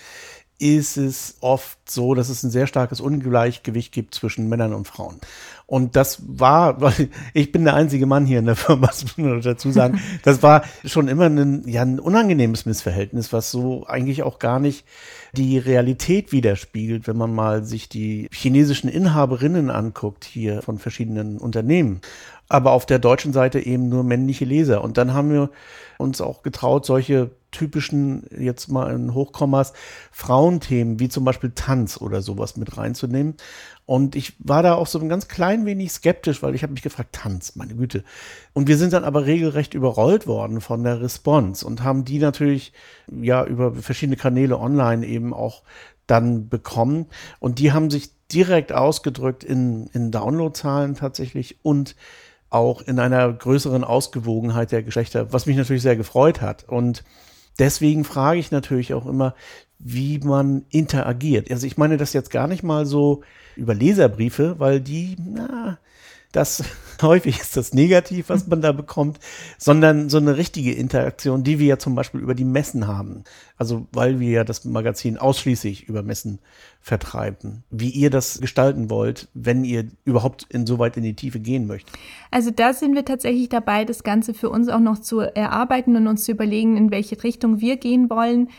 ist 0.59 0.97
es 0.97 1.37
oft 1.39 1.77
so, 1.89 2.13
dass 2.13 2.27
es 2.27 2.43
ein 2.43 2.51
sehr 2.51 2.67
starkes 2.67 2.99
Ungleichgewicht 2.99 3.93
gibt 3.93 4.13
zwischen 4.13 4.49
Männern 4.49 4.73
und 4.73 4.87
Frauen. 4.87 5.19
Und 5.65 5.95
das 5.95 6.21
war, 6.27 6.81
weil 6.81 7.09
ich 7.33 7.51
bin 7.51 7.63
der 7.63 7.75
einzige 7.75 8.05
Mann 8.05 8.25
hier 8.25 8.39
in 8.39 8.45
der 8.45 8.57
Firma, 8.57 8.87
das 8.87 9.03
muss 9.03 9.17
man 9.17 9.41
dazu 9.41 9.71
sagen, 9.71 10.01
das 10.23 10.43
war 10.43 10.63
schon 10.83 11.07
immer 11.07 11.25
ein, 11.25 11.67
ja, 11.67 11.81
ein 11.81 11.99
unangenehmes 11.99 12.65
Missverhältnis, 12.65 13.31
was 13.31 13.51
so 13.51 13.87
eigentlich 13.87 14.21
auch 14.23 14.37
gar 14.37 14.59
nicht 14.59 14.85
die 15.33 15.57
Realität 15.57 16.31
widerspiegelt, 16.31 17.07
wenn 17.07 17.17
man 17.17 17.33
mal 17.33 17.63
sich 17.63 17.87
die 17.87 18.27
chinesischen 18.31 18.89
Inhaberinnen 18.89 19.69
anguckt 19.69 20.25
hier 20.25 20.61
von 20.61 20.77
verschiedenen 20.77 21.37
Unternehmen 21.37 22.01
aber 22.49 22.71
auf 22.71 22.87
der 22.87 22.97
deutschen 22.97 23.31
Seite 23.31 23.59
eben 23.59 23.89
nur 23.89 24.03
männliche 24.03 24.43
Leser. 24.43 24.83
Und 24.83 24.97
dann 24.97 25.13
haben 25.13 25.31
wir 25.31 25.51
uns 25.99 26.19
auch 26.19 26.41
getraut, 26.41 26.83
solche 26.85 27.29
typischen, 27.51 28.25
jetzt 28.37 28.67
mal 28.67 28.93
in 28.93 29.13
Hochkommas, 29.13 29.73
Frauenthemen 30.11 30.99
wie 30.99 31.09
zum 31.09 31.25
Beispiel 31.25 31.51
Tanz 31.55 31.99
oder 31.99 32.21
sowas 32.21 32.57
mit 32.57 32.77
reinzunehmen. 32.77 33.35
Und 33.85 34.15
ich 34.15 34.33
war 34.39 34.61
da 34.61 34.75
auch 34.75 34.85
so 34.85 34.99
ein 34.99 35.09
ganz 35.09 35.27
klein 35.27 35.65
wenig 35.65 35.91
skeptisch, 35.91 36.43
weil 36.43 36.53
ich 36.53 36.61
habe 36.61 36.73
mich 36.73 36.83
gefragt, 36.83 37.09
Tanz, 37.13 37.55
meine 37.55 37.75
Güte. 37.75 38.03
Und 38.53 38.67
wir 38.67 38.77
sind 38.77 38.93
dann 38.93 39.03
aber 39.03 39.25
regelrecht 39.25 39.73
überrollt 39.73 40.27
worden 40.27 40.61
von 40.61 40.83
der 40.83 41.01
Response 41.01 41.65
und 41.65 41.83
haben 41.83 42.05
die 42.05 42.19
natürlich 42.19 42.71
ja 43.11 43.43
über 43.43 43.73
verschiedene 43.73 44.15
Kanäle 44.15 44.59
online 44.59 45.05
eben 45.07 45.33
auch 45.33 45.63
dann 46.05 46.49
bekommen. 46.49 47.07
Und 47.39 47.59
die 47.59 47.71
haben 47.71 47.89
sich 47.89 48.11
direkt 48.31 48.71
ausgedrückt 48.71 49.43
in, 49.43 49.87
in 49.87 50.11
Downloadzahlen 50.11 50.95
tatsächlich 50.95 51.57
und 51.63 51.95
auch 52.49 52.81
in 52.81 52.99
einer 52.99 53.31
größeren 53.31 53.83
Ausgewogenheit 53.83 54.71
der 54.71 54.83
Geschlechter, 54.83 55.31
was 55.33 55.45
mich 55.45 55.57
natürlich 55.57 55.83
sehr 55.83 55.95
gefreut 55.95 56.41
hat. 56.41 56.67
Und 56.67 57.03
deswegen 57.59 58.03
frage 58.03 58.39
ich 58.39 58.51
natürlich 58.51 58.93
auch 58.93 59.05
immer, 59.05 59.35
wie 59.79 60.19
man 60.19 60.65
interagiert. 60.69 61.49
Also 61.51 61.65
ich 61.67 61.77
meine 61.77 61.97
das 61.97 62.13
jetzt 62.13 62.31
gar 62.31 62.47
nicht 62.47 62.63
mal 62.63 62.85
so 62.85 63.21
über 63.55 63.73
Leserbriefe, 63.73 64.55
weil 64.59 64.81
die, 64.81 65.15
na, 65.19 65.79
das 66.31 66.63
häufig 67.03 67.39
ist 67.39 67.57
das 67.57 67.73
negativ, 67.73 68.29
was 68.29 68.47
man 68.47 68.61
da 68.61 68.71
bekommt, 68.71 69.19
sondern 69.57 70.09
so 70.09 70.17
eine 70.17 70.37
richtige 70.37 70.73
Interaktion, 70.73 71.43
die 71.43 71.59
wir 71.59 71.67
ja 71.67 71.79
zum 71.79 71.95
Beispiel 71.95 72.21
über 72.21 72.35
die 72.35 72.45
Messen 72.45 72.87
haben. 72.87 73.23
Also 73.57 73.87
weil 73.91 74.19
wir 74.19 74.29
ja 74.29 74.43
das 74.43 74.65
Magazin 74.65 75.17
ausschließlich 75.17 75.87
über 75.87 76.03
Messen 76.03 76.39
vertreiben. 76.81 77.63
Wie 77.69 77.89
ihr 77.89 78.09
das 78.09 78.39
gestalten 78.39 78.89
wollt, 78.89 79.27
wenn 79.33 79.63
ihr 79.63 79.87
überhaupt 80.05 80.47
insoweit 80.49 80.97
in 80.97 81.03
die 81.03 81.15
Tiefe 81.15 81.39
gehen 81.39 81.67
möchtet. 81.67 81.93
Also 82.31 82.51
da 82.51 82.73
sind 82.73 82.95
wir 82.95 83.05
tatsächlich 83.05 83.49
dabei, 83.49 83.85
das 83.85 84.03
Ganze 84.03 84.33
für 84.33 84.49
uns 84.49 84.69
auch 84.69 84.79
noch 84.79 84.99
zu 84.99 85.19
erarbeiten 85.19 85.95
und 85.95 86.07
uns 86.07 86.23
zu 86.23 86.31
überlegen, 86.31 86.77
in 86.77 86.91
welche 86.91 87.21
Richtung 87.23 87.59
wir 87.59 87.77
gehen 87.77 88.09
wollen. 88.09 88.49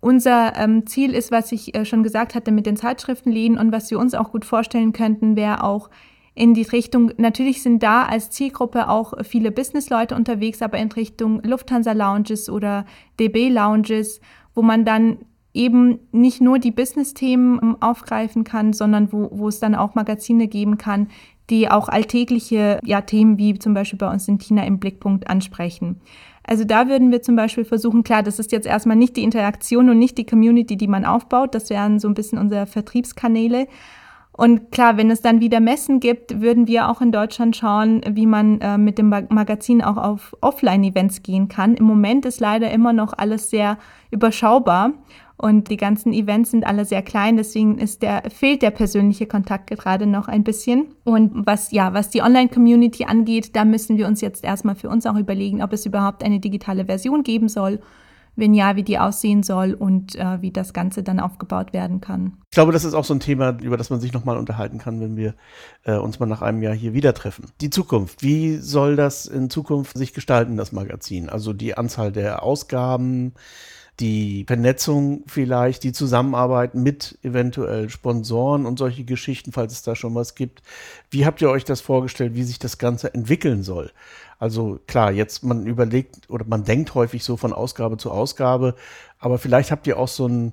Unser 0.00 0.56
ähm, 0.56 0.86
Ziel 0.86 1.14
ist, 1.14 1.30
was 1.30 1.52
ich 1.52 1.74
äh, 1.74 1.84
schon 1.84 2.02
gesagt 2.02 2.34
hatte, 2.34 2.50
mit 2.50 2.66
den 2.66 2.76
Zeitschriftenläden 2.76 3.58
und 3.58 3.70
was 3.70 3.90
wir 3.90 3.98
uns 3.98 4.14
auch 4.14 4.32
gut 4.32 4.44
vorstellen 4.44 4.92
könnten, 4.92 5.36
wäre 5.36 5.62
auch 5.62 5.90
in 6.34 6.54
die 6.54 6.62
Richtung, 6.62 7.12
natürlich 7.16 7.62
sind 7.62 7.82
da 7.82 8.04
als 8.04 8.30
Zielgruppe 8.30 8.88
auch 8.88 9.14
viele 9.22 9.52
Businessleute 9.52 10.16
unterwegs, 10.16 10.62
aber 10.62 10.78
in 10.78 10.90
Richtung 10.90 11.40
Lufthansa-Lounges 11.42 12.50
oder 12.50 12.86
DB-Lounges, 13.20 14.20
wo 14.54 14.62
man 14.62 14.84
dann 14.84 15.18
eben 15.52 16.00
nicht 16.10 16.40
nur 16.40 16.58
die 16.58 16.72
Business-Themen 16.72 17.60
ähm, 17.62 17.76
aufgreifen 17.80 18.42
kann, 18.42 18.72
sondern 18.72 19.12
wo, 19.12 19.30
wo 19.32 19.48
es 19.48 19.60
dann 19.60 19.76
auch 19.76 19.94
Magazine 19.94 20.48
geben 20.48 20.76
kann, 20.76 21.08
die 21.50 21.70
auch 21.70 21.88
alltägliche 21.88 22.80
ja, 22.84 23.00
Themen 23.02 23.38
wie 23.38 23.58
zum 23.58 23.74
Beispiel 23.74 23.98
bei 23.98 24.10
uns 24.10 24.26
in 24.26 24.38
China 24.38 24.64
im 24.64 24.80
Blickpunkt 24.80 25.30
ansprechen. 25.30 26.00
Also 26.42 26.64
da 26.64 26.88
würden 26.88 27.10
wir 27.10 27.22
zum 27.22 27.36
Beispiel 27.36 27.64
versuchen, 27.64 28.02
klar, 28.02 28.22
das 28.22 28.38
ist 28.38 28.52
jetzt 28.52 28.66
erstmal 28.66 28.96
nicht 28.96 29.16
die 29.16 29.22
Interaktion 29.22 29.88
und 29.88 29.98
nicht 29.98 30.18
die 30.18 30.26
Community, 30.26 30.76
die 30.76 30.88
man 30.88 31.04
aufbaut, 31.04 31.54
das 31.54 31.70
wären 31.70 31.98
so 31.98 32.08
ein 32.08 32.14
bisschen 32.14 32.38
unsere 32.38 32.66
Vertriebskanäle, 32.66 33.66
und 34.36 34.72
klar, 34.72 34.96
wenn 34.96 35.10
es 35.12 35.20
dann 35.20 35.40
wieder 35.40 35.60
Messen 35.60 36.00
gibt, 36.00 36.40
würden 36.40 36.66
wir 36.66 36.88
auch 36.88 37.00
in 37.00 37.12
Deutschland 37.12 37.54
schauen, 37.54 38.00
wie 38.08 38.26
man 38.26 38.60
äh, 38.60 38.78
mit 38.78 38.98
dem 38.98 39.08
Magazin 39.08 39.80
auch 39.80 39.96
auf 39.96 40.36
Offline-Events 40.40 41.22
gehen 41.22 41.46
kann. 41.46 41.76
Im 41.76 41.84
Moment 41.84 42.26
ist 42.26 42.40
leider 42.40 42.70
immer 42.72 42.92
noch 42.92 43.12
alles 43.16 43.50
sehr 43.50 43.78
überschaubar 44.10 44.92
und 45.36 45.70
die 45.70 45.76
ganzen 45.76 46.12
Events 46.12 46.50
sind 46.50 46.66
alle 46.66 46.84
sehr 46.84 47.02
klein, 47.02 47.36
deswegen 47.36 47.78
ist 47.78 48.02
der, 48.02 48.24
fehlt 48.28 48.62
der 48.62 48.72
persönliche 48.72 49.26
Kontakt 49.26 49.70
gerade 49.70 50.06
noch 50.06 50.26
ein 50.26 50.42
bisschen. 50.42 50.86
Und 51.04 51.46
was, 51.46 51.70
ja, 51.70 51.94
was 51.94 52.10
die 52.10 52.22
Online-Community 52.22 53.04
angeht, 53.04 53.54
da 53.54 53.64
müssen 53.64 53.96
wir 53.98 54.08
uns 54.08 54.20
jetzt 54.20 54.42
erstmal 54.42 54.74
für 54.74 54.88
uns 54.88 55.06
auch 55.06 55.16
überlegen, 55.16 55.62
ob 55.62 55.72
es 55.72 55.86
überhaupt 55.86 56.24
eine 56.24 56.40
digitale 56.40 56.86
Version 56.86 57.22
geben 57.22 57.48
soll 57.48 57.78
wenn 58.36 58.54
ja, 58.54 58.76
wie 58.76 58.82
die 58.82 58.98
aussehen 58.98 59.42
soll 59.42 59.74
und 59.74 60.16
äh, 60.16 60.40
wie 60.40 60.50
das 60.50 60.72
Ganze 60.72 61.02
dann 61.02 61.20
aufgebaut 61.20 61.72
werden 61.72 62.00
kann. 62.00 62.38
Ich 62.50 62.54
glaube, 62.54 62.72
das 62.72 62.84
ist 62.84 62.94
auch 62.94 63.04
so 63.04 63.14
ein 63.14 63.20
Thema, 63.20 63.56
über 63.60 63.76
das 63.76 63.90
man 63.90 64.00
sich 64.00 64.12
nochmal 64.12 64.36
unterhalten 64.36 64.78
kann, 64.78 65.00
wenn 65.00 65.16
wir 65.16 65.34
äh, 65.84 65.96
uns 65.96 66.18
mal 66.20 66.26
nach 66.26 66.42
einem 66.42 66.62
Jahr 66.62 66.74
hier 66.74 66.94
wieder 66.94 67.14
treffen. 67.14 67.46
Die 67.60 67.70
Zukunft. 67.70 68.22
Wie 68.22 68.56
soll 68.56 68.96
das 68.96 69.26
in 69.26 69.50
Zukunft 69.50 69.96
sich 69.96 70.12
gestalten, 70.12 70.56
das 70.56 70.72
Magazin? 70.72 71.28
Also 71.28 71.52
die 71.52 71.76
Anzahl 71.76 72.12
der 72.12 72.42
Ausgaben, 72.42 73.34
die 74.00 74.44
Vernetzung 74.46 75.22
vielleicht, 75.26 75.84
die 75.84 75.92
Zusammenarbeit 75.92 76.74
mit 76.74 77.18
eventuell 77.22 77.88
Sponsoren 77.90 78.66
und 78.66 78.78
solche 78.78 79.04
Geschichten, 79.04 79.52
falls 79.52 79.72
es 79.72 79.82
da 79.82 79.94
schon 79.94 80.14
was 80.14 80.34
gibt. 80.34 80.62
Wie 81.10 81.24
habt 81.24 81.40
ihr 81.40 81.50
euch 81.50 81.64
das 81.64 81.80
vorgestellt, 81.80 82.34
wie 82.34 82.42
sich 82.42 82.58
das 82.58 82.78
Ganze 82.78 83.14
entwickeln 83.14 83.62
soll? 83.62 83.92
Also 84.38 84.80
klar, 84.86 85.12
jetzt 85.12 85.44
man 85.44 85.66
überlegt 85.66 86.28
oder 86.28 86.44
man 86.46 86.64
denkt 86.64 86.94
häufig 86.94 87.24
so 87.24 87.36
von 87.36 87.52
Ausgabe 87.52 87.96
zu 87.96 88.10
Ausgabe, 88.10 88.74
aber 89.18 89.38
vielleicht 89.38 89.70
habt 89.70 89.86
ihr 89.86 89.98
auch 89.98 90.08
so 90.08 90.26
einen 90.26 90.52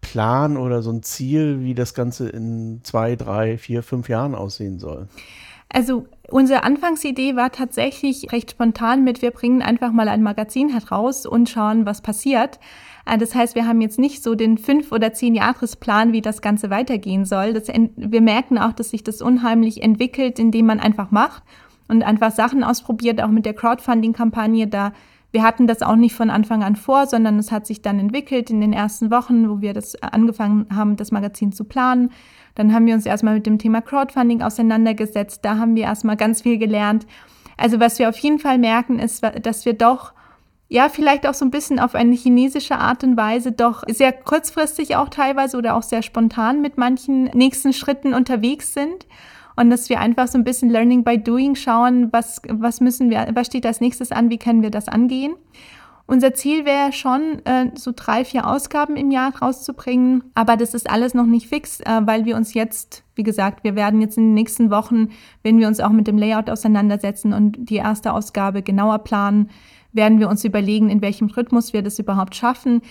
Plan 0.00 0.56
oder 0.56 0.82
so 0.82 0.90
ein 0.90 1.02
Ziel, 1.02 1.60
wie 1.60 1.74
das 1.74 1.94
Ganze 1.94 2.28
in 2.28 2.80
zwei, 2.82 3.16
drei, 3.16 3.56
vier, 3.56 3.82
fünf 3.82 4.08
Jahren 4.08 4.34
aussehen 4.34 4.78
soll. 4.78 5.08
Also 5.68 6.04
unsere 6.28 6.64
Anfangsidee 6.64 7.34
war 7.34 7.50
tatsächlich 7.50 8.30
recht 8.30 8.50
spontan 8.50 9.04
mit, 9.04 9.22
wir 9.22 9.30
bringen 9.30 9.62
einfach 9.62 9.90
mal 9.90 10.08
ein 10.08 10.22
Magazin 10.22 10.68
heraus 10.68 11.24
und 11.24 11.48
schauen, 11.48 11.86
was 11.86 12.02
passiert. 12.02 12.60
Äh, 13.06 13.16
das 13.16 13.34
heißt, 13.34 13.54
wir 13.54 13.66
haben 13.66 13.80
jetzt 13.80 13.98
nicht 13.98 14.22
so 14.22 14.34
den 14.34 14.58
fünf- 14.58 14.92
oder 14.92 15.14
zehn 15.14 15.34
Jahresplan, 15.34 16.12
wie 16.12 16.20
das 16.20 16.42
Ganze 16.42 16.68
weitergehen 16.68 17.24
soll. 17.24 17.54
Das, 17.54 17.68
wir 17.68 18.20
merken 18.20 18.58
auch, 18.58 18.74
dass 18.74 18.90
sich 18.90 19.02
das 19.02 19.22
unheimlich 19.22 19.82
entwickelt, 19.82 20.38
indem 20.38 20.66
man 20.66 20.78
einfach 20.78 21.10
macht 21.10 21.42
und 21.88 22.02
einfach 22.02 22.30
Sachen 22.30 22.64
ausprobiert, 22.64 23.22
auch 23.22 23.28
mit 23.28 23.46
der 23.46 23.54
Crowdfunding-Kampagne. 23.54 24.66
Da 24.66 24.92
wir 25.32 25.42
hatten 25.42 25.66
das 25.66 25.80
auch 25.82 25.96
nicht 25.96 26.14
von 26.14 26.28
Anfang 26.30 26.62
an 26.62 26.76
vor, 26.76 27.06
sondern 27.06 27.38
es 27.38 27.50
hat 27.50 27.66
sich 27.66 27.80
dann 27.80 27.98
entwickelt 27.98 28.50
in 28.50 28.60
den 28.60 28.74
ersten 28.74 29.10
Wochen, 29.10 29.48
wo 29.48 29.62
wir 29.62 29.72
das 29.72 30.00
angefangen 30.02 30.66
haben, 30.74 30.96
das 30.96 31.10
Magazin 31.10 31.52
zu 31.52 31.64
planen. 31.64 32.10
Dann 32.54 32.74
haben 32.74 32.84
wir 32.86 32.94
uns 32.94 33.06
erstmal 33.06 33.34
mit 33.34 33.46
dem 33.46 33.58
Thema 33.58 33.80
Crowdfunding 33.80 34.42
auseinandergesetzt. 34.42 35.40
Da 35.42 35.56
haben 35.56 35.74
wir 35.74 35.84
erstmal 35.84 36.18
ganz 36.18 36.42
viel 36.42 36.58
gelernt. 36.58 37.06
Also 37.56 37.80
was 37.80 37.98
wir 37.98 38.10
auf 38.10 38.18
jeden 38.18 38.38
Fall 38.38 38.58
merken, 38.58 38.98
ist, 38.98 39.22
dass 39.42 39.64
wir 39.64 39.72
doch 39.72 40.12
ja, 40.68 40.88
vielleicht 40.88 41.26
auch 41.26 41.34
so 41.34 41.44
ein 41.44 41.50
bisschen 41.50 41.78
auf 41.78 41.94
eine 41.94 42.14
chinesische 42.14 42.78
Art 42.78 43.04
und 43.04 43.14
Weise 43.18 43.52
doch 43.52 43.82
sehr 43.88 44.10
kurzfristig 44.10 44.96
auch 44.96 45.10
teilweise 45.10 45.58
oder 45.58 45.74
auch 45.76 45.82
sehr 45.82 46.00
spontan 46.00 46.62
mit 46.62 46.78
manchen 46.78 47.24
nächsten 47.24 47.74
Schritten 47.74 48.14
unterwegs 48.14 48.72
sind. 48.72 49.06
Und 49.56 49.70
dass 49.70 49.88
wir 49.88 50.00
einfach 50.00 50.28
so 50.28 50.38
ein 50.38 50.44
bisschen 50.44 50.70
Learning 50.70 51.04
by 51.04 51.18
Doing 51.18 51.54
schauen, 51.54 52.12
was, 52.12 52.40
was 52.48 52.80
müssen 52.80 53.10
wir, 53.10 53.28
was 53.34 53.46
steht 53.46 53.66
als 53.66 53.80
nächstes 53.80 54.12
an, 54.12 54.30
wie 54.30 54.38
können 54.38 54.62
wir 54.62 54.70
das 54.70 54.88
angehen. 54.88 55.34
Unser 56.06 56.34
Ziel 56.34 56.64
wäre 56.64 56.92
schon, 56.92 57.44
äh, 57.44 57.70
so 57.74 57.92
drei, 57.94 58.24
vier 58.24 58.46
Ausgaben 58.46 58.96
im 58.96 59.10
Jahr 59.10 59.34
rauszubringen. 59.40 60.24
Aber 60.34 60.56
das 60.56 60.74
ist 60.74 60.90
alles 60.90 61.14
noch 61.14 61.26
nicht 61.26 61.48
fix, 61.48 61.80
äh, 61.80 62.00
weil 62.04 62.24
wir 62.24 62.36
uns 62.36 62.54
jetzt, 62.54 63.04
wie 63.14 63.22
gesagt, 63.22 63.64
wir 63.64 63.76
werden 63.76 64.00
jetzt 64.00 64.18
in 64.18 64.24
den 64.24 64.34
nächsten 64.34 64.70
Wochen, 64.70 65.08
wenn 65.42 65.58
wir 65.58 65.68
uns 65.68 65.80
auch 65.80 65.90
mit 65.90 66.06
dem 66.06 66.18
Layout 66.18 66.50
auseinandersetzen 66.50 67.32
und 67.32 67.56
die 67.58 67.76
erste 67.76 68.12
Ausgabe 68.12 68.62
genauer 68.62 68.98
planen, 68.98 69.50
werden 69.92 70.18
wir 70.18 70.28
uns 70.28 70.44
überlegen, 70.44 70.90
in 70.90 71.02
welchem 71.02 71.28
Rhythmus 71.28 71.72
wir 71.72 71.82
das 71.82 71.98
überhaupt 71.98 72.34
schaffen 72.34 72.82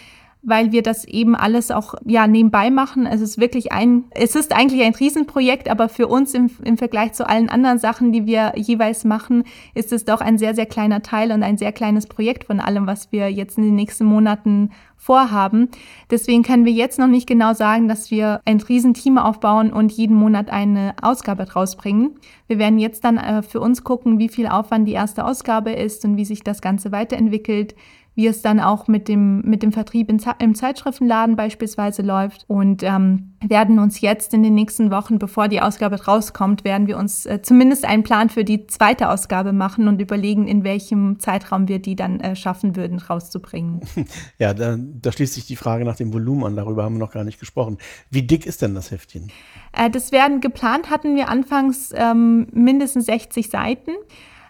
weil 0.44 0.72
wir 0.72 0.82
das 0.82 1.06
eben 1.06 1.36
alles 1.36 1.70
auch 1.70 1.94
ja 2.06 2.26
nebenbei 2.26 2.72
machen. 2.72 3.06
Es 3.06 3.22
ist 3.22 3.40
wirklich 3.40 3.72
ein, 3.72 4.06
es 4.12 4.36
ist 4.36 4.56
eigentlich 4.56 4.82
ein 4.84 4.96
Riesenprojekt, 4.96 5.70
aber 5.70 5.88
für 5.88 6.08
uns 6.08 6.34
im, 6.34 6.50
im 6.64 6.78
Vergleich 6.78 7.14
zu 7.14 7.28
allen 7.30 7.50
anderen 7.50 7.78
Sachen, 7.78 8.12
die 8.12 8.26
wir 8.26 8.54
jeweils 8.56 9.04
machen, 9.04 9.44
ist 9.76 9.94
es 9.94 10.06
doch 10.06 10.20
ein 10.20 10.38
sehr, 10.38 10.56
sehr 10.56 10.66
kleiner 10.66 11.04
Teil 11.04 11.32
und 11.32 11.44
ein 11.44 11.58
sehr 11.58 11.72
kleines 11.72 12.08
Projekt 12.08 12.46
von 12.46 12.60
allem, 12.60 12.88
was 12.88 13.12
wir 13.12 13.32
jetzt 13.32 13.58
in 13.58 13.64
den 13.66 13.76
nächsten 13.76 14.06
Monaten 14.06 14.72
vorhaben. 14.98 15.70
Deswegen 16.12 16.44
können 16.44 16.66
wir 16.66 16.72
jetzt 16.72 17.00
noch 17.00 17.08
nicht 17.08 17.28
genau 17.28 17.54
sagen, 17.54 17.88
dass 17.88 18.12
wir 18.12 18.40
ein 18.46 18.62
Riesenteam 18.62 19.18
aufbauen 19.18 19.74
und 19.74 19.92
jeden 19.92 20.16
Monat 20.16 20.52
eine 20.52 20.94
Ausgabe 21.02 21.52
rausbringen. 21.52 22.20
Wir 22.48 22.60
werden 22.60 22.78
jetzt 22.78 23.04
dann 23.04 23.18
äh, 23.18 23.42
für 23.42 23.60
uns 23.60 23.84
gucken, 23.84 24.20
wie 24.20 24.30
viel 24.30 24.46
Aufwand 24.46 24.88
die 24.88 24.94
erste 24.94 25.26
Ausgabe 25.26 25.72
ist 25.72 26.06
und 26.06 26.18
wie 26.18 26.26
sich 26.26 26.44
das 26.44 26.62
Ganze 26.62 26.92
weiterentwickelt 26.92 27.74
wie 28.14 28.28
es 28.28 28.42
dann 28.42 28.60
auch 28.60 28.88
mit 28.88 29.08
dem, 29.08 29.42
mit 29.42 29.64
dem 29.64 29.72
Vertrieb 29.72 30.10
in, 30.10 30.22
im 30.40 30.54
Zeitschriftenladen 30.54 31.36
beispielsweise 31.36 32.02
läuft. 32.02 32.44
Und 32.48 32.84
ähm, 32.84 33.34
werden 33.42 33.80
uns 33.80 34.02
jetzt 34.02 34.34
in 34.34 34.44
den 34.44 34.54
nächsten 34.54 34.92
Wochen, 34.92 35.18
bevor 35.18 35.48
die 35.48 35.62
Ausgabe 35.62 36.04
rauskommt, 36.04 36.64
werden 36.64 36.88
wir 36.88 36.98
uns 36.98 37.26
äh, 37.26 37.42
zumindest 37.42 37.86
einen 37.86 38.04
Plan 38.04 38.30
für 38.30 38.44
die 38.44 38.68
zweite 38.68 39.10
Ausgabe 39.10 39.54
machen 39.54 39.88
und 39.88 40.02
überlegen, 40.02 40.48
in 40.48 40.64
welchem 40.64 41.20
Zeitraum 41.20 41.68
wir 41.68 41.80
die 41.80 41.96
dann 41.96 42.20
äh, 42.20 42.36
schaffen 42.36 42.76
würden, 42.76 43.00
rauszubringen. 43.00 43.82
Ja, 44.38 44.54
da, 44.54 44.78
da 44.78 45.12
schließt 45.12 45.34
sich 45.34 45.46
die 45.46 45.56
Frage 45.56 45.86
nach 45.86 45.96
dem 45.96 46.14
Volumen 46.14 46.44
an. 46.46 46.56
Darüber 46.56 46.84
haben 46.84 46.96
wir 46.96 47.00
noch 47.00 47.12
gar 47.12 47.24
nicht 47.24 47.40
gesprochen. 47.40 47.78
Wie 48.10 48.24
dick 48.24 48.46
ist 48.46 48.62
denn 48.62 48.74
das 48.76 48.92
Heftchen? 48.92 49.32
Äh, 49.72 49.90
das 49.90 50.12
werden 50.12 50.42
geplant, 50.42 50.90
hatten 50.90 51.16
wir 51.16 51.30
anfangs 51.30 51.92
ähm, 51.96 52.48
mindestens 52.52 53.06
60 53.06 53.50
Seiten 53.50 53.92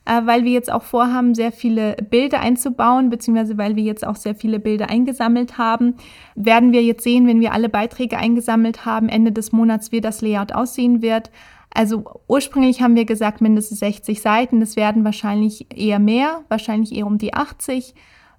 äh, 0.05 0.21
weil 0.25 0.43
wir 0.43 0.51
jetzt 0.51 0.71
auch 0.71 0.83
vorhaben, 0.83 1.35
sehr 1.35 1.51
viele 1.51 1.95
Bilder 2.09 2.39
einzubauen, 2.39 3.09
beziehungsweise 3.09 3.57
weil 3.57 3.75
wir 3.75 3.83
jetzt 3.83 4.05
auch 4.05 4.15
sehr 4.15 4.35
viele 4.35 4.59
Bilder 4.59 4.89
eingesammelt 4.89 5.57
haben, 5.57 5.95
werden 6.35 6.71
wir 6.71 6.83
jetzt 6.83 7.03
sehen, 7.03 7.27
wenn 7.27 7.39
wir 7.39 7.53
alle 7.53 7.69
Beiträge 7.69 8.17
eingesammelt 8.17 8.85
haben, 8.85 9.09
Ende 9.09 9.31
des 9.31 9.51
Monats, 9.51 9.91
wie 9.91 10.01
das 10.01 10.21
Layout 10.21 10.53
aussehen 10.53 11.01
wird. 11.01 11.29
Also 11.73 12.03
ursprünglich 12.27 12.81
haben 12.81 12.95
wir 12.95 13.05
gesagt 13.05 13.41
mindestens 13.41 13.79
60 13.79 14.21
Seiten, 14.21 14.59
das 14.59 14.75
werden 14.75 15.05
wahrscheinlich 15.05 15.67
eher 15.75 15.99
mehr, 15.99 16.41
wahrscheinlich 16.49 16.93
eher 16.93 17.07
um 17.07 17.17
die 17.17 17.33
80. 17.33 17.93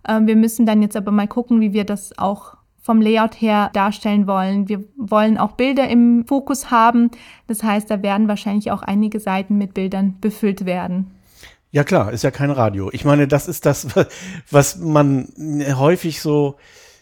Äh, 0.04 0.20
wir 0.22 0.36
müssen 0.36 0.66
dann 0.66 0.82
jetzt 0.82 0.96
aber 0.96 1.12
mal 1.12 1.28
gucken, 1.28 1.60
wie 1.60 1.72
wir 1.72 1.84
das 1.84 2.18
auch 2.18 2.56
vom 2.82 3.00
Layout 3.00 3.40
her 3.40 3.70
darstellen 3.72 4.26
wollen. 4.26 4.68
Wir 4.68 4.82
wollen 4.96 5.38
auch 5.38 5.52
Bilder 5.52 5.88
im 5.88 6.26
Fokus 6.26 6.72
haben. 6.72 7.12
Das 7.46 7.62
heißt, 7.62 7.88
da 7.88 8.02
werden 8.02 8.26
wahrscheinlich 8.26 8.72
auch 8.72 8.82
einige 8.82 9.20
Seiten 9.20 9.56
mit 9.56 9.72
Bildern 9.72 10.16
befüllt 10.20 10.66
werden. 10.66 11.12
Ja 11.72 11.84
klar, 11.84 12.12
ist 12.12 12.22
ja 12.22 12.30
kein 12.30 12.50
Radio. 12.50 12.90
Ich 12.92 13.06
meine, 13.06 13.26
das 13.26 13.48
ist 13.48 13.64
das, 13.64 13.86
was 14.50 14.76
man 14.76 15.28
häufig 15.74 16.20
so 16.20 16.56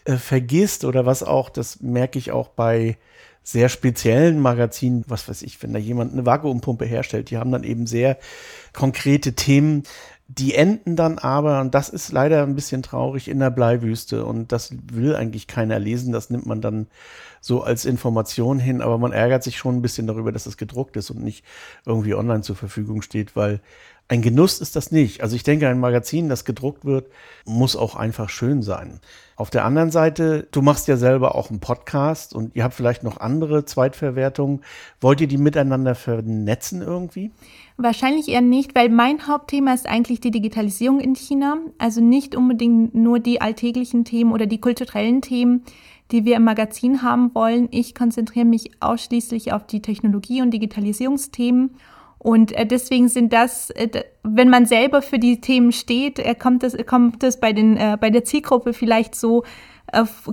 äh, 0.05 0.15
vergisst 0.15 0.85
oder 0.85 1.05
was 1.05 1.23
auch, 1.23 1.49
das 1.49 1.81
merke 1.81 2.17
ich 2.17 2.31
auch 2.31 2.47
bei 2.47 2.97
sehr 3.43 3.67
speziellen 3.67 4.39
Magazinen, 4.39 5.03
was 5.07 5.27
weiß 5.27 5.41
ich, 5.41 5.61
wenn 5.61 5.73
da 5.73 5.79
jemand 5.79 6.13
eine 6.13 6.25
Vakuumpumpe 6.25 6.85
herstellt, 6.85 7.31
die 7.31 7.37
haben 7.37 7.51
dann 7.51 7.63
eben 7.63 7.85
sehr 7.85 8.17
konkrete 8.71 9.33
Themen, 9.33 9.83
die 10.37 10.55
enden 10.55 10.95
dann 10.95 11.17
aber, 11.19 11.59
und 11.59 11.75
das 11.75 11.89
ist 11.89 12.11
leider 12.11 12.43
ein 12.43 12.55
bisschen 12.55 12.83
traurig, 12.83 13.27
in 13.27 13.39
der 13.39 13.49
Bleiwüste. 13.49 14.23
Und 14.25 14.51
das 14.53 14.73
will 14.91 15.15
eigentlich 15.15 15.47
keiner 15.47 15.77
lesen. 15.77 16.13
Das 16.13 16.29
nimmt 16.29 16.45
man 16.45 16.61
dann 16.61 16.87
so 17.41 17.63
als 17.63 17.83
Information 17.85 18.57
hin. 18.59 18.81
Aber 18.81 18.97
man 18.97 19.11
ärgert 19.11 19.43
sich 19.43 19.57
schon 19.57 19.75
ein 19.75 19.81
bisschen 19.81 20.07
darüber, 20.07 20.31
dass 20.31 20.45
es 20.45 20.55
gedruckt 20.55 20.95
ist 20.95 21.09
und 21.09 21.21
nicht 21.21 21.43
irgendwie 21.85 22.15
online 22.15 22.43
zur 22.43 22.55
Verfügung 22.55 23.01
steht, 23.01 23.35
weil 23.35 23.59
ein 24.11 24.21
Genuss 24.21 24.59
ist 24.59 24.75
das 24.75 24.91
nicht. 24.91 25.23
Also 25.23 25.37
ich 25.37 25.43
denke, 25.43 25.69
ein 25.69 25.79
Magazin, 25.79 26.27
das 26.27 26.43
gedruckt 26.43 26.83
wird, 26.83 27.09
muss 27.45 27.77
auch 27.77 27.95
einfach 27.95 28.27
schön 28.27 28.61
sein. 28.61 28.99
Auf 29.37 29.49
der 29.49 29.63
anderen 29.63 29.89
Seite, 29.89 30.49
du 30.51 30.61
machst 30.61 30.89
ja 30.89 30.97
selber 30.97 31.33
auch 31.33 31.49
einen 31.49 31.61
Podcast 31.61 32.35
und 32.35 32.53
ihr 32.53 32.65
habt 32.65 32.73
vielleicht 32.73 33.03
noch 33.03 33.21
andere 33.21 33.63
Zweitverwertungen. 33.63 34.65
Wollt 34.99 35.21
ihr 35.21 35.27
die 35.27 35.37
miteinander 35.37 35.95
vernetzen 35.95 36.81
irgendwie? 36.81 37.31
Wahrscheinlich 37.77 38.27
eher 38.27 38.41
nicht, 38.41 38.75
weil 38.75 38.89
mein 38.89 39.27
Hauptthema 39.27 39.73
ist 39.73 39.87
eigentlich 39.87 40.19
die 40.19 40.31
Digitalisierung 40.31 40.99
in 40.99 41.15
China. 41.15 41.59
Also 41.77 42.01
nicht 42.01 42.35
unbedingt 42.35 42.93
nur 42.93 43.21
die 43.21 43.39
alltäglichen 43.39 44.03
Themen 44.03 44.33
oder 44.33 44.45
die 44.45 44.59
kulturellen 44.59 45.21
Themen, 45.21 45.63
die 46.11 46.25
wir 46.25 46.35
im 46.35 46.43
Magazin 46.43 47.01
haben 47.01 47.33
wollen. 47.33 47.69
Ich 47.71 47.95
konzentriere 47.95 48.45
mich 48.45 48.71
ausschließlich 48.81 49.53
auf 49.53 49.65
die 49.67 49.81
Technologie- 49.81 50.41
und 50.41 50.51
Digitalisierungsthemen 50.51 51.77
und 52.23 52.51
äh, 52.51 52.67
deswegen 52.67 53.09
sind 53.09 53.33
das, 53.33 53.71
äh, 53.71 54.03
wenn 54.21 54.49
man 54.49 54.67
selber 54.67 55.01
für 55.01 55.17
die 55.17 55.41
Themen 55.41 55.71
steht, 55.71 56.19
äh, 56.19 56.35
kommt 56.35 56.63
es 56.63 56.77
kommt 56.85 57.23
das 57.23 57.39
bei, 57.39 57.51
den, 57.51 57.79
bei 57.99 58.11
der 58.11 58.23
Zielgruppe 58.23 58.73
vielleicht 58.73 59.15
so, 59.15 59.43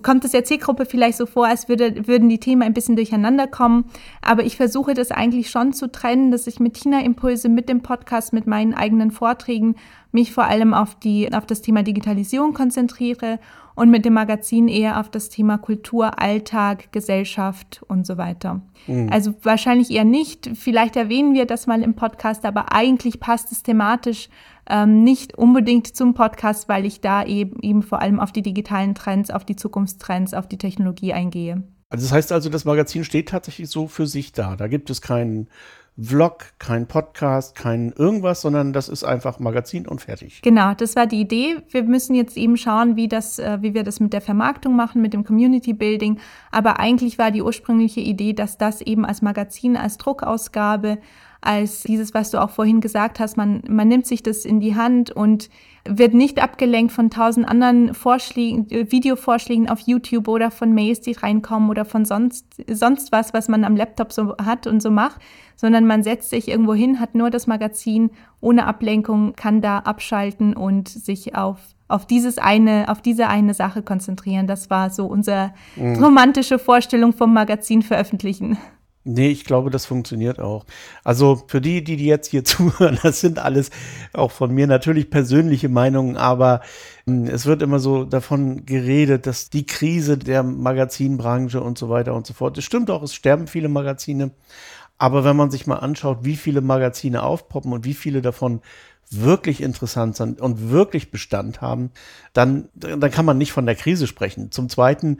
kommt 0.02 0.24
es 0.24 0.32
der 0.32 0.44
Zielgruppe 0.44 0.84
vielleicht 0.84 1.16
so 1.16 1.26
vor, 1.26 1.46
als 1.46 1.68
würde, 1.68 2.06
würden 2.06 2.28
die 2.28 2.38
Themen 2.38 2.62
ein 2.62 2.74
bisschen 2.74 2.94
durcheinander 2.94 3.46
kommen. 3.46 3.86
Aber 4.22 4.44
ich 4.44 4.56
versuche 4.56 4.94
das 4.94 5.10
eigentlich 5.10 5.50
schon 5.50 5.72
zu 5.72 5.90
trennen, 5.90 6.30
dass 6.30 6.46
ich 6.46 6.60
mit 6.60 6.74
Tina 6.74 7.00
Impulse, 7.00 7.48
mit 7.48 7.68
dem 7.68 7.80
Podcast, 7.82 8.32
mit 8.32 8.46
meinen 8.46 8.74
eigenen 8.74 9.10
Vorträgen 9.10 9.74
mich 10.12 10.32
vor 10.32 10.44
allem 10.44 10.74
auf, 10.74 10.94
die, 10.94 11.32
auf 11.32 11.46
das 11.46 11.62
Thema 11.62 11.82
Digitalisierung 11.82 12.54
konzentriere 12.54 13.38
und 13.74 13.90
mit 13.90 14.04
dem 14.04 14.14
Magazin 14.14 14.66
eher 14.66 14.98
auf 14.98 15.08
das 15.10 15.28
Thema 15.28 15.58
Kultur, 15.58 16.20
Alltag, 16.20 16.90
Gesellschaft 16.90 17.82
und 17.86 18.06
so 18.06 18.18
weiter. 18.18 18.60
Mhm. 18.86 19.08
Also 19.12 19.34
wahrscheinlich 19.42 19.90
eher 19.90 20.04
nicht. 20.04 20.50
Vielleicht 20.54 20.96
erwähnen 20.96 21.34
wir 21.34 21.46
das 21.46 21.66
mal 21.66 21.82
im 21.82 21.94
Podcast, 21.94 22.44
aber 22.44 22.72
eigentlich 22.72 23.20
passt 23.20 23.52
es 23.52 23.62
thematisch 23.62 24.30
ähm, 24.68 25.04
nicht 25.04 25.36
unbedingt 25.38 25.96
zum 25.96 26.14
Podcast, 26.14 26.68
weil 26.68 26.84
ich 26.86 27.00
da 27.00 27.24
eben, 27.24 27.60
eben 27.62 27.82
vor 27.82 28.00
allem 28.00 28.20
auf 28.20 28.32
die 28.32 28.42
digitalen 28.42 28.94
Trends, 28.94 29.30
auf 29.30 29.44
die 29.44 29.56
Zukunftstrends, 29.56 30.34
auf 30.34 30.48
die 30.48 30.58
Technologie 30.58 31.12
eingehe. 31.12 31.62
Also 31.90 32.04
das 32.04 32.12
heißt 32.12 32.32
also, 32.32 32.50
das 32.50 32.64
Magazin 32.64 33.04
steht 33.04 33.28
tatsächlich 33.30 33.70
so 33.70 33.86
für 33.86 34.06
sich 34.06 34.32
da. 34.32 34.56
Da 34.56 34.68
gibt 34.68 34.90
es 34.90 35.00
keinen 35.00 35.48
Vlog, 36.00 36.44
kein 36.60 36.86
Podcast, 36.86 37.56
kein 37.56 37.90
irgendwas, 37.90 38.40
sondern 38.42 38.72
das 38.72 38.88
ist 38.88 39.02
einfach 39.02 39.40
Magazin 39.40 39.88
und 39.88 40.00
fertig. 40.00 40.42
Genau, 40.42 40.72
das 40.74 40.94
war 40.94 41.08
die 41.08 41.20
Idee. 41.20 41.56
Wir 41.70 41.82
müssen 41.82 42.14
jetzt 42.14 42.36
eben 42.36 42.56
schauen, 42.56 42.94
wie, 42.94 43.08
das, 43.08 43.40
äh, 43.40 43.58
wie 43.62 43.74
wir 43.74 43.82
das 43.82 43.98
mit 43.98 44.12
der 44.12 44.20
Vermarktung 44.20 44.76
machen, 44.76 45.02
mit 45.02 45.12
dem 45.12 45.24
Community 45.24 45.72
Building. 45.72 46.20
Aber 46.52 46.78
eigentlich 46.78 47.18
war 47.18 47.32
die 47.32 47.42
ursprüngliche 47.42 48.00
Idee, 48.00 48.32
dass 48.32 48.56
das 48.58 48.80
eben 48.80 49.04
als 49.04 49.22
Magazin, 49.22 49.76
als 49.76 49.98
Druckausgabe, 49.98 50.98
als 51.40 51.82
dieses, 51.82 52.14
was 52.14 52.30
du 52.30 52.42
auch 52.42 52.50
vorhin 52.50 52.80
gesagt 52.80 53.20
hast, 53.20 53.36
man, 53.36 53.62
man 53.68 53.88
nimmt 53.88 54.06
sich 54.06 54.22
das 54.22 54.44
in 54.44 54.60
die 54.60 54.74
Hand 54.74 55.10
und 55.10 55.48
wird 55.84 56.12
nicht 56.12 56.42
abgelenkt 56.42 56.92
von 56.92 57.10
tausend 57.10 57.48
anderen 57.48 57.94
Vorschlägen, 57.94 58.68
äh, 58.70 58.90
Videovorschlägen 58.90 59.68
auf 59.68 59.80
YouTube 59.80 60.28
oder 60.28 60.50
von 60.50 60.74
Mails, 60.74 61.00
die 61.00 61.12
reinkommen 61.12 61.70
oder 61.70 61.84
von 61.84 62.04
sonst, 62.04 62.44
sonst 62.68 63.12
was, 63.12 63.32
was 63.32 63.48
man 63.48 63.64
am 63.64 63.76
Laptop 63.76 64.12
so 64.12 64.36
hat 64.36 64.66
und 64.66 64.82
so 64.82 64.90
macht, 64.90 65.20
sondern 65.56 65.86
man 65.86 66.02
setzt 66.02 66.30
sich 66.30 66.48
irgendwo 66.48 66.74
hin, 66.74 67.00
hat 67.00 67.14
nur 67.14 67.30
das 67.30 67.46
Magazin 67.46 68.10
ohne 68.40 68.66
Ablenkung, 68.66 69.34
kann 69.34 69.60
da 69.60 69.78
abschalten 69.78 70.54
und 70.54 70.88
sich 70.88 71.34
auf 71.34 71.58
auf 71.90 72.04
dieses 72.04 72.36
eine, 72.36 72.84
auf 72.88 73.00
diese 73.00 73.28
eine 73.28 73.54
Sache 73.54 73.80
konzentrieren. 73.82 74.46
Das 74.46 74.68
war 74.68 74.90
so 74.90 75.06
unsere 75.06 75.54
mhm. 75.74 76.04
romantische 76.04 76.58
Vorstellung 76.58 77.14
vom 77.14 77.32
Magazin 77.32 77.80
veröffentlichen. 77.80 78.58
Nee, 79.10 79.30
ich 79.30 79.46
glaube, 79.46 79.70
das 79.70 79.86
funktioniert 79.86 80.38
auch. 80.38 80.66
Also 81.02 81.42
für 81.46 81.62
die, 81.62 81.82
die 81.82 81.96
jetzt 82.04 82.30
hier 82.30 82.44
zuhören, 82.44 82.98
das 83.02 83.20
sind 83.20 83.38
alles 83.38 83.70
auch 84.12 84.30
von 84.30 84.52
mir 84.52 84.66
natürlich 84.66 85.08
persönliche 85.08 85.70
Meinungen, 85.70 86.18
aber 86.18 86.60
hm, 87.06 87.24
es 87.24 87.46
wird 87.46 87.62
immer 87.62 87.78
so 87.78 88.04
davon 88.04 88.66
geredet, 88.66 89.26
dass 89.26 89.48
die 89.48 89.64
Krise 89.64 90.18
der 90.18 90.42
Magazinbranche 90.42 91.62
und 91.62 91.78
so 91.78 91.88
weiter 91.88 92.14
und 92.14 92.26
so 92.26 92.34
fort. 92.34 92.58
Es 92.58 92.64
stimmt 92.64 92.90
auch, 92.90 93.02
es 93.02 93.14
sterben 93.14 93.46
viele 93.46 93.70
Magazine. 93.70 94.32
Aber 94.98 95.24
wenn 95.24 95.36
man 95.36 95.50
sich 95.50 95.66
mal 95.66 95.76
anschaut, 95.76 96.18
wie 96.22 96.36
viele 96.36 96.60
Magazine 96.60 97.22
aufpoppen 97.22 97.72
und 97.72 97.86
wie 97.86 97.94
viele 97.94 98.20
davon 98.20 98.60
wirklich 99.10 99.62
interessant 99.62 100.16
sind 100.16 100.40
und 100.40 100.70
wirklich 100.70 101.10
Bestand 101.10 101.62
haben, 101.62 101.92
dann, 102.34 102.68
dann 102.74 103.10
kann 103.10 103.24
man 103.24 103.38
nicht 103.38 103.52
von 103.52 103.64
der 103.64 103.74
Krise 103.74 104.06
sprechen. 104.06 104.50
Zum 104.50 104.68
Zweiten, 104.68 105.18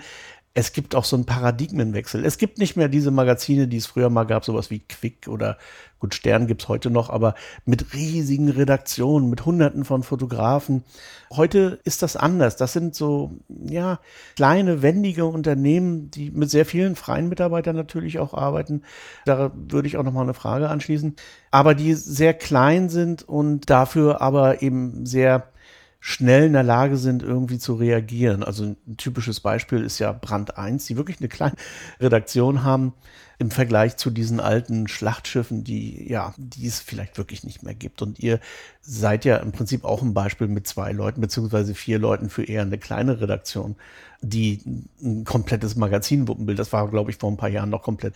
es 0.59 0.73
gibt 0.73 0.97
auch 0.97 1.05
so 1.05 1.15
einen 1.15 1.25
Paradigmenwechsel. 1.25 2.25
Es 2.25 2.37
gibt 2.37 2.59
nicht 2.59 2.75
mehr 2.75 2.89
diese 2.89 3.13
Magazine, 3.13 3.69
die 3.69 3.77
es 3.77 3.87
früher 3.87 4.11
mal 4.11 4.25
gab, 4.25 4.45
sowas 4.45 4.71
wie 4.71 4.81
Quick 4.81 5.29
oder 5.29 5.57
gut, 6.01 6.17
Stern 6.17 6.49
gibt 6.49 6.63
es 6.63 6.69
heute 6.69 6.91
noch, 6.91 7.11
aber 7.11 7.37
mit 7.65 7.95
riesigen 7.95 8.49
Redaktionen, 8.49 9.31
mit 9.31 9.47
hunderten 9.47 9.85
von 9.85 10.03
Fotografen. 10.03 10.83
Heute 11.31 11.79
ist 11.85 12.03
das 12.03 12.17
anders. 12.17 12.57
Das 12.57 12.73
sind 12.73 12.97
so, 12.97 13.39
ja, 13.49 14.01
kleine, 14.35 14.83
wendige 14.83 15.27
Unternehmen, 15.27 16.11
die 16.11 16.33
mit 16.33 16.51
sehr 16.51 16.67
vielen 16.67 16.97
freien 16.97 17.29
Mitarbeitern 17.29 17.77
natürlich 17.77 18.19
auch 18.19 18.35
arbeiten. 18.35 18.83
Da 19.27 19.53
würde 19.55 19.87
ich 19.87 19.97
auch 19.97 20.03
nochmal 20.03 20.25
eine 20.25 20.35
Frage 20.35 20.71
anschließen. 20.71 21.15
Aber 21.53 21.77
die 21.77 21.95
sehr 21.95 22.35
klein 22.35 22.89
sind 22.89 23.23
und 23.23 23.71
dafür 23.71 24.21
aber 24.21 24.61
eben 24.61 25.07
sehr 25.07 25.53
schnell 26.01 26.45
in 26.45 26.53
der 26.53 26.63
Lage 26.63 26.97
sind, 26.97 27.23
irgendwie 27.23 27.59
zu 27.59 27.75
reagieren. 27.75 28.43
Also 28.45 28.65
ein 28.65 28.97
typisches 28.97 29.41
Beispiel 29.41 29.83
ist 29.83 29.99
ja 29.99 30.13
Brand 30.13 30.57
1, 30.57 30.87
die 30.87 30.97
wirklich 30.97 31.19
eine 31.19 31.29
kleine 31.29 31.57
Redaktion 32.01 32.63
haben 32.63 32.95
im 33.41 33.51
Vergleich 33.51 33.97
zu 33.97 34.11
diesen 34.11 34.41
alten 34.41 34.89
Schlachtschiffen, 34.89 35.63
die 35.63 36.09
ja, 36.09 36.35
die 36.37 36.67
es 36.67 36.81
vielleicht 36.81 37.19
wirklich 37.19 37.45
nicht 37.45 37.63
mehr 37.63 37.75
gibt. 37.75 38.03
Und 38.03 38.19
ihr 38.19 38.41
seid 38.81 39.25
ja 39.25 39.37
im 39.37 39.53
Prinzip 39.53 39.85
auch 39.85 40.03
ein 40.03 40.15
Beispiel 40.15 40.49
mit 40.49 40.67
zwei 40.67 40.93
Leuten 40.93 41.21
beziehungsweise 41.21 41.75
vier 41.75 41.99
Leuten 41.99 42.31
für 42.31 42.45
eher 42.45 42.63
eine 42.63 42.79
kleine 42.79 43.21
Redaktion, 43.21 43.77
die 44.21 44.61
ein 45.01 45.25
komplettes 45.25 45.77
Magazin 45.77 46.27
wuppenbild. 46.27 46.59
Das 46.59 46.73
war, 46.73 46.89
glaube 46.89 47.11
ich, 47.11 47.17
vor 47.19 47.31
ein 47.31 47.37
paar 47.37 47.49
Jahren 47.49 47.71
noch 47.71 47.83
komplett 47.83 48.15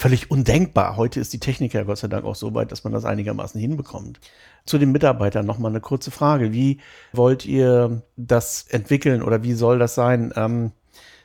völlig 0.00 0.30
undenkbar. 0.30 0.96
Heute 0.96 1.20
ist 1.20 1.34
die 1.34 1.40
Technik 1.40 1.74
ja 1.74 1.82
Gott 1.82 1.98
sei 1.98 2.08
Dank 2.08 2.24
auch 2.24 2.34
so 2.34 2.54
weit, 2.54 2.72
dass 2.72 2.84
man 2.84 2.92
das 2.94 3.04
einigermaßen 3.04 3.60
hinbekommt. 3.60 4.18
Zu 4.64 4.78
den 4.78 4.92
Mitarbeitern 4.92 5.44
nochmal 5.44 5.70
eine 5.70 5.82
kurze 5.82 6.10
Frage. 6.10 6.54
Wie 6.54 6.80
wollt 7.12 7.44
ihr 7.44 8.00
das 8.16 8.64
entwickeln 8.70 9.22
oder 9.22 9.42
wie 9.42 9.52
soll 9.52 9.78
das 9.78 9.94
sein? 9.94 10.32
Ähm, 10.36 10.72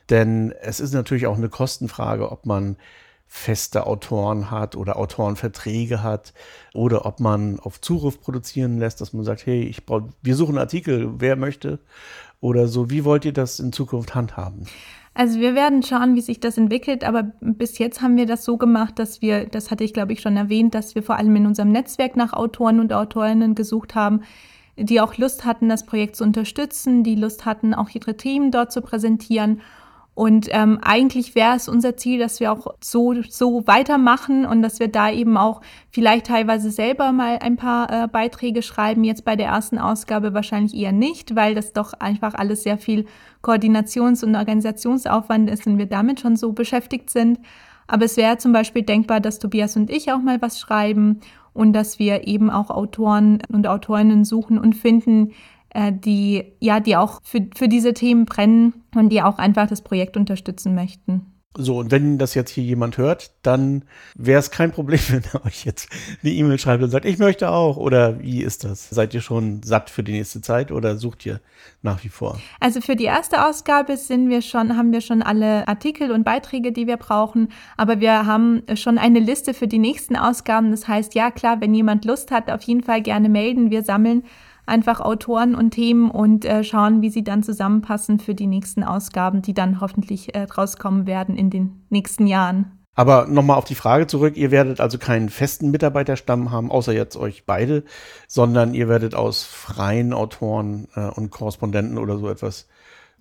denn 0.09 0.53
es 0.61 0.81
ist 0.81 0.93
natürlich 0.93 1.25
auch 1.25 1.37
eine 1.37 1.47
Kostenfrage, 1.47 2.29
ob 2.29 2.45
man 2.45 2.75
feste 3.27 3.87
Autoren 3.87 4.51
hat 4.51 4.75
oder 4.75 4.97
Autorenverträge 4.97 6.03
hat 6.03 6.33
oder 6.73 7.05
ob 7.05 7.21
man 7.21 7.61
auf 7.61 7.79
Zuruf 7.79 8.19
produzieren 8.19 8.77
lässt, 8.77 8.99
dass 8.99 9.13
man 9.13 9.23
sagt, 9.23 9.45
hey, 9.45 9.63
ich 9.63 9.85
brauche, 9.85 10.09
wir 10.21 10.35
suchen 10.35 10.57
Artikel, 10.57 11.13
wer 11.19 11.37
möchte 11.37 11.79
oder 12.41 12.67
so. 12.67 12.89
Wie 12.89 13.05
wollt 13.05 13.23
ihr 13.23 13.33
das 13.33 13.61
in 13.61 13.71
Zukunft 13.71 14.15
handhaben? 14.15 14.67
Also 15.17 15.39
wir 15.39 15.55
werden 15.55 15.81
schauen, 15.81 16.15
wie 16.15 16.21
sich 16.21 16.41
das 16.41 16.57
entwickelt, 16.57 17.05
aber 17.05 17.23
bis 17.39 17.77
jetzt 17.77 18.01
haben 18.01 18.17
wir 18.17 18.25
das 18.25 18.43
so 18.43 18.57
gemacht, 18.57 18.99
dass 18.99 19.21
wir, 19.21 19.45
das 19.45 19.71
hatte 19.71 19.85
ich 19.85 19.93
glaube 19.93 20.11
ich 20.11 20.19
schon 20.19 20.35
erwähnt, 20.35 20.75
dass 20.75 20.93
wir 20.93 21.03
vor 21.03 21.15
allem 21.15 21.33
in 21.37 21.45
unserem 21.45 21.71
Netzwerk 21.71 22.17
nach 22.17 22.33
Autoren 22.33 22.81
und 22.81 22.91
Autorinnen 22.91 23.55
gesucht 23.55 23.95
haben, 23.95 24.23
die 24.75 24.99
auch 24.99 25.17
Lust 25.17 25.45
hatten, 25.45 25.69
das 25.69 25.85
Projekt 25.85 26.17
zu 26.17 26.25
unterstützen, 26.25 27.05
die 27.05 27.15
Lust 27.15 27.45
hatten, 27.45 27.73
auch 27.73 27.89
ihre 27.91 28.17
Themen 28.17 28.51
dort 28.51 28.73
zu 28.73 28.81
präsentieren 28.81 29.61
und 30.15 30.47
ähm, 30.51 30.79
eigentlich 30.81 31.35
wäre 31.35 31.57
es 31.57 31.67
unser 31.67 31.97
Ziel, 31.97 32.19
dass 32.19 32.39
wir 32.39 32.53
auch 32.53 32.67
so, 32.81 33.21
so 33.27 33.67
weitermachen 33.67 34.45
und 34.45 34.61
dass 34.61 34.79
wir 34.79 34.87
da 34.87 35.11
eben 35.11 35.35
auch 35.35 35.59
vielleicht 35.91 36.27
teilweise 36.27 36.71
selber 36.71 37.11
mal 37.11 37.39
ein 37.39 37.57
paar 37.57 37.91
äh, 37.91 38.07
Beiträge 38.07 38.61
schreiben. 38.61 39.03
Jetzt 39.03 39.25
bei 39.25 39.35
der 39.35 39.47
ersten 39.47 39.77
Ausgabe 39.77 40.33
wahrscheinlich 40.33 40.73
eher 40.73 40.93
nicht, 40.93 41.35
weil 41.35 41.53
das 41.53 41.73
doch 41.73 41.91
einfach 41.93 42.33
alles 42.33 42.63
sehr 42.63 42.77
viel 42.77 43.07
Koordinations- 43.43 44.23
und 44.23 44.37
Organisationsaufwand 44.37 45.49
ist 45.49 45.67
und 45.67 45.77
wir 45.77 45.85
damit 45.85 46.21
schon 46.21 46.37
so 46.37 46.53
beschäftigt 46.53 47.09
sind. 47.09 47.37
Aber 47.85 48.05
es 48.05 48.15
wäre 48.15 48.37
zum 48.37 48.53
Beispiel 48.53 48.83
denkbar, 48.83 49.19
dass 49.19 49.37
Tobias 49.37 49.75
und 49.75 49.89
ich 49.89 50.13
auch 50.13 50.21
mal 50.21 50.41
was 50.41 50.61
schreiben 50.61 51.19
und 51.51 51.73
dass 51.73 51.99
wir 51.99 52.25
eben 52.25 52.49
auch 52.49 52.69
Autoren 52.69 53.39
und 53.51 53.67
Autorinnen 53.67 54.23
suchen 54.23 54.57
und 54.59 54.75
finden, 54.75 55.33
äh, 55.75 55.91
die, 55.93 56.53
ja, 56.59 56.79
die 56.79 56.95
auch 56.95 57.19
für, 57.23 57.47
für 57.55 57.67
diese 57.67 57.93
Themen 57.93 58.25
brennen 58.25 58.73
und 58.95 59.09
die 59.09 59.21
auch 59.21 59.37
einfach 59.37 59.67
das 59.67 59.81
Projekt 59.81 60.15
unterstützen 60.17 60.73
möchten. 60.73 61.35
So, 61.57 61.79
und 61.79 61.89
wenn 61.89 62.17
das 62.17 62.33
jetzt 62.33 62.51
hier 62.51 62.65
jemand 62.65 62.97
hört, 62.97 63.31
dann 63.41 63.85
wäre 64.15 64.39
es 64.39 64.51
kein 64.51 64.71
Problem, 64.71 64.99
wenn 65.09 65.23
er 65.33 65.45
euch 65.45 65.65
jetzt 65.65 65.89
eine 66.21 66.31
E-Mail 66.31 66.59
schreibt 66.59 66.83
und 66.83 66.89
sagt, 66.89 67.05
ich 67.05 67.17
möchte 67.17 67.49
auch. 67.49 67.77
Oder 67.77 68.21
wie 68.21 68.41
ist 68.41 68.63
das? 68.63 68.89
Seid 68.89 69.13
ihr 69.13 69.21
schon 69.21 69.63
satt 69.63 69.89
für 69.89 70.03
die 70.03 70.13
nächste 70.13 70.41
Zeit 70.41 70.71
oder 70.71 70.97
sucht 70.97 71.25
ihr 71.25 71.39
nach 71.81 72.03
wie 72.03 72.09
vor? 72.09 72.39
Also 72.59 72.81
für 72.81 72.95
die 72.95 73.05
erste 73.05 73.45
Ausgabe 73.45 73.97
sind 73.97 74.29
wir 74.29 74.41
schon, 74.41 74.77
haben 74.77 74.91
wir 74.91 75.01
schon 75.01 75.21
alle 75.21 75.67
Artikel 75.67 76.11
und 76.11 76.23
Beiträge, 76.23 76.71
die 76.71 76.87
wir 76.87 76.97
brauchen. 76.97 77.49
Aber 77.77 77.99
wir 77.99 78.25
haben 78.25 78.63
schon 78.75 78.97
eine 78.97 79.19
Liste 79.19 79.53
für 79.53 79.67
die 79.67 79.79
nächsten 79.79 80.15
Ausgaben. 80.15 80.71
Das 80.71 80.87
heißt, 80.87 81.15
ja 81.15 81.31
klar, 81.31 81.61
wenn 81.61 81.73
jemand 81.73 82.05
Lust 82.05 82.31
hat, 82.31 82.49
auf 82.49 82.61
jeden 82.63 82.83
Fall 82.83 83.01
gerne 83.01 83.29
melden. 83.29 83.71
Wir 83.71 83.83
sammeln 83.83 84.23
einfach 84.65 84.99
Autoren 84.99 85.55
und 85.55 85.71
Themen 85.71 86.09
und 86.11 86.45
äh, 86.45 86.63
schauen, 86.63 87.01
wie 87.01 87.09
sie 87.09 87.23
dann 87.23 87.43
zusammenpassen 87.43 88.19
für 88.19 88.35
die 88.35 88.47
nächsten 88.47 88.83
Ausgaben, 88.83 89.41
die 89.41 89.53
dann 89.53 89.81
hoffentlich 89.81 90.35
äh, 90.35 90.43
rauskommen 90.43 91.07
werden 91.07 91.37
in 91.37 91.49
den 91.49 91.85
nächsten 91.89 92.27
Jahren. 92.27 92.71
Aber 92.95 93.27
nochmal 93.27 93.57
auf 93.57 93.65
die 93.65 93.75
Frage 93.75 94.07
zurück, 94.07 94.37
ihr 94.37 94.51
werdet 94.51 94.79
also 94.79 94.97
keinen 94.97 95.29
festen 95.29 95.69
Mitarbeiterstamm 95.69 96.51
haben, 96.51 96.71
außer 96.71 96.93
jetzt 96.93 97.17
euch 97.17 97.45
beide, 97.45 97.83
sondern 98.27 98.73
ihr 98.73 98.87
werdet 98.87 99.15
aus 99.15 99.43
freien 99.43 100.13
Autoren 100.13 100.87
äh, 100.95 101.09
und 101.09 101.29
Korrespondenten 101.29 101.97
oder 101.97 102.17
so 102.17 102.29
etwas 102.29 102.67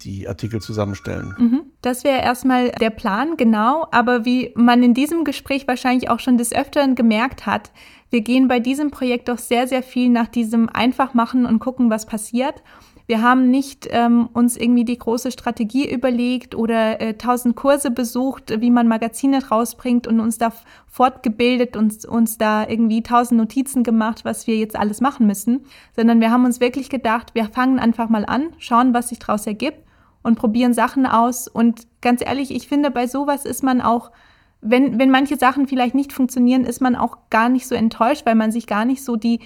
die 0.02 0.28
Artikel 0.28 0.60
zusammenstellen. 0.60 1.34
Mhm. 1.38 1.62
Das 1.80 2.04
wäre 2.04 2.20
erstmal 2.20 2.70
der 2.72 2.90
Plan, 2.90 3.36
genau. 3.36 3.86
Aber 3.90 4.24
wie 4.24 4.52
man 4.54 4.82
in 4.82 4.94
diesem 4.94 5.24
Gespräch 5.24 5.66
wahrscheinlich 5.68 6.10
auch 6.10 6.20
schon 6.20 6.36
des 6.36 6.52
Öfteren 6.52 6.94
gemerkt 6.94 7.46
hat, 7.46 7.70
wir 8.10 8.20
gehen 8.20 8.48
bei 8.48 8.60
diesem 8.60 8.90
Projekt 8.90 9.28
doch 9.28 9.38
sehr, 9.38 9.66
sehr 9.66 9.82
viel 9.82 10.08
nach 10.08 10.28
diesem 10.28 10.68
Einfachmachen 10.68 11.46
und 11.46 11.58
gucken, 11.58 11.90
was 11.90 12.06
passiert. 12.06 12.62
Wir 13.06 13.20
haben 13.20 13.50
nicht 13.50 13.86
ähm, 13.90 14.30
uns 14.32 14.56
irgendwie 14.56 14.84
die 14.84 14.96
große 14.96 15.30
Strategie 15.30 15.90
überlegt 15.92 16.54
oder 16.54 17.00
äh, 17.02 17.14
tausend 17.14 17.54
Kurse 17.54 17.90
besucht, 17.90 18.60
wie 18.60 18.70
man 18.70 18.88
Magazine 18.88 19.46
rausbringt 19.46 20.06
und 20.06 20.20
uns 20.20 20.38
da 20.38 20.52
fortgebildet 20.86 21.76
und 21.76 22.06
uns 22.06 22.38
da 22.38 22.66
irgendwie 22.66 23.02
tausend 23.02 23.38
Notizen 23.38 23.82
gemacht, 23.82 24.24
was 24.24 24.46
wir 24.46 24.56
jetzt 24.56 24.76
alles 24.76 25.02
machen 25.02 25.26
müssen, 25.26 25.66
sondern 25.94 26.20
wir 26.20 26.30
haben 26.30 26.46
uns 26.46 26.60
wirklich 26.60 26.88
gedacht, 26.88 27.34
wir 27.34 27.44
fangen 27.46 27.78
einfach 27.78 28.08
mal 28.08 28.24
an, 28.24 28.54
schauen, 28.58 28.94
was 28.94 29.10
sich 29.10 29.18
daraus 29.18 29.46
ergibt 29.46 29.84
und 30.22 30.36
probieren 30.36 30.72
Sachen 30.72 31.04
aus. 31.04 31.46
Und 31.46 31.86
ganz 32.00 32.24
ehrlich, 32.24 32.50
ich 32.54 32.68
finde, 32.68 32.90
bei 32.90 33.06
sowas 33.06 33.44
ist 33.44 33.62
man 33.62 33.82
auch 33.82 34.12
wenn, 34.66 34.98
wenn 34.98 35.10
manche 35.10 35.36
Sachen 35.36 35.68
vielleicht 35.68 35.94
nicht 35.94 36.12
funktionieren, 36.12 36.64
ist 36.64 36.80
man 36.80 36.96
auch 36.96 37.18
gar 37.28 37.50
nicht 37.50 37.68
so 37.68 37.74
enttäuscht, 37.74 38.24
weil 38.24 38.34
man 38.34 38.50
sich 38.50 38.66
gar 38.66 38.86
nicht 38.86 39.04
so 39.04 39.16
die 39.16 39.40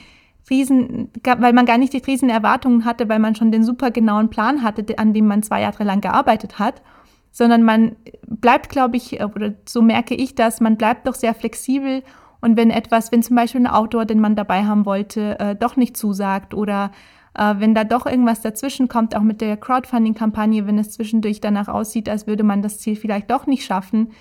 riesen, 0.50 1.10
weil 1.24 1.52
man 1.52 1.66
gar 1.66 1.78
nicht 1.78 1.92
die 1.92 1.98
riesen 1.98 2.30
Erwartungen 2.30 2.84
hatte, 2.84 3.08
weil 3.08 3.18
man 3.18 3.34
schon 3.34 3.52
den 3.52 3.64
super 3.64 3.90
genauen 3.90 4.30
Plan 4.30 4.62
hatte, 4.62 4.98
an 4.98 5.12
dem 5.12 5.26
man 5.26 5.42
zwei 5.42 5.60
Jahre 5.60 5.84
lang 5.84 6.00
gearbeitet 6.00 6.58
hat, 6.58 6.82
sondern 7.30 7.62
man 7.62 7.96
bleibt, 8.26 8.68
glaube 8.70 8.96
ich, 8.96 9.20
oder 9.22 9.54
so 9.66 9.82
merke 9.82 10.14
ich 10.14 10.34
das, 10.34 10.60
man 10.60 10.76
bleibt 10.76 11.06
doch 11.06 11.14
sehr 11.14 11.34
flexibel 11.34 12.02
und 12.40 12.56
wenn 12.56 12.70
etwas, 12.70 13.12
wenn 13.12 13.22
zum 13.22 13.36
Beispiel 13.36 13.62
ein 13.62 13.66
Autor, 13.66 14.04
den 14.04 14.20
man 14.20 14.36
dabei 14.36 14.64
haben 14.64 14.86
wollte, 14.86 15.38
äh, 15.40 15.56
doch 15.56 15.76
nicht 15.76 15.96
zusagt 15.96 16.54
oder 16.54 16.92
äh, 17.34 17.54
wenn 17.58 17.74
da 17.74 17.84
doch 17.84 18.06
irgendwas 18.06 18.40
dazwischen 18.40 18.88
kommt, 18.88 19.16
auch 19.16 19.22
mit 19.22 19.40
der 19.40 19.56
Crowdfunding-Kampagne, 19.56 20.66
wenn 20.66 20.78
es 20.78 20.92
zwischendurch 20.92 21.40
danach 21.40 21.68
aussieht, 21.68 22.08
als 22.08 22.26
würde 22.26 22.44
man 22.44 22.62
das 22.62 22.78
Ziel 22.78 22.96
vielleicht 22.96 23.30
doch 23.30 23.46
nicht 23.46 23.64
schaffen, 23.64 24.12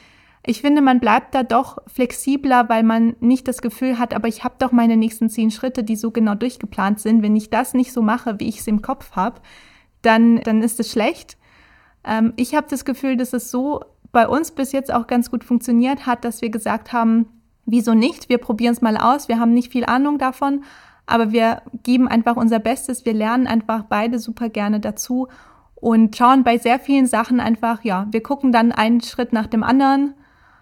ich 0.47 0.61
finde, 0.61 0.81
man 0.81 1.01
bleibt 1.01 1.35
da 1.35 1.43
doch 1.43 1.77
flexibler, 1.87 2.69
weil 2.69 2.83
man 2.83 3.17
nicht 3.19 3.47
das 3.49 3.61
Gefühl 3.61 3.99
hat, 3.99 4.13
aber 4.13 4.29
ich 4.29 4.45
habe 4.45 4.55
doch 4.59 4.71
meine 4.71 4.95
nächsten 4.95 5.29
zehn 5.29 5.51
Schritte, 5.51 5.83
die 5.83 5.97
so 5.97 6.09
genau 6.09 6.35
durchgeplant 6.35 7.01
sind. 7.01 7.21
Wenn 7.21 7.35
ich 7.35 7.49
das 7.49 7.73
nicht 7.73 7.91
so 7.91 8.01
mache, 8.01 8.39
wie 8.39 8.47
ich 8.47 8.59
es 8.59 8.67
im 8.67 8.81
Kopf 8.81 9.11
habe, 9.11 9.41
dann, 10.01 10.39
dann 10.41 10.63
ist 10.63 10.79
es 10.79 10.89
schlecht. 10.89 11.37
Ähm, 12.05 12.31
ich 12.37 12.55
habe 12.55 12.67
das 12.69 12.85
Gefühl, 12.85 13.17
dass 13.17 13.33
es 13.33 13.51
so 13.51 13.81
bei 14.13 14.25
uns 14.25 14.51
bis 14.51 14.71
jetzt 14.71 14.91
auch 14.91 15.07
ganz 15.07 15.29
gut 15.29 15.43
funktioniert 15.43 16.05
hat, 16.05 16.23
dass 16.23 16.41
wir 16.41 16.49
gesagt 16.49 16.93
haben, 16.93 17.27
wieso 17.65 17.93
nicht? 17.93 18.29
Wir 18.29 18.37
probieren 18.37 18.71
es 18.71 18.81
mal 18.81 18.95
aus. 18.95 19.27
Wir 19.27 19.39
haben 19.39 19.53
nicht 19.53 19.73
viel 19.73 19.83
Ahnung 19.83 20.17
davon, 20.17 20.63
aber 21.05 21.33
wir 21.33 21.61
geben 21.83 22.07
einfach 22.07 22.37
unser 22.37 22.59
Bestes. 22.59 23.03
Wir 23.03 23.13
lernen 23.13 23.47
einfach 23.47 23.83
beide 23.83 24.17
super 24.17 24.47
gerne 24.47 24.79
dazu 24.79 25.27
und 25.75 26.15
schauen 26.15 26.45
bei 26.45 26.57
sehr 26.57 26.79
vielen 26.79 27.05
Sachen 27.05 27.41
einfach, 27.41 27.83
ja, 27.83 28.07
wir 28.11 28.23
gucken 28.23 28.53
dann 28.53 28.71
einen 28.71 29.01
Schritt 29.01 29.33
nach 29.33 29.47
dem 29.47 29.63
anderen 29.63 30.13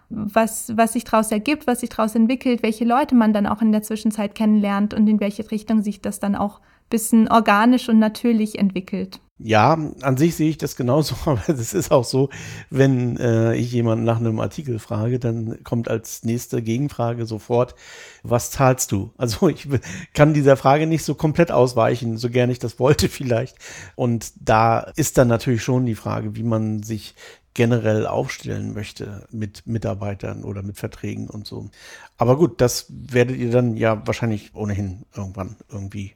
was, 0.09 0.75
was 0.77 0.93
sich 0.93 1.03
daraus 1.03 1.31
ergibt, 1.31 1.67
was 1.67 1.81
sich 1.81 1.89
daraus 1.89 2.15
entwickelt, 2.15 2.63
welche 2.63 2.85
Leute 2.85 3.15
man 3.15 3.33
dann 3.33 3.47
auch 3.47 3.61
in 3.61 3.71
der 3.71 3.81
Zwischenzeit 3.81 4.35
kennenlernt 4.35 4.93
und 4.93 5.07
in 5.07 5.19
welche 5.19 5.49
Richtung 5.51 5.81
sich 5.81 6.01
das 6.01 6.19
dann 6.19 6.35
auch 6.35 6.59
ein 6.59 6.89
bisschen 6.89 7.27
organisch 7.27 7.89
und 7.89 7.99
natürlich 7.99 8.59
entwickelt. 8.59 9.19
Ja, 9.37 9.77
an 10.01 10.15
sich 10.15 10.35
sehe 10.35 10.49
ich 10.49 10.57
das 10.57 10.77
genauso, 10.77 11.15
aber 11.25 11.41
es 11.47 11.73
ist 11.73 11.91
auch 11.91 12.05
so, 12.05 12.29
wenn 12.69 13.17
äh, 13.17 13.55
ich 13.55 13.71
jemanden 13.71 14.05
nach 14.05 14.19
einem 14.19 14.39
Artikel 14.39 14.79
frage, 14.79 15.19
dann 15.19 15.61
kommt 15.63 15.89
als 15.89 16.23
nächste 16.23 16.61
Gegenfrage 16.61 17.25
sofort, 17.25 17.75
was 18.23 18.51
zahlst 18.51 18.93
du? 18.93 19.11
Also 19.17 19.49
ich 19.49 19.67
kann 20.13 20.33
dieser 20.33 20.55
Frage 20.55 20.87
nicht 20.87 21.03
so 21.03 21.15
komplett 21.15 21.51
ausweichen, 21.51 22.17
so 22.17 22.29
gern 22.29 22.49
ich 22.49 22.59
das 22.59 22.79
wollte 22.79 23.09
vielleicht. 23.09 23.57
Und 23.95 24.31
da 24.39 24.79
ist 24.95 25.17
dann 25.17 25.27
natürlich 25.27 25.63
schon 25.63 25.85
die 25.85 25.95
Frage, 25.95 26.35
wie 26.35 26.43
man 26.43 26.81
sich 26.81 27.15
generell 27.55 28.05
aufstellen 28.05 28.73
möchte 28.73 29.27
mit 29.31 29.65
Mitarbeitern 29.65 30.43
oder 30.43 30.61
mit 30.61 30.77
Verträgen 30.77 31.27
und 31.29 31.47
so. 31.47 31.69
Aber 32.17 32.37
gut, 32.37 32.61
das 32.61 32.85
werdet 32.89 33.37
ihr 33.37 33.49
dann 33.49 33.77
ja 33.77 34.05
wahrscheinlich 34.05 34.53
ohnehin 34.53 35.05
irgendwann 35.15 35.55
irgendwie 35.69 36.15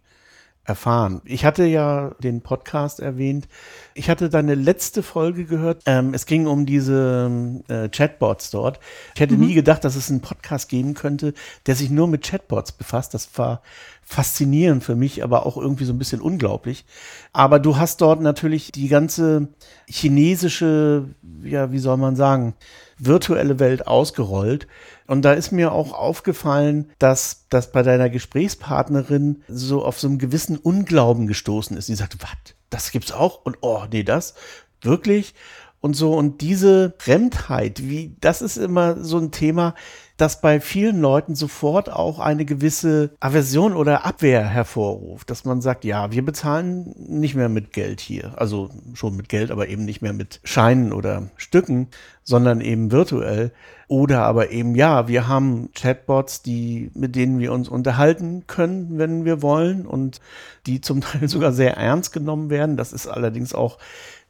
erfahren. 0.70 1.22
Ich 1.26 1.44
hatte 1.44 1.66
ja 1.66 2.12
den 2.20 2.42
Podcast 2.42 3.00
erwähnt. 3.00 3.48
Ich 3.96 4.10
hatte 4.10 4.30
deine 4.30 4.56
letzte 4.56 5.04
Folge 5.04 5.46
gehört. 5.46 5.82
Ähm, 5.86 6.14
es 6.14 6.26
ging 6.26 6.48
um 6.48 6.66
diese 6.66 7.62
äh, 7.68 7.90
Chatbots 7.90 8.52
dort. 8.52 8.80
Ich 9.16 9.22
hätte 9.22 9.34
mhm. 9.34 9.48
nie 9.48 9.54
gedacht, 9.56 9.84
dass 9.84 9.96
es 9.96 10.10
einen 10.10 10.22
Podcast 10.22 10.70
geben 10.70 10.94
könnte, 10.94 11.34
der 11.66 11.76
sich 11.76 11.90
nur 11.90 12.08
mit 12.08 12.24
Chatbots 12.24 12.72
befasst. 12.72 13.14
Das 13.14 13.30
war 13.38 13.62
faszinierend 14.04 14.84
für 14.84 14.96
mich, 14.96 15.24
aber 15.24 15.46
auch 15.46 15.58
irgendwie 15.58 15.86
so 15.86 15.94
ein 15.94 16.00
bisschen 16.00 16.22
unglaublich. 16.22 16.86
Aber 17.34 17.60
du 17.60 17.78
hast 17.78 18.02
dort 18.02 18.22
natürlich 18.22 18.72
die 18.72 18.88
ganze 18.88 19.50
chinesische, 19.88 21.06
ja, 21.44 21.72
wie 21.72 21.80
soll 21.80 21.98
man 21.98 22.16
sagen, 22.16 22.56
virtuelle 22.98 23.60
Welt 23.60 23.88
ausgerollt. 23.88 24.68
Und 25.10 25.24
da 25.24 25.34
ist 25.34 25.51
mir 25.51 25.72
auch 25.72 25.91
aufgefallen, 25.91 26.91
dass 26.99 27.47
das 27.49 27.72
bei 27.72 27.82
deiner 27.82 28.12
Gesprächspartnerin 28.12 29.41
so 29.47 29.84
auf 29.84 29.99
so 29.99 30.07
einen 30.07 30.20
gewissen 30.20 30.55
Unglauben 30.55 31.26
gestoßen 31.26 31.76
ist. 31.76 31.89
Die 31.89 31.95
sagte, 31.95 32.18
was, 32.22 32.30
das 32.70 32.91
gibt's 32.91 33.12
auch? 33.12 33.43
Und 33.43 33.57
oh, 33.62 33.86
nee, 33.91 34.03
das? 34.03 34.36
Wirklich? 34.84 35.34
Und 35.82 35.95
so, 35.95 36.14
und 36.14 36.41
diese 36.41 36.93
Fremdheit, 36.99 37.82
wie, 37.89 38.18
das 38.22 38.43
ist 38.43 38.57
immer 38.57 39.03
so 39.03 39.18
ein 39.18 39.32
Thema, 39.32 39.74
das 40.18 40.41
bei 40.41 40.60
vielen 40.60 41.01
Leuten 41.01 41.34
sofort 41.34 41.91
auch 41.91 42.20
eine 42.20 42.45
gewisse 42.45 43.10
Aversion 43.20 43.76
oder 43.76 44.05
Abwehr 44.05 44.45
hervorruft, 44.45 45.32
dass 45.32 45.43
man 45.43 45.62
sagt, 45.62 45.86
ja, 45.86 46.12
wir 46.12 46.24
bezahlen 46.24 46.93
nicht 46.97 47.34
mehr 47.34 47.49
mit 47.49 47.74
Geld 47.74 47.99
hier, 47.99 48.34
also 48.38 48.70
schon 48.93 49.16
mit 49.16 49.28
Geld, 49.28 49.49
aber 49.49 49.70
eben 49.70 49.86
nicht 49.86 50.03
mehr 50.03 50.14
mit 50.14 50.39
Scheinen 50.43 50.93
oder 50.93 51.32
Stücken, 51.38 51.88
sondern 52.24 52.62
eben 52.62 52.91
virtuell. 52.91 53.53
Oder 53.90 54.22
aber 54.22 54.52
eben, 54.52 54.76
ja, 54.76 55.08
wir 55.08 55.28
haben 55.28 55.72
Chatbots, 55.74 56.44
die, 56.44 56.92
mit 56.94 57.16
denen 57.16 57.40
wir 57.40 57.52
uns 57.52 57.68
unterhalten 57.68 58.44
können, 58.46 59.00
wenn 59.00 59.26
wir 59.26 59.42
wollen 59.42 59.88
und 59.88 60.22
die 60.68 60.80
zum 60.80 61.02
Teil 61.02 61.28
sogar 61.28 61.52
sehr 61.52 61.76
ernst 61.76 62.14
genommen 62.14 62.52
werden. 62.52 62.78
Das 62.78 62.94
ist 62.94 63.08
allerdings 63.08 63.56
auch 63.56 63.80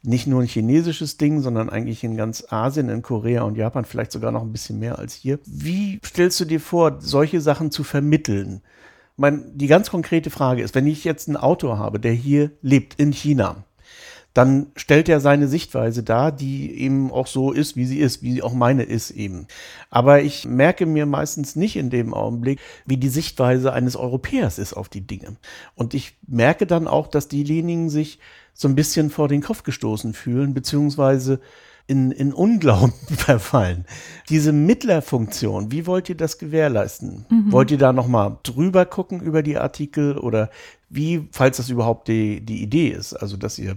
nicht 0.02 0.28
nur 0.28 0.42
ein 0.42 0.48
chinesisches 0.48 1.18
Ding, 1.18 1.42
sondern 1.42 1.70
eigentlich 1.70 2.06
in 2.06 2.16
ganz 2.16 2.46
Asien, 2.50 2.88
in 2.88 3.02
Korea 3.02 3.42
und 3.42 3.58
Japan 3.58 3.84
vielleicht 3.84 4.14
sogar 4.14 4.32
noch 4.32 4.44
ein 4.44 4.54
bisschen 4.54 4.80
mehr 4.80 4.98
als 4.98 5.14
hier. 5.14 5.40
Wie 5.46 6.00
stellst 6.06 6.40
du 6.40 6.46
dir 6.46 6.62
vor, 6.62 7.02
solche 7.02 7.42
Sachen 7.42 7.70
zu 7.70 7.84
vermitteln? 7.84 8.62
Mein, 9.18 9.58
die 9.58 9.68
ganz 9.68 9.90
konkrete 9.90 10.30
Frage 10.30 10.62
ist, 10.62 10.74
wenn 10.74 10.88
ich 10.88 11.04
jetzt 11.04 11.28
einen 11.28 11.36
Autor 11.36 11.78
habe, 11.78 12.00
der 12.00 12.14
hier 12.14 12.52
lebt, 12.62 12.98
in 12.98 13.12
China, 13.12 13.66
dann 14.34 14.68
stellt 14.76 15.10
er 15.10 15.20
seine 15.20 15.48
Sichtweise 15.48 16.04
dar, 16.04 16.32
die 16.32 16.80
eben 16.80 17.12
auch 17.12 17.28
so 17.28 17.52
ist, 17.52 17.76
wie 17.76 17.86
sie 17.86 18.00
ist, 18.00 18.22
wie 18.22 18.44
auch 18.44 18.54
meine 18.54 18.84
ist 18.84 19.12
eben. 19.12 19.48
Aber 19.90 20.22
ich 20.22 20.48
merke 20.48 20.86
mir 20.86 21.06
meistens 21.06 21.56
nicht 21.56 21.76
in 21.76 21.90
dem 21.90 22.14
Augenblick, 22.14 22.60
wie 22.86 22.98
die 22.98 23.10
Sichtweise 23.10 23.74
eines 23.74 23.96
Europäers 23.96 24.60
ist 24.60 24.74
auf 24.74 24.88
die 24.88 25.06
Dinge. 25.06 25.38
Und 25.76 25.94
ich 25.94 26.16
merke 26.28 26.68
dann 26.68 26.88
auch, 26.88 27.08
dass 27.08 27.28
diejenigen 27.28 27.90
sich 27.90 28.20
so 28.54 28.68
ein 28.68 28.76
bisschen 28.76 29.10
vor 29.10 29.28
den 29.28 29.42
Kopf 29.42 29.64
gestoßen 29.64 30.14
fühlen, 30.14 30.54
beziehungsweise 30.54 31.40
in, 31.88 32.12
in 32.12 32.32
Unglauben 32.32 32.94
verfallen. 33.18 33.86
Diese 34.30 34.54
Mittlerfunktion, 34.54 35.72
wie 35.72 35.88
wollt 35.88 36.08
ihr 36.08 36.16
das 36.16 36.38
gewährleisten? 36.38 37.26
Mhm. 37.30 37.52
Wollt 37.52 37.72
ihr 37.72 37.80
da 37.80 37.94
nochmal 37.94 38.38
drüber 38.44 38.86
gucken 38.86 39.22
über 39.22 39.42
die 39.42 39.58
Artikel 39.58 40.20
oder 40.20 40.52
wie, 40.88 41.28
falls 41.32 41.58
das 41.58 41.70
überhaupt 41.70 42.08
die, 42.08 42.42
die 42.42 42.62
Idee 42.62 42.90
ist, 42.90 43.14
also 43.14 43.38
dass 43.38 43.58
ihr 43.58 43.76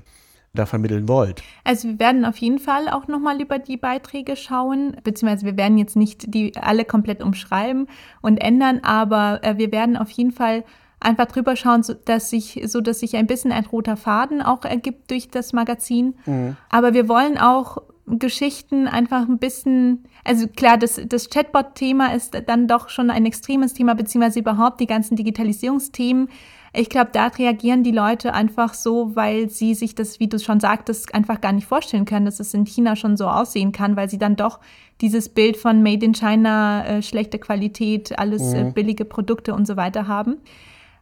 da 0.54 0.66
vermitteln 0.66 1.08
wollt? 1.08 1.42
Also 1.64 1.88
wir 1.88 1.98
werden 1.98 2.24
auf 2.24 2.36
jeden 2.36 2.58
Fall 2.58 2.88
auch 2.88 3.08
nochmal 3.08 3.40
über 3.40 3.58
die 3.58 3.76
Beiträge 3.76 4.36
schauen, 4.36 4.96
beziehungsweise 5.02 5.46
wir 5.46 5.56
werden 5.56 5.78
jetzt 5.78 5.96
nicht 5.96 6.34
die 6.34 6.54
alle 6.56 6.84
komplett 6.84 7.22
umschreiben 7.22 7.88
und 8.20 8.38
ändern, 8.38 8.80
aber 8.82 9.40
äh, 9.42 9.56
wir 9.56 9.72
werden 9.72 9.96
auf 9.96 10.10
jeden 10.10 10.32
Fall 10.32 10.64
einfach 11.00 11.26
drüber 11.26 11.56
schauen, 11.56 11.82
so 11.82 11.94
dass 11.94 12.30
sich, 12.30 12.62
so 12.66 12.80
dass 12.80 13.00
sich 13.00 13.16
ein 13.16 13.26
bisschen 13.26 13.50
ein 13.50 13.66
roter 13.66 13.96
Faden 13.96 14.42
auch 14.42 14.64
ergibt 14.64 15.10
durch 15.10 15.28
das 15.28 15.52
Magazin. 15.52 16.14
Mhm. 16.26 16.56
Aber 16.70 16.94
wir 16.94 17.08
wollen 17.08 17.38
auch 17.38 17.78
Geschichten 18.06 18.88
einfach 18.88 19.28
ein 19.28 19.38
bisschen, 19.38 20.04
also 20.24 20.46
klar, 20.48 20.76
das, 20.76 21.00
das 21.06 21.30
Chatbot-Thema 21.30 22.14
ist 22.14 22.40
dann 22.46 22.68
doch 22.68 22.88
schon 22.88 23.10
ein 23.10 23.26
extremes 23.26 23.74
Thema, 23.74 23.94
beziehungsweise 23.94 24.40
überhaupt 24.40 24.80
die 24.80 24.86
ganzen 24.86 25.16
Digitalisierungsthemen. 25.16 26.28
Ich 26.74 26.88
glaube, 26.88 27.10
da 27.12 27.26
reagieren 27.26 27.82
die 27.82 27.90
Leute 27.90 28.32
einfach 28.32 28.72
so, 28.72 29.14
weil 29.14 29.50
sie 29.50 29.74
sich 29.74 29.94
das, 29.94 30.20
wie 30.20 30.28
du 30.28 30.38
schon 30.38 30.58
sagtest, 30.58 31.14
einfach 31.14 31.42
gar 31.42 31.52
nicht 31.52 31.66
vorstellen 31.66 32.06
können, 32.06 32.24
dass 32.24 32.40
es 32.40 32.54
in 32.54 32.64
China 32.64 32.96
schon 32.96 33.18
so 33.18 33.26
aussehen 33.26 33.72
kann, 33.72 33.94
weil 33.94 34.08
sie 34.08 34.18
dann 34.18 34.36
doch 34.36 34.58
dieses 35.02 35.28
Bild 35.28 35.58
von 35.58 35.82
Made 35.82 36.04
in 36.04 36.14
China, 36.14 36.86
äh, 36.86 37.02
schlechte 37.02 37.38
Qualität, 37.38 38.18
alles 38.18 38.54
äh, 38.54 38.64
mhm. 38.64 38.70
äh, 38.70 38.72
billige 38.72 39.04
Produkte 39.04 39.54
und 39.54 39.66
so 39.66 39.76
weiter 39.76 40.08
haben. 40.08 40.38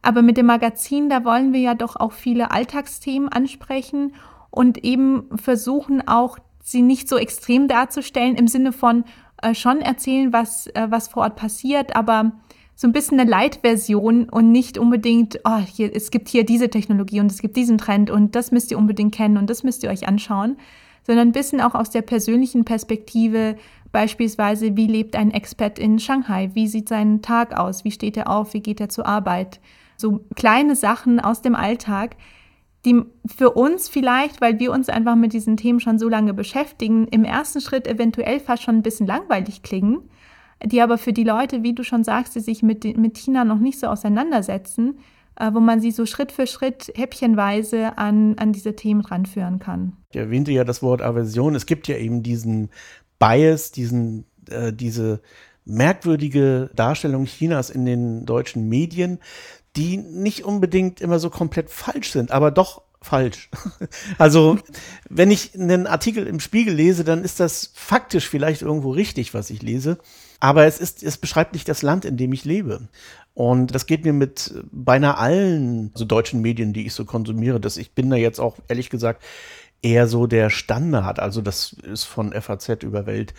Aber 0.01 0.21
mit 0.21 0.35
dem 0.35 0.47
Magazin, 0.47 1.09
da 1.09 1.23
wollen 1.23 1.53
wir 1.53 1.61
ja 1.61 1.75
doch 1.75 1.95
auch 1.95 2.11
viele 2.11 2.51
Alltagsthemen 2.51 3.29
ansprechen 3.29 4.13
und 4.49 4.83
eben 4.83 5.29
versuchen 5.37 6.05
auch, 6.05 6.37
sie 6.63 6.81
nicht 6.81 7.07
so 7.07 7.17
extrem 7.17 7.67
darzustellen, 7.67 8.35
im 8.35 8.47
Sinne 8.47 8.71
von 8.71 9.03
äh, 9.41 9.55
schon 9.55 9.79
erzählen, 9.81 10.33
was, 10.33 10.67
äh, 10.67 10.87
was 10.89 11.07
vor 11.07 11.23
Ort 11.23 11.35
passiert, 11.35 11.95
aber 11.95 12.33
so 12.81 12.87
ein 12.87 12.93
bisschen 12.93 13.19
eine 13.19 13.29
Light-Version 13.29 14.27
und 14.27 14.51
nicht 14.51 14.79
unbedingt, 14.79 15.39
oh, 15.43 15.59
hier, 15.59 15.95
es 15.95 16.09
gibt 16.09 16.29
hier 16.29 16.43
diese 16.43 16.67
Technologie 16.67 17.19
und 17.19 17.31
es 17.31 17.39
gibt 17.39 17.55
diesen 17.55 17.77
Trend 17.77 18.09
und 18.09 18.33
das 18.33 18.49
müsst 18.49 18.71
ihr 18.71 18.79
unbedingt 18.79 19.13
kennen 19.13 19.37
und 19.37 19.51
das 19.51 19.61
müsst 19.61 19.83
ihr 19.83 19.91
euch 19.91 20.07
anschauen, 20.07 20.57
sondern 21.05 21.27
ein 21.27 21.31
bisschen 21.31 21.61
auch 21.61 21.75
aus 21.75 21.91
der 21.91 22.01
persönlichen 22.01 22.65
Perspektive, 22.65 23.55
beispielsweise, 23.91 24.75
wie 24.77 24.87
lebt 24.87 25.15
ein 25.15 25.29
Expert 25.29 25.77
in 25.77 25.99
Shanghai, 25.99 26.49
wie 26.55 26.67
sieht 26.67 26.89
sein 26.89 27.21
Tag 27.21 27.55
aus, 27.55 27.85
wie 27.85 27.91
steht 27.91 28.17
er 28.17 28.31
auf, 28.31 28.55
wie 28.55 28.61
geht 28.61 28.81
er 28.81 28.89
zur 28.89 29.05
Arbeit, 29.05 29.59
so 29.95 30.21
kleine 30.35 30.75
Sachen 30.75 31.19
aus 31.19 31.43
dem 31.43 31.53
Alltag, 31.53 32.15
die 32.85 32.99
für 33.27 33.51
uns 33.51 33.89
vielleicht, 33.89 34.41
weil 34.41 34.59
wir 34.59 34.71
uns 34.71 34.89
einfach 34.89 35.15
mit 35.15 35.33
diesen 35.33 35.55
Themen 35.55 35.81
schon 35.81 35.99
so 35.99 36.09
lange 36.09 36.33
beschäftigen, 36.33 37.07
im 37.09 37.25
ersten 37.25 37.61
Schritt 37.61 37.85
eventuell 37.85 38.39
fast 38.39 38.63
schon 38.63 38.77
ein 38.77 38.83
bisschen 38.83 39.05
langweilig 39.05 39.61
klingen, 39.61 39.99
die 40.65 40.81
aber 40.81 40.97
für 40.97 41.13
die 41.13 41.23
Leute, 41.23 41.63
wie 41.63 41.73
du 41.73 41.83
schon 41.83 42.03
sagst, 42.03 42.35
die 42.35 42.39
sich 42.39 42.63
mit, 42.63 42.83
mit 42.97 43.17
China 43.17 43.45
noch 43.45 43.59
nicht 43.59 43.79
so 43.79 43.87
auseinandersetzen, 43.87 44.99
äh, 45.35 45.51
wo 45.53 45.59
man 45.59 45.81
sie 45.81 45.91
so 45.91 46.05
Schritt 46.05 46.31
für 46.31 46.47
Schritt 46.47 46.91
häppchenweise 46.95 47.97
an, 47.97 48.37
an 48.37 48.53
diese 48.53 48.75
Themen 48.75 49.01
ranführen 49.01 49.59
kann. 49.59 49.93
Ich 50.11 50.17
erwähnte 50.17 50.51
ja 50.51 50.63
das 50.63 50.83
Wort 50.83 51.01
Aversion. 51.01 51.55
Es 51.55 51.65
gibt 51.65 51.87
ja 51.87 51.97
eben 51.97 52.23
diesen 52.23 52.69
Bias, 53.17 53.71
diesen, 53.71 54.25
äh, 54.49 54.73
diese 54.73 55.21
merkwürdige 55.65 56.69
Darstellung 56.75 57.25
Chinas 57.25 57.69
in 57.69 57.85
den 57.85 58.25
deutschen 58.25 58.67
Medien, 58.67 59.19
die 59.75 59.97
nicht 59.97 60.43
unbedingt 60.43 61.01
immer 61.01 61.19
so 61.19 61.29
komplett 61.29 61.69
falsch 61.69 62.11
sind, 62.11 62.31
aber 62.31 62.51
doch 62.51 62.81
falsch. 63.01 63.49
Also, 64.17 64.59
wenn 65.09 65.31
ich 65.31 65.55
einen 65.55 65.87
Artikel 65.87 66.27
im 66.27 66.39
Spiegel 66.39 66.73
lese, 66.73 67.03
dann 67.03 67.23
ist 67.23 67.39
das 67.39 67.71
faktisch 67.73 68.27
vielleicht 68.27 68.61
irgendwo 68.61 68.91
richtig, 68.91 69.33
was 69.33 69.49
ich 69.49 69.61
lese. 69.61 69.97
Aber 70.41 70.65
es 70.65 70.79
ist, 70.79 71.03
es 71.03 71.17
beschreibt 71.17 71.53
nicht 71.53 71.69
das 71.69 71.83
Land, 71.83 72.03
in 72.03 72.17
dem 72.17 72.33
ich 72.33 72.45
lebe. 72.45 72.89
Und 73.35 73.73
das 73.73 73.85
geht 73.85 74.03
mir 74.03 74.11
mit 74.11 74.53
beinahe 74.71 75.17
allen 75.17 75.91
so 75.93 76.03
deutschen 76.03 76.41
Medien, 76.41 76.73
die 76.73 76.87
ich 76.87 76.93
so 76.93 77.05
konsumiere, 77.05 77.59
dass 77.59 77.77
ich 77.77 77.93
bin 77.93 78.09
da 78.09 78.17
jetzt 78.17 78.39
auch 78.39 78.57
ehrlich 78.67 78.89
gesagt 78.89 79.23
eher 79.81 80.07
so 80.07 80.27
der 80.27 80.49
Standard. 80.49 81.19
Also 81.19 81.41
das 81.41 81.73
ist 81.73 82.03
von 82.03 82.33
FAZ 82.33 82.83
über 82.83 83.05
Welt 83.05 83.33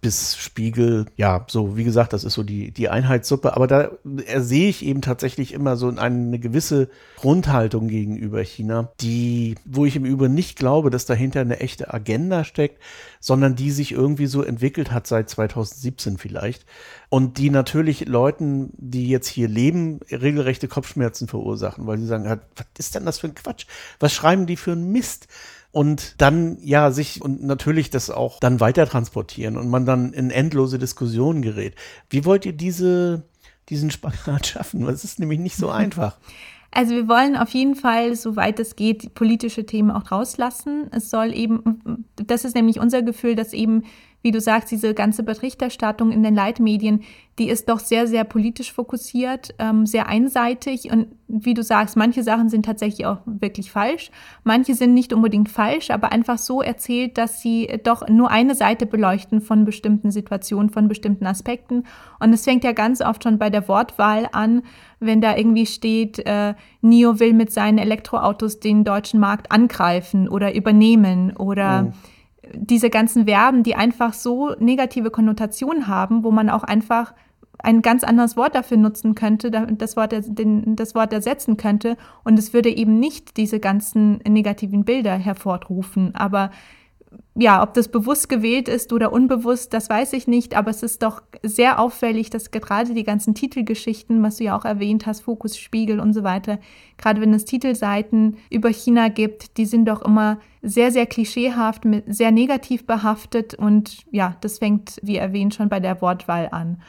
bis 0.00 0.36
Spiegel. 0.36 1.06
Ja, 1.16 1.44
so 1.48 1.76
wie 1.76 1.82
gesagt, 1.82 2.12
das 2.12 2.22
ist 2.22 2.34
so 2.34 2.44
die, 2.44 2.70
die 2.70 2.88
Einheitssuppe. 2.88 3.56
Aber 3.56 3.66
da 3.66 3.90
sehe 4.36 4.68
ich 4.68 4.84
eben 4.84 5.02
tatsächlich 5.02 5.52
immer 5.52 5.76
so 5.76 5.88
eine 5.88 6.38
gewisse 6.38 6.88
Grundhaltung 7.16 7.88
gegenüber 7.88 8.42
China, 8.42 8.92
die, 9.00 9.56
wo 9.64 9.86
ich 9.86 9.96
im 9.96 10.04
Übrigen 10.04 10.34
nicht 10.34 10.56
glaube, 10.56 10.90
dass 10.90 11.04
dahinter 11.04 11.40
eine 11.40 11.58
echte 11.58 11.92
Agenda 11.92 12.44
steckt, 12.44 12.80
sondern 13.18 13.56
die 13.56 13.72
sich 13.72 13.90
irgendwie 13.90 14.26
so 14.26 14.44
entwickelt 14.44 14.92
hat 14.92 15.08
seit 15.08 15.28
2017 15.28 16.18
vielleicht. 16.18 16.64
Und 17.08 17.38
die 17.38 17.50
natürlich 17.50 18.06
Leuten, 18.06 18.70
die 18.76 19.08
jetzt 19.08 19.28
hier 19.28 19.48
leben, 19.48 19.98
regelrechte 20.10 20.68
Kopfschmerzen 20.68 21.26
verursachen, 21.26 21.86
weil 21.88 21.98
sie 21.98 22.06
sagen, 22.06 22.40
was 22.54 22.66
ist 22.78 22.94
denn 22.94 23.04
das 23.04 23.18
für 23.18 23.26
ein 23.26 23.34
Quatsch? 23.34 23.66
Was 23.98 24.12
schreiben 24.12 24.46
die 24.46 24.56
für 24.56 24.72
ein 24.72 24.92
Mist? 24.92 25.26
Und 25.70 26.14
dann 26.18 26.58
ja 26.62 26.90
sich 26.90 27.22
und 27.22 27.42
natürlich 27.42 27.90
das 27.90 28.10
auch 28.10 28.40
dann 28.40 28.60
weiter 28.60 28.86
transportieren 28.86 29.56
und 29.56 29.68
man 29.68 29.84
dann 29.84 30.12
in 30.12 30.30
endlose 30.30 30.78
Diskussionen 30.78 31.42
gerät. 31.42 31.74
Wie 32.10 32.24
wollt 32.24 32.46
ihr 32.46 32.52
diese, 32.52 33.24
diesen 33.68 33.90
Spagat 33.90 34.46
schaffen? 34.48 34.84
Das 34.86 35.04
ist 35.04 35.18
nämlich 35.18 35.38
nicht 35.38 35.56
so 35.56 35.68
einfach. 35.70 36.16
Also 36.70 36.94
wir 36.94 37.08
wollen 37.08 37.36
auf 37.36 37.50
jeden 37.50 37.74
Fall, 37.74 38.14
soweit 38.14 38.60
es 38.60 38.76
geht, 38.76 39.14
politische 39.14 39.64
Themen 39.64 39.90
auch 39.90 40.10
rauslassen. 40.10 40.88
Es 40.90 41.10
soll 41.10 41.34
eben, 41.34 42.04
das 42.14 42.44
ist 42.44 42.54
nämlich 42.54 42.78
unser 42.78 43.02
Gefühl, 43.02 43.36
dass 43.36 43.54
eben 43.54 43.84
wie 44.22 44.32
du 44.32 44.40
sagst, 44.40 44.70
diese 44.70 44.94
ganze 44.94 45.22
Berichterstattung 45.22 46.10
in 46.10 46.24
den 46.24 46.34
Leitmedien, 46.34 47.02
die 47.38 47.48
ist 47.48 47.68
doch 47.68 47.78
sehr, 47.78 48.08
sehr 48.08 48.24
politisch 48.24 48.72
fokussiert, 48.72 49.54
ähm, 49.60 49.86
sehr 49.86 50.08
einseitig. 50.08 50.90
Und 50.90 51.06
wie 51.28 51.54
du 51.54 51.62
sagst, 51.62 51.96
manche 51.96 52.24
Sachen 52.24 52.48
sind 52.48 52.64
tatsächlich 52.64 53.06
auch 53.06 53.18
wirklich 53.26 53.70
falsch. 53.70 54.10
Manche 54.42 54.74
sind 54.74 54.92
nicht 54.92 55.12
unbedingt 55.12 55.48
falsch, 55.48 55.90
aber 55.90 56.10
einfach 56.10 56.36
so 56.36 56.62
erzählt, 56.62 57.16
dass 57.16 57.40
sie 57.40 57.68
doch 57.84 58.08
nur 58.08 58.28
eine 58.30 58.56
Seite 58.56 58.86
beleuchten 58.86 59.40
von 59.40 59.64
bestimmten 59.64 60.10
Situationen, 60.10 60.70
von 60.70 60.88
bestimmten 60.88 61.26
Aspekten. 61.26 61.84
Und 62.18 62.32
es 62.32 62.42
fängt 62.42 62.64
ja 62.64 62.72
ganz 62.72 63.00
oft 63.00 63.22
schon 63.22 63.38
bei 63.38 63.50
der 63.50 63.68
Wortwahl 63.68 64.28
an, 64.32 64.62
wenn 64.98 65.20
da 65.20 65.36
irgendwie 65.36 65.66
steht, 65.66 66.18
äh, 66.26 66.54
NIO 66.80 67.20
will 67.20 67.34
mit 67.34 67.52
seinen 67.52 67.78
Elektroautos 67.78 68.58
den 68.58 68.82
deutschen 68.82 69.20
Markt 69.20 69.52
angreifen 69.52 70.28
oder 70.28 70.56
übernehmen 70.56 71.36
oder. 71.36 71.86
Oh 71.88 71.92
diese 72.54 72.90
ganzen 72.90 73.26
Verben, 73.26 73.62
die 73.62 73.74
einfach 73.74 74.12
so 74.12 74.54
negative 74.58 75.10
Konnotationen 75.10 75.86
haben, 75.86 76.24
wo 76.24 76.30
man 76.30 76.50
auch 76.50 76.64
einfach 76.64 77.14
ein 77.58 77.82
ganz 77.82 78.04
anderes 78.04 78.36
Wort 78.36 78.54
dafür 78.54 78.76
nutzen 78.76 79.14
könnte, 79.14 79.50
das 79.50 79.96
Wort, 79.96 80.12
den, 80.12 80.76
das 80.76 80.94
Wort 80.94 81.12
ersetzen 81.12 81.56
könnte 81.56 81.96
und 82.24 82.38
es 82.38 82.52
würde 82.52 82.70
eben 82.70 82.98
nicht 83.00 83.36
diese 83.36 83.58
ganzen 83.58 84.18
negativen 84.18 84.84
Bilder 84.84 85.14
hervorrufen. 85.14 86.14
Aber 86.14 86.50
ja, 87.34 87.62
ob 87.62 87.74
das 87.74 87.88
bewusst 87.88 88.28
gewählt 88.28 88.68
ist 88.68 88.92
oder 88.92 89.12
unbewusst, 89.12 89.72
das 89.72 89.88
weiß 89.88 90.12
ich 90.12 90.26
nicht, 90.26 90.56
aber 90.56 90.70
es 90.70 90.82
ist 90.82 91.02
doch 91.02 91.22
sehr 91.42 91.78
auffällig, 91.78 92.30
dass 92.30 92.50
gerade 92.50 92.94
die 92.94 93.04
ganzen 93.04 93.34
Titelgeschichten, 93.34 94.22
was 94.22 94.36
du 94.36 94.44
ja 94.44 94.58
auch 94.58 94.64
erwähnt 94.64 95.06
hast, 95.06 95.20
Fokus, 95.20 95.56
Spiegel 95.56 96.00
und 96.00 96.12
so 96.12 96.24
weiter, 96.24 96.58
gerade 96.96 97.20
wenn 97.20 97.32
es 97.32 97.44
Titelseiten 97.44 98.36
über 98.50 98.70
China 98.70 99.08
gibt, 99.08 99.56
die 99.56 99.66
sind 99.66 99.86
doch 99.86 100.02
immer 100.02 100.38
sehr, 100.62 100.90
sehr 100.90 101.06
klischeehaft, 101.06 101.84
sehr 102.06 102.32
negativ 102.32 102.86
behaftet 102.86 103.54
und 103.54 104.04
ja, 104.10 104.36
das 104.40 104.58
fängt, 104.58 104.98
wie 105.02 105.16
erwähnt, 105.16 105.54
schon 105.54 105.68
bei 105.68 105.80
der 105.80 106.02
Wortwahl 106.02 106.48
an. 106.50 106.82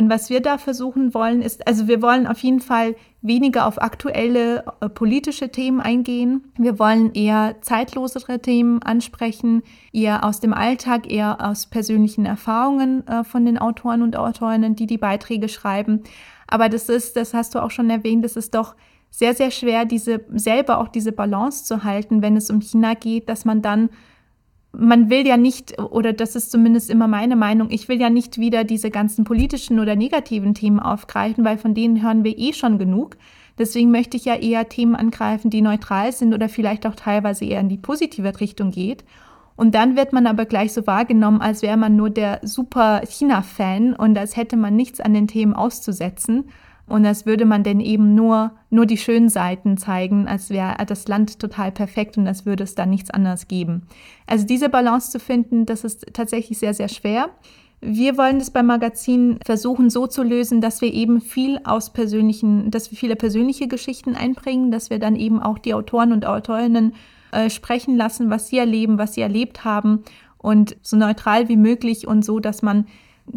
Und 0.00 0.08
was 0.08 0.30
wir 0.30 0.40
da 0.40 0.56
versuchen 0.56 1.12
wollen, 1.12 1.42
ist, 1.42 1.66
also 1.68 1.86
wir 1.86 2.00
wollen 2.00 2.26
auf 2.26 2.38
jeden 2.38 2.60
Fall 2.60 2.96
weniger 3.20 3.66
auf 3.66 3.82
aktuelle 3.82 4.64
äh, 4.80 4.88
politische 4.88 5.50
Themen 5.50 5.78
eingehen. 5.78 6.54
Wir 6.56 6.78
wollen 6.78 7.12
eher 7.12 7.56
zeitlosere 7.60 8.40
Themen 8.40 8.82
ansprechen, 8.82 9.62
eher 9.92 10.24
aus 10.24 10.40
dem 10.40 10.54
Alltag, 10.54 11.12
eher 11.12 11.46
aus 11.46 11.66
persönlichen 11.66 12.24
Erfahrungen 12.24 13.06
äh, 13.06 13.24
von 13.24 13.44
den 13.44 13.58
Autoren 13.58 14.00
und 14.00 14.16
Autorinnen, 14.16 14.74
die 14.74 14.86
die 14.86 14.96
Beiträge 14.96 15.50
schreiben. 15.50 16.02
Aber 16.46 16.70
das 16.70 16.88
ist, 16.88 17.16
das 17.16 17.34
hast 17.34 17.54
du 17.54 17.62
auch 17.62 17.70
schon 17.70 17.90
erwähnt, 17.90 18.24
das 18.24 18.36
ist 18.36 18.54
doch 18.54 18.76
sehr, 19.10 19.34
sehr 19.34 19.50
schwer, 19.50 19.84
diese 19.84 20.24
selber 20.32 20.78
auch 20.78 20.88
diese 20.88 21.12
Balance 21.12 21.64
zu 21.64 21.84
halten, 21.84 22.22
wenn 22.22 22.38
es 22.38 22.48
um 22.48 22.62
China 22.62 22.94
geht, 22.94 23.28
dass 23.28 23.44
man 23.44 23.60
dann 23.60 23.90
man 24.72 25.10
will 25.10 25.26
ja 25.26 25.36
nicht, 25.36 25.80
oder 25.80 26.12
das 26.12 26.36
ist 26.36 26.50
zumindest 26.50 26.90
immer 26.90 27.08
meine 27.08 27.36
Meinung, 27.36 27.70
ich 27.70 27.88
will 27.88 28.00
ja 28.00 28.10
nicht 28.10 28.38
wieder 28.38 28.64
diese 28.64 28.90
ganzen 28.90 29.24
politischen 29.24 29.80
oder 29.80 29.96
negativen 29.96 30.54
Themen 30.54 30.80
aufgreifen, 30.80 31.44
weil 31.44 31.58
von 31.58 31.74
denen 31.74 32.02
hören 32.02 32.24
wir 32.24 32.38
eh 32.38 32.52
schon 32.52 32.78
genug. 32.78 33.16
Deswegen 33.58 33.90
möchte 33.90 34.16
ich 34.16 34.24
ja 34.24 34.36
eher 34.36 34.68
Themen 34.68 34.94
angreifen, 34.94 35.50
die 35.50 35.60
neutral 35.60 36.12
sind 36.12 36.32
oder 36.32 36.48
vielleicht 36.48 36.86
auch 36.86 36.94
teilweise 36.94 37.44
eher 37.44 37.60
in 37.60 37.68
die 37.68 37.78
positive 37.78 38.40
Richtung 38.40 38.70
geht. 38.70 39.04
Und 39.56 39.74
dann 39.74 39.96
wird 39.96 40.14
man 40.14 40.26
aber 40.26 40.46
gleich 40.46 40.72
so 40.72 40.86
wahrgenommen, 40.86 41.42
als 41.42 41.60
wäre 41.60 41.76
man 41.76 41.94
nur 41.94 42.08
der 42.08 42.40
super 42.42 43.02
China-Fan 43.06 43.94
und 43.94 44.16
als 44.16 44.36
hätte 44.36 44.56
man 44.56 44.74
nichts 44.76 45.00
an 45.00 45.12
den 45.12 45.26
Themen 45.26 45.52
auszusetzen. 45.52 46.48
Und 46.90 47.06
als 47.06 47.24
würde 47.24 47.44
man 47.44 47.62
denn 47.62 47.78
eben 47.78 48.16
nur, 48.16 48.50
nur 48.68 48.84
die 48.84 48.96
schönen 48.96 49.28
Seiten 49.28 49.76
zeigen, 49.76 50.26
als 50.26 50.50
wäre 50.50 50.74
das 50.86 51.06
Land 51.06 51.38
total 51.38 51.70
perfekt 51.70 52.18
und 52.18 52.26
als 52.26 52.46
würde 52.46 52.64
es 52.64 52.74
da 52.74 52.84
nichts 52.84 53.10
anderes 53.10 53.46
geben. 53.46 53.82
Also 54.26 54.44
diese 54.44 54.68
Balance 54.68 55.12
zu 55.12 55.20
finden, 55.20 55.66
das 55.66 55.84
ist 55.84 56.04
tatsächlich 56.12 56.58
sehr, 56.58 56.74
sehr 56.74 56.88
schwer. 56.88 57.30
Wir 57.80 58.18
wollen 58.18 58.40
das 58.40 58.50
beim 58.50 58.66
Magazin 58.66 59.38
versuchen 59.46 59.88
so 59.88 60.08
zu 60.08 60.24
lösen, 60.24 60.60
dass 60.60 60.80
wir 60.80 60.92
eben 60.92 61.20
viel 61.20 61.60
aus 61.62 61.92
persönlichen, 61.92 62.72
dass 62.72 62.90
wir 62.90 62.98
viele 62.98 63.14
persönliche 63.14 63.68
Geschichten 63.68 64.16
einbringen, 64.16 64.72
dass 64.72 64.90
wir 64.90 64.98
dann 64.98 65.14
eben 65.14 65.40
auch 65.40 65.58
die 65.58 65.74
Autoren 65.74 66.12
und 66.12 66.26
Autorinnen 66.26 66.94
äh, 67.30 67.50
sprechen 67.50 67.96
lassen, 67.96 68.30
was 68.30 68.48
sie 68.48 68.58
erleben, 68.58 68.98
was 68.98 69.14
sie 69.14 69.20
erlebt 69.20 69.64
haben 69.64 70.02
und 70.38 70.76
so 70.82 70.96
neutral 70.96 71.48
wie 71.48 71.56
möglich 71.56 72.08
und 72.08 72.24
so, 72.24 72.40
dass 72.40 72.62
man 72.62 72.86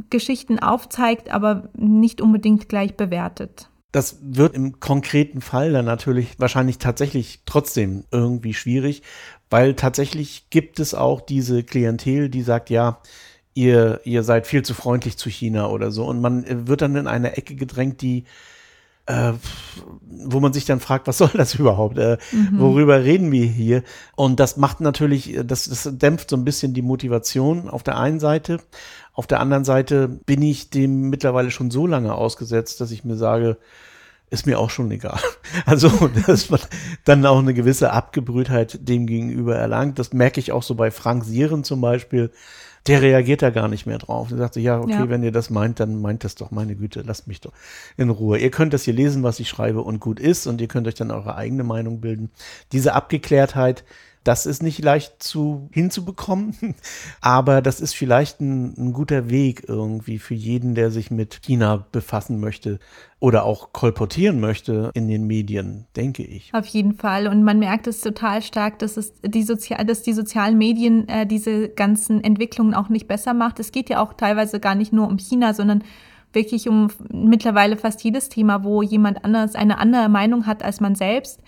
Geschichten 0.10 0.60
aufzeigt, 0.60 1.30
aber 1.30 1.70
nicht 1.76 2.22
unbedingt 2.22 2.70
gleich 2.70 2.96
bewertet. 2.96 3.70
Das 3.92 4.18
wird 4.22 4.56
im 4.56 4.80
konkreten 4.80 5.42
Fall 5.42 5.72
dann 5.72 5.86
natürlich 5.86 6.40
wahrscheinlich 6.40 6.80
tatsächlich 6.80 7.42
trotzdem 7.46 8.06
irgendwie 8.12 8.56
schwierig, 8.56 9.04
weil 9.52 9.76
tatsächlich 9.76 10.48
gibt 10.50 10.80
es 10.80 10.96
auch 10.96 11.22
diese 11.22 11.64
Klientel, 11.64 12.30
die 12.30 12.42
sagt, 12.42 12.72
ja, 12.72 13.00
ihr, 13.54 14.02
ihr 14.04 14.24
seid 14.24 14.48
viel 14.48 14.64
zu 14.64 14.74
freundlich 14.74 15.18
zu 15.18 15.30
China 15.30 15.68
oder 15.70 15.92
so. 15.92 16.06
Und 16.06 16.22
man 16.22 16.68
wird 16.68 16.82
dann 16.82 16.96
in 16.96 17.06
eine 17.06 17.38
Ecke 17.38 17.56
gedrängt, 17.56 18.02
die 18.02 18.26
äh, 19.06 19.34
wo 20.02 20.40
man 20.40 20.54
sich 20.54 20.66
dann 20.66 20.80
fragt, 20.80 21.08
was 21.08 21.18
soll 21.20 21.32
das 21.34 21.56
überhaupt? 21.56 21.98
Äh, 21.98 22.18
mhm. 22.32 22.60
Worüber 22.60 23.04
reden 23.04 23.32
wir 23.32 23.46
hier? 23.46 23.84
Und 24.16 24.40
das 24.40 24.58
macht 24.58 24.82
natürlich, 24.82 25.38
das, 25.44 25.66
das 25.66 25.90
dämpft 25.92 26.30
so 26.30 26.38
ein 26.38 26.46
bisschen 26.46 26.74
die 26.74 26.82
Motivation 26.82 27.70
auf 27.70 27.84
der 27.84 27.98
einen 27.98 28.20
Seite. 28.20 28.60
Auf 29.14 29.28
der 29.28 29.40
anderen 29.40 29.64
Seite 29.64 30.08
bin 30.08 30.42
ich 30.42 30.70
dem 30.70 31.10
mittlerweile 31.10 31.52
schon 31.52 31.72
so 31.72 31.88
lange 31.88 32.16
ausgesetzt, 32.16 32.82
dass 32.82 32.92
ich 32.92 33.04
mir 33.04 33.16
sage, 33.16 33.58
ist 34.30 34.48
mir 34.48 34.60
auch 34.60 34.70
schon 34.70 34.90
egal. 34.92 35.20
Also, 35.66 35.90
dass 36.26 36.50
man 36.50 36.60
dann 37.06 37.26
auch 37.26 37.38
eine 37.38 37.54
gewisse 37.54 37.92
Abgebrühtheit 37.92 38.80
dem 38.88 39.06
gegenüber 39.06 39.56
erlangt. 39.56 40.00
Das 40.00 40.14
merke 40.14 40.40
ich 40.40 40.52
auch 40.52 40.64
so 40.64 40.74
bei 40.74 40.90
Frank 40.90 41.26
Sieren 41.26 41.64
zum 41.64 41.80
Beispiel 41.80 42.32
der 42.88 43.02
reagiert 43.02 43.42
da 43.42 43.50
gar 43.50 43.68
nicht 43.68 43.86
mehr 43.86 43.98
drauf. 43.98 44.32
Er 44.32 44.38
sagt 44.38 44.56
so, 44.56 44.60
ja, 44.60 44.80
okay, 44.80 44.92
ja. 44.92 45.10
wenn 45.10 45.24
ihr 45.24 45.32
das 45.32 45.50
meint, 45.50 45.80
dann 45.80 46.02
meint 46.02 46.24
das 46.24 46.36
doch, 46.36 46.52
meine 46.52 46.76
Güte, 46.76 47.02
lasst 47.06 47.28
mich 47.28 47.40
doch 47.40 47.54
in 47.96 48.10
Ruhe. 48.10 48.38
Ihr 48.38 48.52
könnt 48.52 48.74
das 48.74 48.84
hier 48.84 48.94
lesen, 48.94 49.24
was 49.24 49.40
ich 49.40 49.48
schreibe 49.48 49.82
und 49.82 50.00
gut 50.00 50.20
ist 50.20 50.48
und 50.48 50.60
ihr 50.60 50.68
könnt 50.68 50.88
euch 50.88 50.96
dann 50.96 51.12
eure 51.12 51.36
eigene 51.36 51.64
Meinung 51.64 52.02
bilden. 52.02 52.30
Diese 52.72 52.94
Abgeklärtheit, 52.94 53.86
das 54.24 54.46
ist 54.46 54.64
nicht 54.64 54.82
leicht 54.84 55.22
zu 55.22 55.70
hinzubekommen, 55.72 56.56
aber 57.22 57.62
das 57.62 57.82
ist 57.82 57.94
vielleicht 57.94 58.40
ein, 58.40 58.74
ein, 58.78 58.94
guter 58.94 59.30
Weg 59.30 59.66
irgendwie 59.68 60.20
für 60.20 60.34
jeden, 60.34 60.76
der 60.76 60.92
sich 60.92 61.12
mit 61.12 61.42
China 61.44 61.86
befassen 61.92 62.40
möchte 62.40 62.80
oder 63.20 63.46
auch 63.46 63.74
kolportieren 63.74 64.40
möchte 64.40 64.92
in 64.94 65.08
den 65.08 65.28
Medien, 65.28 65.86
denke 65.96 66.24
ich. 66.24 66.54
Auf 66.54 66.66
jeden 66.66 66.96
Fall. 66.96 67.28
Und 67.28 67.44
man 67.44 67.60
merkt 67.60 67.88
es 67.88 68.02
total 68.02 68.42
stark, 68.42 68.80
dass 68.80 68.98
es 68.98 69.14
die, 69.22 69.44
Sozial 69.44 69.86
dass 69.86 70.02
die 70.02 70.14
sozialen 70.14 70.58
Medien 70.58 71.08
äh, 71.08 71.26
diese 71.26 71.70
ganzen 71.70 72.24
Entwicklungen 72.24 72.74
auch 72.74 72.90
nicht 72.90 73.08
besser 73.08 73.34
macht. 73.34 73.60
Es 73.60 73.72
geht 73.72 73.90
ja 73.90 74.02
auch 74.02 74.14
teilweise 74.14 74.60
gar 74.60 74.76
nicht 74.76 74.94
nur 74.94 75.08
um 75.08 75.18
China, 75.18 75.54
sondern 75.54 75.84
wirklich 76.34 76.68
um 76.68 76.90
mittlerweile 77.12 77.78
fast 77.78 78.04
jedes 78.04 78.30
Thema, 78.30 78.64
wo 78.64 78.82
jemand 78.82 79.24
anders 79.24 79.56
eine 79.56 79.78
andere 79.78 80.10
Meinung 80.10 80.46
hat 80.46 80.64
als 80.64 80.82
man 80.82 80.96
selbst. 80.96 81.40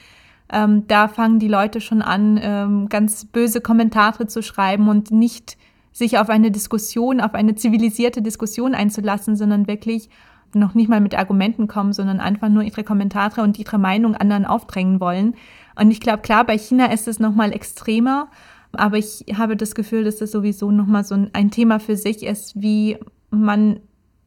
Ähm, 0.51 0.87
da 0.87 1.07
fangen 1.07 1.39
die 1.39 1.47
Leute 1.47 1.81
schon 1.81 2.01
an, 2.01 2.39
ähm, 2.41 2.89
ganz 2.89 3.25
böse 3.25 3.61
Kommentare 3.61 4.27
zu 4.27 4.43
schreiben 4.43 4.89
und 4.89 5.11
nicht 5.11 5.57
sich 5.91 6.19
auf 6.19 6.29
eine 6.29 6.51
Diskussion, 6.51 7.21
auf 7.21 7.33
eine 7.33 7.55
zivilisierte 7.55 8.21
Diskussion 8.21 8.75
einzulassen, 8.75 9.35
sondern 9.35 9.67
wirklich 9.67 10.09
noch 10.53 10.73
nicht 10.73 10.89
mal 10.89 11.01
mit 11.01 11.17
Argumenten 11.17 11.67
kommen, 11.67 11.93
sondern 11.93 12.19
einfach 12.19 12.49
nur 12.49 12.63
ihre 12.63 12.83
Kommentare 12.83 13.41
und 13.41 13.59
ihre 13.59 13.77
Meinung 13.77 14.15
anderen 14.15 14.45
aufdrängen 14.45 14.99
wollen. 14.99 15.35
Und 15.75 15.91
ich 15.91 15.99
glaube, 15.99 16.21
klar, 16.21 16.45
bei 16.45 16.57
China 16.57 16.91
ist 16.91 17.07
es 17.07 17.19
noch 17.19 17.35
mal 17.35 17.51
extremer, 17.51 18.29
aber 18.71 18.97
ich 18.97 19.25
habe 19.37 19.55
das 19.57 19.75
Gefühl, 19.75 20.03
dass 20.03 20.17
das 20.17 20.31
sowieso 20.31 20.71
noch 20.71 20.85
mal 20.85 21.03
so 21.03 21.15
ein 21.33 21.51
Thema 21.51 21.79
für 21.79 21.95
sich 21.95 22.23
ist, 22.23 22.61
wie 22.61 22.97
man, 23.29 23.79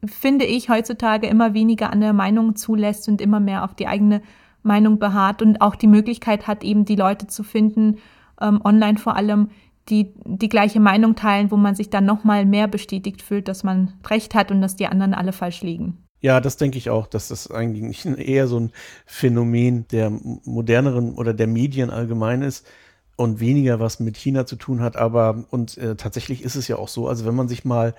finde 0.05 0.45
ich, 0.45 0.69
heutzutage 0.69 1.27
immer 1.27 1.53
weniger 1.53 1.91
andere 1.91 2.13
Meinungen 2.13 2.55
zulässt 2.55 3.07
und 3.07 3.21
immer 3.21 3.39
mehr 3.39 3.63
auf 3.63 3.73
die 3.73 3.87
eigene 3.87 4.21
Meinung 4.63 4.99
beharrt 4.99 5.41
und 5.41 5.61
auch 5.61 5.75
die 5.75 5.87
Möglichkeit 5.87 6.47
hat, 6.47 6.63
eben 6.63 6.85
die 6.85 6.95
Leute 6.95 7.27
zu 7.27 7.43
finden, 7.43 7.97
ähm, 8.41 8.61
online 8.63 8.97
vor 8.97 9.15
allem, 9.15 9.49
die 9.89 10.13
die 10.25 10.49
gleiche 10.49 10.79
Meinung 10.79 11.15
teilen, 11.15 11.51
wo 11.51 11.57
man 11.57 11.75
sich 11.75 11.89
dann 11.89 12.05
noch 12.05 12.23
mal 12.23 12.45
mehr 12.45 12.67
bestätigt 12.67 13.21
fühlt, 13.21 13.47
dass 13.47 13.63
man 13.63 13.93
recht 14.07 14.35
hat 14.35 14.51
und 14.51 14.61
dass 14.61 14.75
die 14.75 14.87
anderen 14.87 15.13
alle 15.13 15.33
falsch 15.33 15.61
liegen. 15.61 15.97
Ja, 16.21 16.41
das 16.41 16.57
denke 16.57 16.77
ich 16.77 16.89
auch, 16.89 17.07
dass 17.07 17.29
das 17.29 17.49
eigentlich 17.49 18.05
eher 18.17 18.47
so 18.47 18.59
ein 18.59 18.71
Phänomen 19.05 19.87
der 19.87 20.09
moderneren 20.09 21.13
oder 21.13 21.33
der 21.33 21.47
Medien 21.47 21.89
allgemein 21.89 22.41
ist 22.41 22.67
und 23.15 23.39
weniger 23.39 23.79
was 23.79 23.99
mit 23.99 24.17
China 24.17 24.45
zu 24.45 24.55
tun 24.55 24.81
hat. 24.81 24.95
Aber 24.95 25.45
und 25.49 25.77
äh, 25.77 25.95
tatsächlich 25.95 26.43
ist 26.43 26.55
es 26.55 26.67
ja 26.67 26.77
auch 26.77 26.87
so, 26.87 27.07
also 27.07 27.25
wenn 27.25 27.35
man 27.35 27.47
sich 27.47 27.65
mal 27.65 27.95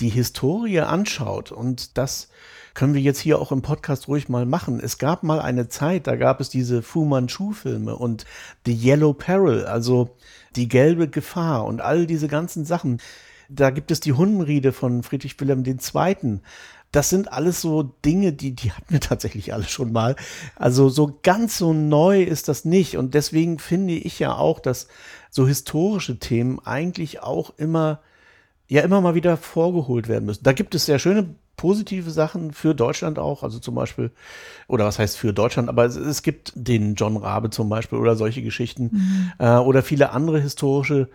die 0.00 0.08
Historie 0.08 0.80
anschaut 0.80 1.52
und 1.52 1.98
das 1.98 2.28
können 2.76 2.92
wir 2.92 3.00
jetzt 3.00 3.20
hier 3.20 3.40
auch 3.40 3.52
im 3.52 3.62
Podcast 3.62 4.06
ruhig 4.06 4.28
mal 4.28 4.44
machen. 4.44 4.80
Es 4.80 4.98
gab 4.98 5.22
mal 5.22 5.40
eine 5.40 5.68
Zeit, 5.68 6.06
da 6.06 6.14
gab 6.14 6.42
es 6.42 6.50
diese 6.50 6.82
Fu 6.82 7.06
Manchu-Filme 7.06 7.96
und 7.96 8.26
The 8.66 8.74
Yellow 8.74 9.14
Peril, 9.14 9.64
also 9.64 10.10
die 10.56 10.68
gelbe 10.68 11.08
Gefahr 11.08 11.64
und 11.64 11.80
all 11.80 12.06
diese 12.06 12.28
ganzen 12.28 12.66
Sachen. 12.66 13.00
Da 13.48 13.70
gibt 13.70 13.90
es 13.90 14.00
die 14.00 14.12
Hundenriede 14.12 14.72
von 14.72 15.02
Friedrich 15.02 15.40
Wilhelm 15.40 15.64
II. 15.64 16.40
Das 16.92 17.08
sind 17.08 17.32
alles 17.32 17.62
so 17.62 17.82
Dinge, 17.82 18.34
die, 18.34 18.54
die 18.54 18.72
hatten 18.72 18.92
wir 18.92 19.00
tatsächlich 19.00 19.54
alle 19.54 19.64
schon 19.64 19.90
mal. 19.90 20.14
Also 20.54 20.90
so 20.90 21.18
ganz 21.22 21.56
so 21.56 21.72
neu 21.72 22.22
ist 22.22 22.46
das 22.48 22.66
nicht. 22.66 22.98
Und 22.98 23.14
deswegen 23.14 23.58
finde 23.58 23.94
ich 23.94 24.18
ja 24.18 24.36
auch, 24.36 24.60
dass 24.60 24.86
so 25.30 25.48
historische 25.48 26.18
Themen 26.18 26.60
eigentlich 26.60 27.22
auch 27.22 27.54
immer 27.56 28.02
ja 28.68 28.82
immer 28.82 29.00
mal 29.00 29.14
wieder 29.14 29.36
vorgeholt 29.36 30.08
werden 30.08 30.26
müssen. 30.26 30.42
Da 30.42 30.52
gibt 30.52 30.74
es 30.74 30.86
sehr 30.86 30.98
schöne 30.98 31.36
positive 31.56 32.10
Sachen 32.10 32.52
für 32.52 32.74
Deutschland 32.74 33.18
auch, 33.18 33.42
also 33.42 33.58
zum 33.58 33.74
Beispiel, 33.74 34.10
oder 34.68 34.84
was 34.84 34.98
heißt 34.98 35.16
für 35.16 35.32
Deutschland, 35.32 35.68
aber 35.68 35.84
es, 35.84 35.96
es 35.96 36.22
gibt 36.22 36.52
den 36.54 36.94
John 36.94 37.16
Rabe 37.16 37.50
zum 37.50 37.68
Beispiel 37.68 37.98
oder 37.98 38.16
solche 38.16 38.42
Geschichten 38.42 38.90
mhm. 38.92 39.32
äh, 39.38 39.56
oder 39.58 39.82
viele 39.82 40.10
andere 40.10 40.40
historische 40.40 41.08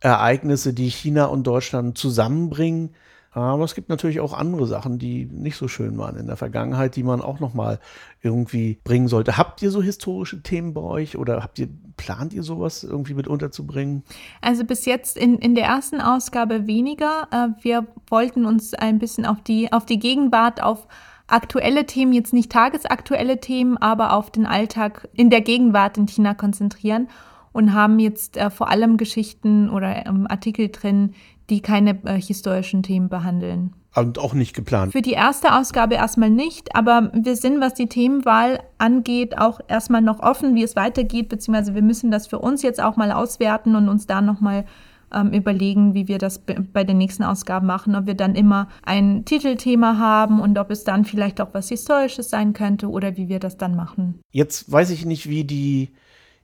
Ereignisse, 0.00 0.74
die 0.74 0.90
China 0.90 1.26
und 1.26 1.44
Deutschland 1.46 1.98
zusammenbringen. 1.98 2.90
Aber 3.32 3.64
es 3.64 3.74
gibt 3.74 3.88
natürlich 3.88 4.20
auch 4.20 4.32
andere 4.32 4.66
Sachen, 4.66 4.98
die 4.98 5.26
nicht 5.26 5.56
so 5.56 5.68
schön 5.68 5.98
waren 5.98 6.16
in 6.16 6.26
der 6.26 6.36
Vergangenheit, 6.36 6.96
die 6.96 7.02
man 7.02 7.20
auch 7.20 7.40
noch 7.40 7.54
mal 7.54 7.78
irgendwie 8.22 8.78
bringen 8.84 9.08
sollte. 9.08 9.36
Habt 9.36 9.62
ihr 9.62 9.70
so 9.70 9.82
historische 9.82 10.42
Themen 10.42 10.74
bei 10.74 10.80
euch 10.80 11.16
oder 11.16 11.42
habt 11.42 11.58
ihr 11.58 11.68
plant 11.96 12.32
ihr 12.32 12.42
sowas 12.42 12.84
irgendwie 12.84 13.14
mit 13.14 13.28
unterzubringen? 13.28 14.02
Also 14.40 14.64
bis 14.64 14.86
jetzt 14.86 15.16
in, 15.16 15.38
in 15.38 15.54
der 15.54 15.64
ersten 15.64 16.00
Ausgabe 16.00 16.66
weniger. 16.66 17.28
Äh, 17.30 17.62
wir 17.62 17.86
wollten 18.08 18.46
uns 18.46 18.74
ein 18.74 18.98
bisschen 18.98 19.26
auf 19.26 19.42
die 19.42 19.72
auf 19.72 19.84
die 19.84 19.98
Gegenwart 19.98 20.62
auf 20.62 20.88
aktuelle 21.26 21.86
Themen, 21.86 22.12
jetzt 22.12 22.32
nicht 22.32 22.50
tagesaktuelle 22.50 23.38
Themen, 23.40 23.76
aber 23.76 24.14
auf 24.14 24.30
den 24.30 24.46
Alltag 24.46 25.08
in 25.12 25.28
der 25.30 25.42
Gegenwart 25.42 25.98
in 25.98 26.08
China 26.08 26.34
konzentrieren 26.34 27.08
und 27.52 27.74
haben 27.74 27.98
jetzt 27.98 28.36
äh, 28.36 28.50
vor 28.50 28.68
allem 28.68 28.96
Geschichten 28.96 29.68
oder 29.68 30.06
ähm, 30.06 30.26
Artikel 30.28 30.68
drin, 30.68 31.14
die 31.50 31.60
keine 31.60 31.98
äh, 32.04 32.20
historischen 32.20 32.82
Themen 32.82 33.08
behandeln. 33.08 33.74
Und 33.94 34.18
auch 34.18 34.34
nicht 34.34 34.54
geplant. 34.54 34.92
Für 34.92 35.02
die 35.02 35.12
erste 35.12 35.54
Ausgabe 35.56 35.94
erstmal 35.94 36.30
nicht, 36.30 36.76
aber 36.76 37.10
wir 37.14 37.36
sind, 37.36 37.60
was 37.60 37.74
die 37.74 37.88
Themenwahl 37.88 38.60
angeht, 38.76 39.38
auch 39.38 39.60
erstmal 39.66 40.02
noch 40.02 40.20
offen, 40.20 40.54
wie 40.54 40.62
es 40.62 40.76
weitergeht, 40.76 41.28
beziehungsweise 41.28 41.74
wir 41.74 41.82
müssen 41.82 42.10
das 42.10 42.26
für 42.26 42.38
uns 42.38 42.62
jetzt 42.62 42.80
auch 42.80 42.96
mal 42.96 43.10
auswerten 43.10 43.74
und 43.74 43.88
uns 43.88 44.06
da 44.06 44.20
nochmal 44.20 44.66
ähm, 45.12 45.32
überlegen, 45.32 45.94
wie 45.94 46.06
wir 46.06 46.18
das 46.18 46.40
bei 46.72 46.84
den 46.84 46.98
nächsten 46.98 47.24
Ausgaben 47.24 47.66
machen, 47.66 47.96
ob 47.96 48.06
wir 48.06 48.14
dann 48.14 48.34
immer 48.34 48.68
ein 48.84 49.24
Titelthema 49.24 49.98
haben 49.98 50.40
und 50.40 50.58
ob 50.58 50.70
es 50.70 50.84
dann 50.84 51.04
vielleicht 51.04 51.40
auch 51.40 51.48
was 51.52 51.68
Historisches 51.68 52.30
sein 52.30 52.52
könnte 52.52 52.88
oder 52.88 53.16
wie 53.16 53.28
wir 53.28 53.40
das 53.40 53.56
dann 53.56 53.74
machen. 53.74 54.20
Jetzt 54.30 54.70
weiß 54.70 54.90
ich 54.90 55.06
nicht, 55.06 55.28
wie 55.28 55.44
die 55.44 55.92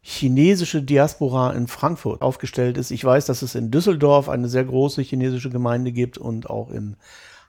chinesische 0.06 0.82
Diaspora 0.82 1.52
in 1.54 1.66
Frankfurt 1.66 2.20
aufgestellt 2.20 2.76
ist. 2.76 2.90
Ich 2.90 3.02
weiß, 3.02 3.24
dass 3.24 3.40
es 3.40 3.54
in 3.54 3.70
Düsseldorf 3.70 4.28
eine 4.28 4.48
sehr 4.48 4.64
große 4.64 5.00
chinesische 5.00 5.48
Gemeinde 5.48 5.92
gibt 5.92 6.18
und 6.18 6.50
auch 6.50 6.70
in 6.70 6.96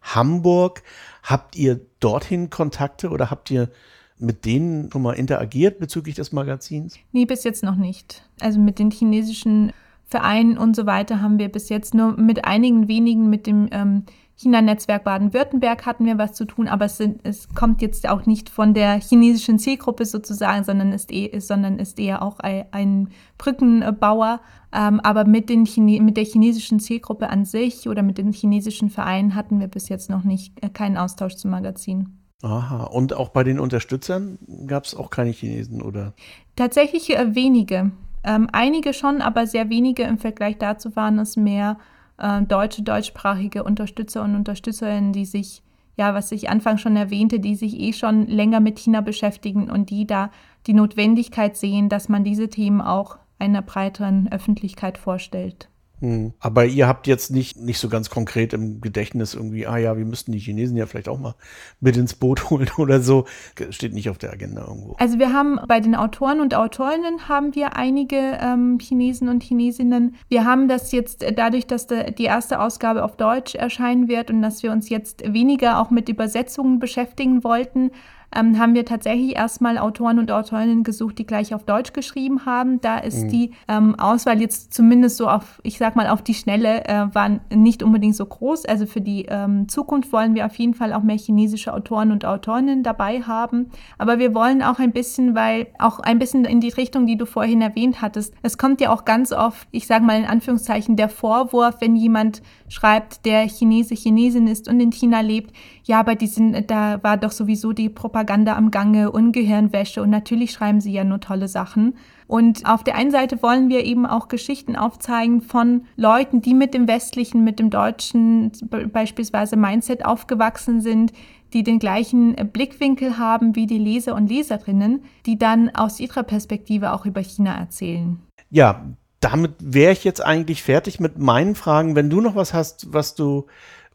Hamburg. 0.01 0.81
Habt 1.21 1.57
ihr 1.57 1.81
dorthin 1.99 2.49
Kontakte 2.49 3.09
oder 3.09 3.29
habt 3.29 3.51
ihr 3.51 3.69
mit 4.17 4.45
denen 4.45 4.89
schon 4.89 5.01
mal 5.01 5.13
interagiert 5.13 5.79
bezüglich 5.79 6.15
des 6.15 6.31
Magazins? 6.31 6.97
Nee, 7.11 7.25
bis 7.25 7.43
jetzt 7.43 7.61
noch 7.61 7.75
nicht. 7.75 8.23
Also 8.39 8.57
mit 8.57 8.79
den 8.79 8.89
chinesischen 8.89 9.73
Vereinen 10.05 10.57
und 10.57 10.77
so 10.77 10.85
weiter 10.85 11.21
haben 11.21 11.37
wir 11.37 11.49
bis 11.49 11.67
jetzt 11.67 11.93
nur 11.93 12.15
mit 12.15 12.45
einigen 12.45 12.87
wenigen 12.87 13.29
mit 13.29 13.47
dem 13.47 13.67
ähm, 13.71 14.03
China-Netzwerk 14.37 15.05
Baden-Württemberg 15.05 15.85
hatten 15.85 16.05
wir 16.05 16.17
was 16.17 16.33
zu 16.33 16.45
tun, 16.45 16.67
aber 16.67 16.85
es, 16.85 16.97
sind, 16.97 17.21
es, 17.23 17.47
kommt 17.53 17.81
jetzt 17.81 18.07
auch 18.09 18.25
nicht 18.25 18.49
von 18.49 18.73
der 18.73 18.99
chinesischen 18.99 19.59
Zielgruppe 19.59 20.05
sozusagen, 20.05 20.65
sondern 20.65 20.91
ist, 20.91 21.11
eh, 21.11 21.39
sondern 21.39 21.79
ist 21.79 21.99
eher 21.99 22.21
auch 22.21 22.39
ein, 22.39 23.09
Brückenbauer. 23.37 24.41
Ähm, 24.73 24.99
aber 24.99 25.25
mit, 25.25 25.47
Chine 25.47 26.01
mit 26.01 26.17
der 26.17 26.25
chinesischen 26.25 26.81
Zielgruppe 26.81 27.29
an 27.29 27.45
sich 27.45 27.87
oder 27.87 28.03
mit 28.03 28.17
den 28.17 28.33
chinesischen 28.33 28.89
Vereinen 28.89 29.35
hatten 29.35 29.59
wir 29.61 29.67
bis 29.67 29.87
jetzt 29.87 30.09
noch 30.09 30.23
nicht 30.23 30.61
äh, 30.61 30.67
keinen 30.67 30.97
Austausch 30.97 31.35
zum 31.35 31.51
Magazin. 31.51 32.19
Aha, 32.43 32.83
und 32.83 33.13
auch 33.13 33.29
bei 33.29 33.45
den 33.45 33.59
Unterstützern 33.59 34.37
gab 34.67 34.83
es 34.83 34.95
auch 34.95 35.09
keine 35.09 35.31
Chinesen, 35.31 35.81
oder? 35.81 36.13
Tatsächlich 36.57 37.17
äh, 37.17 37.35
wenige. 37.35 37.91
Ähm, 38.25 38.49
einige 38.51 38.93
schon, 38.93 39.21
aber 39.21 39.47
sehr 39.47 39.69
wenige 39.69 40.03
im 40.03 40.17
Vergleich 40.17 40.57
dazu 40.57 40.95
waren 40.95 41.19
es 41.19 41.37
mehr 41.37 41.77
äh, 42.17 42.41
deutsche, 42.41 42.83
deutschsprachige 42.83 43.63
Unterstützer 43.63 44.23
und 44.23 44.35
Unterstützerinnen, 44.35 45.13
die 45.13 45.25
sich, 45.25 45.63
ja, 45.97 46.13
was 46.13 46.31
ich 46.31 46.49
anfangs 46.49 46.81
schon 46.81 46.95
erwähnte, 46.95 47.39
die 47.39 47.55
sich 47.55 47.79
eh 47.79 47.93
schon 47.93 48.27
länger 48.27 48.59
mit 48.59 48.79
China 48.79 49.01
beschäftigen 49.01 49.69
und 49.69 49.89
die 49.89 50.07
da 50.07 50.31
die 50.67 50.73
Notwendigkeit 50.73 51.55
sehen, 51.57 51.89
dass 51.89 52.09
man 52.09 52.23
diese 52.23 52.49
Themen 52.49 52.81
auch 52.81 53.17
einer 53.39 53.61
breiteren 53.61 54.31
Öffentlichkeit 54.31 54.97
vorstellt. 54.97 55.69
Hm. 55.99 56.33
Aber 56.39 56.65
ihr 56.65 56.87
habt 56.87 57.07
jetzt 57.07 57.31
nicht, 57.31 57.57
nicht 57.57 57.79
so 57.79 57.87
ganz 57.87 58.09
konkret 58.09 58.53
im 58.53 58.81
Gedächtnis 58.81 59.33
irgendwie, 59.33 59.65
ah 59.65 59.77
ja, 59.77 59.97
wir 59.97 60.05
müssten 60.05 60.31
die 60.31 60.39
Chinesen 60.39 60.75
ja 60.75 60.85
vielleicht 60.85 61.07
auch 61.07 61.19
mal 61.19 61.35
mit 61.79 61.95
ins 61.95 62.15
Boot 62.15 62.49
holen 62.49 62.69
oder 62.77 63.01
so. 63.01 63.25
Steht 63.69 63.93
nicht 63.93 64.09
auf 64.09 64.17
der 64.17 64.31
Agenda 64.31 64.61
irgendwo. 64.67 64.95
Also 64.97 65.19
wir 65.19 65.31
haben 65.31 65.59
bei 65.67 65.79
den 65.79 65.95
Autoren 65.95 66.41
und 66.41 66.53
Autorinnen 66.53 67.29
haben 67.29 67.55
wir 67.55 67.77
einige 67.77 68.37
ähm, 68.41 68.77
Chinesen 68.79 69.29
und 69.29 69.43
Chinesinnen. 69.43 70.15
Wir 70.27 70.45
haben 70.45 70.67
das 70.67 70.91
jetzt 70.91 71.23
äh, 71.23 71.33
dadurch, 71.33 71.67
dass 71.67 71.87
die 71.87 72.23
erste 72.23 72.59
Ausgabe 72.59 73.03
auf 73.03 73.15
Deutsch 73.15 73.55
erscheinen 73.55 74.07
wird 74.07 74.29
und 74.29 74.41
dass 74.41 74.63
wir 74.63 74.71
uns 74.71 74.89
jetzt 74.89 75.23
weniger 75.31 75.79
auch 75.79 75.91
mit 75.91 76.09
Übersetzungen 76.09 76.79
beschäftigen 76.79 77.43
wollten, 77.43 77.91
ähm, 78.35 78.59
haben 78.59 78.75
wir 78.75 78.85
tatsächlich 78.85 79.35
erstmal 79.35 79.77
Autoren 79.77 80.19
und 80.19 80.31
Autorinnen 80.31 80.83
gesucht, 80.83 81.17
die 81.17 81.25
gleich 81.25 81.53
auf 81.53 81.63
Deutsch 81.63 81.93
geschrieben 81.93 82.45
haben. 82.45 82.81
Da 82.81 82.97
ist 82.97 83.23
mhm. 83.23 83.29
die 83.29 83.51
ähm, 83.67 83.95
Auswahl 83.99 84.41
jetzt 84.41 84.73
zumindest 84.73 85.17
so 85.17 85.27
auf, 85.27 85.59
ich 85.63 85.77
sag 85.77 85.95
mal, 85.95 86.07
auf 86.07 86.21
die 86.21 86.33
Schnelle, 86.33 86.85
äh, 86.85 87.07
war 87.13 87.39
nicht 87.53 87.83
unbedingt 87.83 88.15
so 88.15 88.25
groß. 88.25 88.65
Also 88.65 88.85
für 88.85 89.01
die 89.01 89.25
ähm, 89.29 89.67
Zukunft 89.67 90.11
wollen 90.11 90.35
wir 90.35 90.45
auf 90.45 90.55
jeden 90.55 90.73
Fall 90.73 90.93
auch 90.93 91.03
mehr 91.03 91.17
chinesische 91.17 91.73
Autoren 91.73 92.11
und 92.11 92.25
Autorinnen 92.25 92.83
dabei 92.83 93.21
haben. 93.21 93.71
Aber 93.97 94.19
wir 94.19 94.33
wollen 94.35 94.61
auch 94.61 94.79
ein 94.79 94.91
bisschen, 94.91 95.35
weil 95.35 95.67
auch 95.79 95.99
ein 95.99 96.19
bisschen 96.19 96.45
in 96.45 96.59
die 96.59 96.69
Richtung, 96.69 97.07
die 97.07 97.17
du 97.17 97.25
vorhin 97.25 97.61
erwähnt 97.61 98.01
hattest, 98.01 98.33
es 98.41 98.57
kommt 98.57 98.81
ja 98.81 98.91
auch 98.91 99.05
ganz 99.05 99.31
oft, 99.31 99.67
ich 99.71 99.87
sag 99.87 100.03
mal 100.03 100.19
in 100.19 100.25
Anführungszeichen, 100.25 100.95
der 100.95 101.09
Vorwurf, 101.09 101.77
wenn 101.79 101.95
jemand 101.95 102.41
schreibt, 102.67 103.25
der 103.25 103.47
Chinese, 103.47 103.95
Chinesin 103.95 104.47
ist 104.47 104.67
und 104.67 104.79
in 104.79 104.91
China 104.91 105.21
lebt, 105.21 105.55
ja, 105.83 105.99
aber 105.99 106.15
die 106.15 106.27
sind, 106.27 106.69
da 106.69 107.01
war 107.03 107.17
doch 107.17 107.31
sowieso 107.31 107.71
die 107.71 107.89
Propaganda 107.89 108.24
am 108.29 108.71
Gange 108.71 109.11
und 109.11 109.31
Gehirnwäsche 109.31 110.01
und 110.01 110.09
natürlich 110.09 110.51
schreiben 110.51 110.81
sie 110.81 110.91
ja 110.91 111.03
nur 111.03 111.19
tolle 111.19 111.47
Sachen. 111.47 111.95
Und 112.27 112.65
auf 112.65 112.83
der 112.83 112.95
einen 112.95 113.11
Seite 113.11 113.41
wollen 113.43 113.69
wir 113.69 113.83
eben 113.83 114.05
auch 114.05 114.27
Geschichten 114.27 114.75
aufzeigen 114.75 115.41
von 115.41 115.85
Leuten, 115.95 116.41
die 116.41 116.53
mit 116.53 116.73
dem 116.73 116.87
westlichen, 116.87 117.43
mit 117.43 117.59
dem 117.59 117.69
deutschen 117.69 118.51
beispielsweise 118.91 119.55
Mindset 119.55 120.05
aufgewachsen 120.05 120.81
sind, 120.81 121.13
die 121.53 121.63
den 121.63 121.79
gleichen 121.79 122.35
Blickwinkel 122.51 123.17
haben 123.17 123.55
wie 123.55 123.67
die 123.67 123.77
Leser 123.77 124.15
und 124.15 124.27
Leserinnen, 124.27 125.03
die 125.25 125.37
dann 125.37 125.69
aus 125.73 125.99
ihrer 125.99 126.23
Perspektive 126.23 126.91
auch 126.91 127.05
über 127.05 127.21
China 127.21 127.55
erzählen. 127.55 128.19
Ja, 128.49 128.83
damit 129.19 129.53
wäre 129.59 129.91
ich 129.91 130.03
jetzt 130.03 130.23
eigentlich 130.23 130.61
fertig 130.61 130.99
mit 130.99 131.17
meinen 131.17 131.55
Fragen. 131.55 131.95
Wenn 131.95 132.09
du 132.09 132.21
noch 132.21 132.35
was 132.35 132.53
hast, 132.53 132.93
was 132.93 133.15
du 133.15 133.45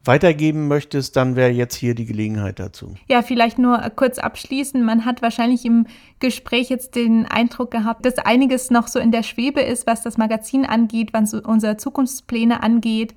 weitergeben 0.04 0.66
möchtest, 0.68 1.16
dann 1.16 1.36
wäre 1.36 1.50
jetzt 1.50 1.74
hier 1.74 1.94
die 1.94 2.06
Gelegenheit 2.06 2.58
dazu. 2.58 2.94
Ja, 3.08 3.22
vielleicht 3.22 3.58
nur 3.58 3.78
kurz 3.96 4.18
abschließen. 4.18 4.82
Man 4.82 5.04
hat 5.04 5.20
wahrscheinlich 5.20 5.64
im 5.64 5.86
Gespräch 6.20 6.70
jetzt 6.70 6.94
den 6.94 7.26
Eindruck 7.26 7.70
gehabt, 7.70 8.06
dass 8.06 8.18
einiges 8.18 8.70
noch 8.70 8.88
so 8.88 8.98
in 8.98 9.12
der 9.12 9.22
Schwebe 9.22 9.60
ist, 9.60 9.86
was 9.86 10.02
das 10.02 10.16
Magazin 10.16 10.64
angeht, 10.64 11.12
was 11.12 11.34
unsere 11.34 11.76
Zukunftspläne 11.76 12.62
angeht 12.62 13.14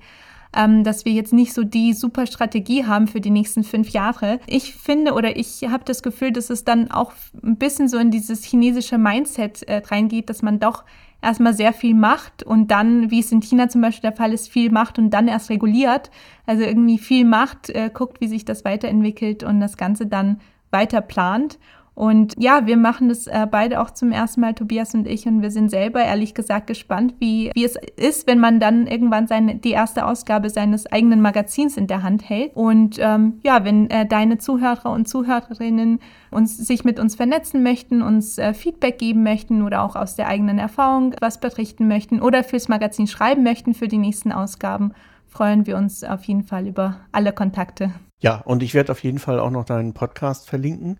ähm, 0.56 0.84
dass 0.84 1.04
wir 1.04 1.12
jetzt 1.12 1.32
nicht 1.32 1.52
so 1.52 1.64
die 1.64 1.92
super 1.92 2.26
Strategie 2.26 2.84
haben 2.84 3.08
für 3.08 3.20
die 3.20 3.30
nächsten 3.30 3.64
fünf 3.64 3.90
Jahre. 3.90 4.40
Ich 4.46 4.74
finde 4.74 5.12
oder 5.14 5.36
ich 5.36 5.64
habe 5.64 5.84
das 5.84 6.02
Gefühl, 6.02 6.32
dass 6.32 6.50
es 6.50 6.64
dann 6.64 6.90
auch 6.90 7.12
ein 7.42 7.56
bisschen 7.56 7.88
so 7.88 7.98
in 7.98 8.10
dieses 8.10 8.44
chinesische 8.44 8.98
Mindset 8.98 9.62
äh, 9.64 9.82
reingeht, 9.84 10.30
dass 10.30 10.42
man 10.42 10.60
doch 10.60 10.84
erstmal 11.24 11.54
sehr 11.54 11.72
viel 11.72 11.94
macht 11.94 12.42
und 12.42 12.70
dann, 12.70 13.10
wie 13.10 13.20
es 13.20 13.32
in 13.32 13.42
China 13.42 13.68
zum 13.68 13.80
Beispiel 13.80 14.10
der 14.10 14.16
Fall 14.16 14.32
ist, 14.32 14.48
viel 14.48 14.70
macht 14.70 14.98
und 14.98 15.10
dann 15.10 15.26
erst 15.26 15.50
reguliert. 15.50 16.10
Also 16.46 16.62
irgendwie 16.62 16.98
viel 16.98 17.24
macht, 17.24 17.70
äh, 17.70 17.90
guckt, 17.92 18.20
wie 18.20 18.28
sich 18.28 18.44
das 18.44 18.64
weiterentwickelt 18.64 19.42
und 19.42 19.60
das 19.60 19.76
Ganze 19.76 20.06
dann 20.06 20.40
weiter 20.70 21.00
plant. 21.00 21.58
Und 21.94 22.34
ja, 22.38 22.66
wir 22.66 22.76
machen 22.76 23.08
das 23.08 23.28
äh, 23.28 23.46
beide 23.48 23.80
auch 23.80 23.90
zum 23.90 24.10
ersten 24.10 24.40
Mal, 24.40 24.54
Tobias 24.54 24.94
und 24.94 25.06
ich, 25.06 25.26
und 25.26 25.42
wir 25.42 25.50
sind 25.50 25.70
selber 25.70 26.02
ehrlich 26.02 26.34
gesagt 26.34 26.66
gespannt, 26.66 27.14
wie, 27.20 27.52
wie 27.54 27.64
es 27.64 27.76
ist, 27.96 28.26
wenn 28.26 28.40
man 28.40 28.58
dann 28.58 28.86
irgendwann 28.86 29.28
seine, 29.28 29.56
die 29.56 29.70
erste 29.70 30.04
Ausgabe 30.04 30.50
seines 30.50 30.86
eigenen 30.86 31.20
Magazins 31.20 31.76
in 31.76 31.86
der 31.86 32.02
Hand 32.02 32.28
hält. 32.28 32.50
Und 32.54 32.98
ähm, 32.98 33.40
ja, 33.44 33.64
wenn 33.64 33.88
äh, 33.90 34.06
deine 34.06 34.38
Zuhörer 34.38 34.90
und 34.90 35.08
Zuhörerinnen 35.08 36.00
uns, 36.32 36.56
sich 36.56 36.84
mit 36.84 36.98
uns 36.98 37.14
vernetzen 37.14 37.62
möchten, 37.62 38.02
uns 38.02 38.38
äh, 38.38 38.54
Feedback 38.54 38.98
geben 38.98 39.22
möchten 39.22 39.62
oder 39.62 39.82
auch 39.82 39.94
aus 39.94 40.16
der 40.16 40.26
eigenen 40.26 40.58
Erfahrung 40.58 41.14
was 41.20 41.38
berichten 41.38 41.86
möchten 41.86 42.20
oder 42.20 42.42
fürs 42.42 42.68
Magazin 42.68 43.06
schreiben 43.06 43.44
möchten 43.44 43.72
für 43.72 43.86
die 43.86 43.98
nächsten 43.98 44.32
Ausgaben, 44.32 44.92
freuen 45.28 45.66
wir 45.66 45.76
uns 45.76 46.02
auf 46.02 46.24
jeden 46.24 46.42
Fall 46.42 46.66
über 46.66 46.96
alle 47.12 47.32
Kontakte. 47.32 47.92
Ja, 48.20 48.40
und 48.40 48.62
ich 48.62 48.74
werde 48.74 48.90
auf 48.90 49.04
jeden 49.04 49.18
Fall 49.18 49.38
auch 49.38 49.50
noch 49.50 49.64
deinen 49.64 49.94
Podcast 49.94 50.48
verlinken 50.48 50.98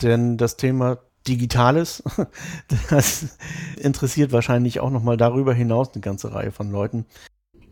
denn 0.00 0.36
das 0.36 0.56
Thema 0.56 0.98
Digitales, 1.26 2.02
das 2.90 3.36
interessiert 3.76 4.32
wahrscheinlich 4.32 4.80
auch 4.80 4.90
nochmal 4.90 5.16
darüber 5.16 5.54
hinaus 5.54 5.92
eine 5.92 6.00
ganze 6.00 6.34
Reihe 6.34 6.50
von 6.50 6.70
Leuten. 6.70 7.06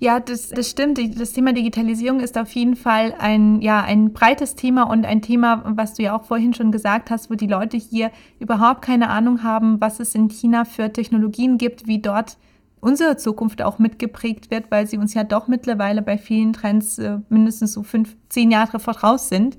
Ja, 0.03 0.19
das, 0.19 0.49
das 0.49 0.71
stimmt. 0.71 0.99
Das 1.21 1.35
Thema 1.35 1.53
Digitalisierung 1.53 2.21
ist 2.21 2.39
auf 2.39 2.51
jeden 2.53 2.75
Fall 2.75 3.15
ein, 3.19 3.61
ja, 3.61 3.83
ein 3.83 4.15
breites 4.15 4.55
Thema 4.55 4.85
und 4.85 5.05
ein 5.05 5.21
Thema, 5.21 5.63
was 5.77 5.93
du 5.93 6.03
ja 6.03 6.17
auch 6.17 6.25
vorhin 6.25 6.55
schon 6.55 6.73
gesagt 6.73 7.11
hast, 7.11 7.31
wo 7.31 7.35
die 7.35 7.47
Leute 7.47 7.77
hier 7.77 8.11
überhaupt 8.39 8.81
keine 8.81 9.11
Ahnung 9.11 9.43
haben, 9.43 9.79
was 9.79 10.01
es 10.01 10.15
in 10.15 10.31
China 10.31 10.65
für 10.65 10.91
Technologien 10.91 11.59
gibt, 11.59 11.87
wie 11.87 12.01
dort 12.01 12.39
unsere 12.81 13.19
Zukunft 13.19 13.61
auch 13.61 13.79
mitgeprägt 13.79 14.51
wird, 14.51 14.71
weil 14.71 14.87
sie 14.87 14.97
uns 14.97 15.13
ja 15.13 15.23
doch 15.23 15.49
mittlerweile 15.49 16.01
bei 16.01 16.17
vielen 16.17 16.55
Trends 16.55 16.99
äh, 16.99 17.19
mindestens 17.29 17.75
so 17.75 17.83
fünf, 17.83 18.17
zehn 18.31 18.51
Jahre 18.51 18.81
voraus 18.81 19.29
sind. 19.29 19.59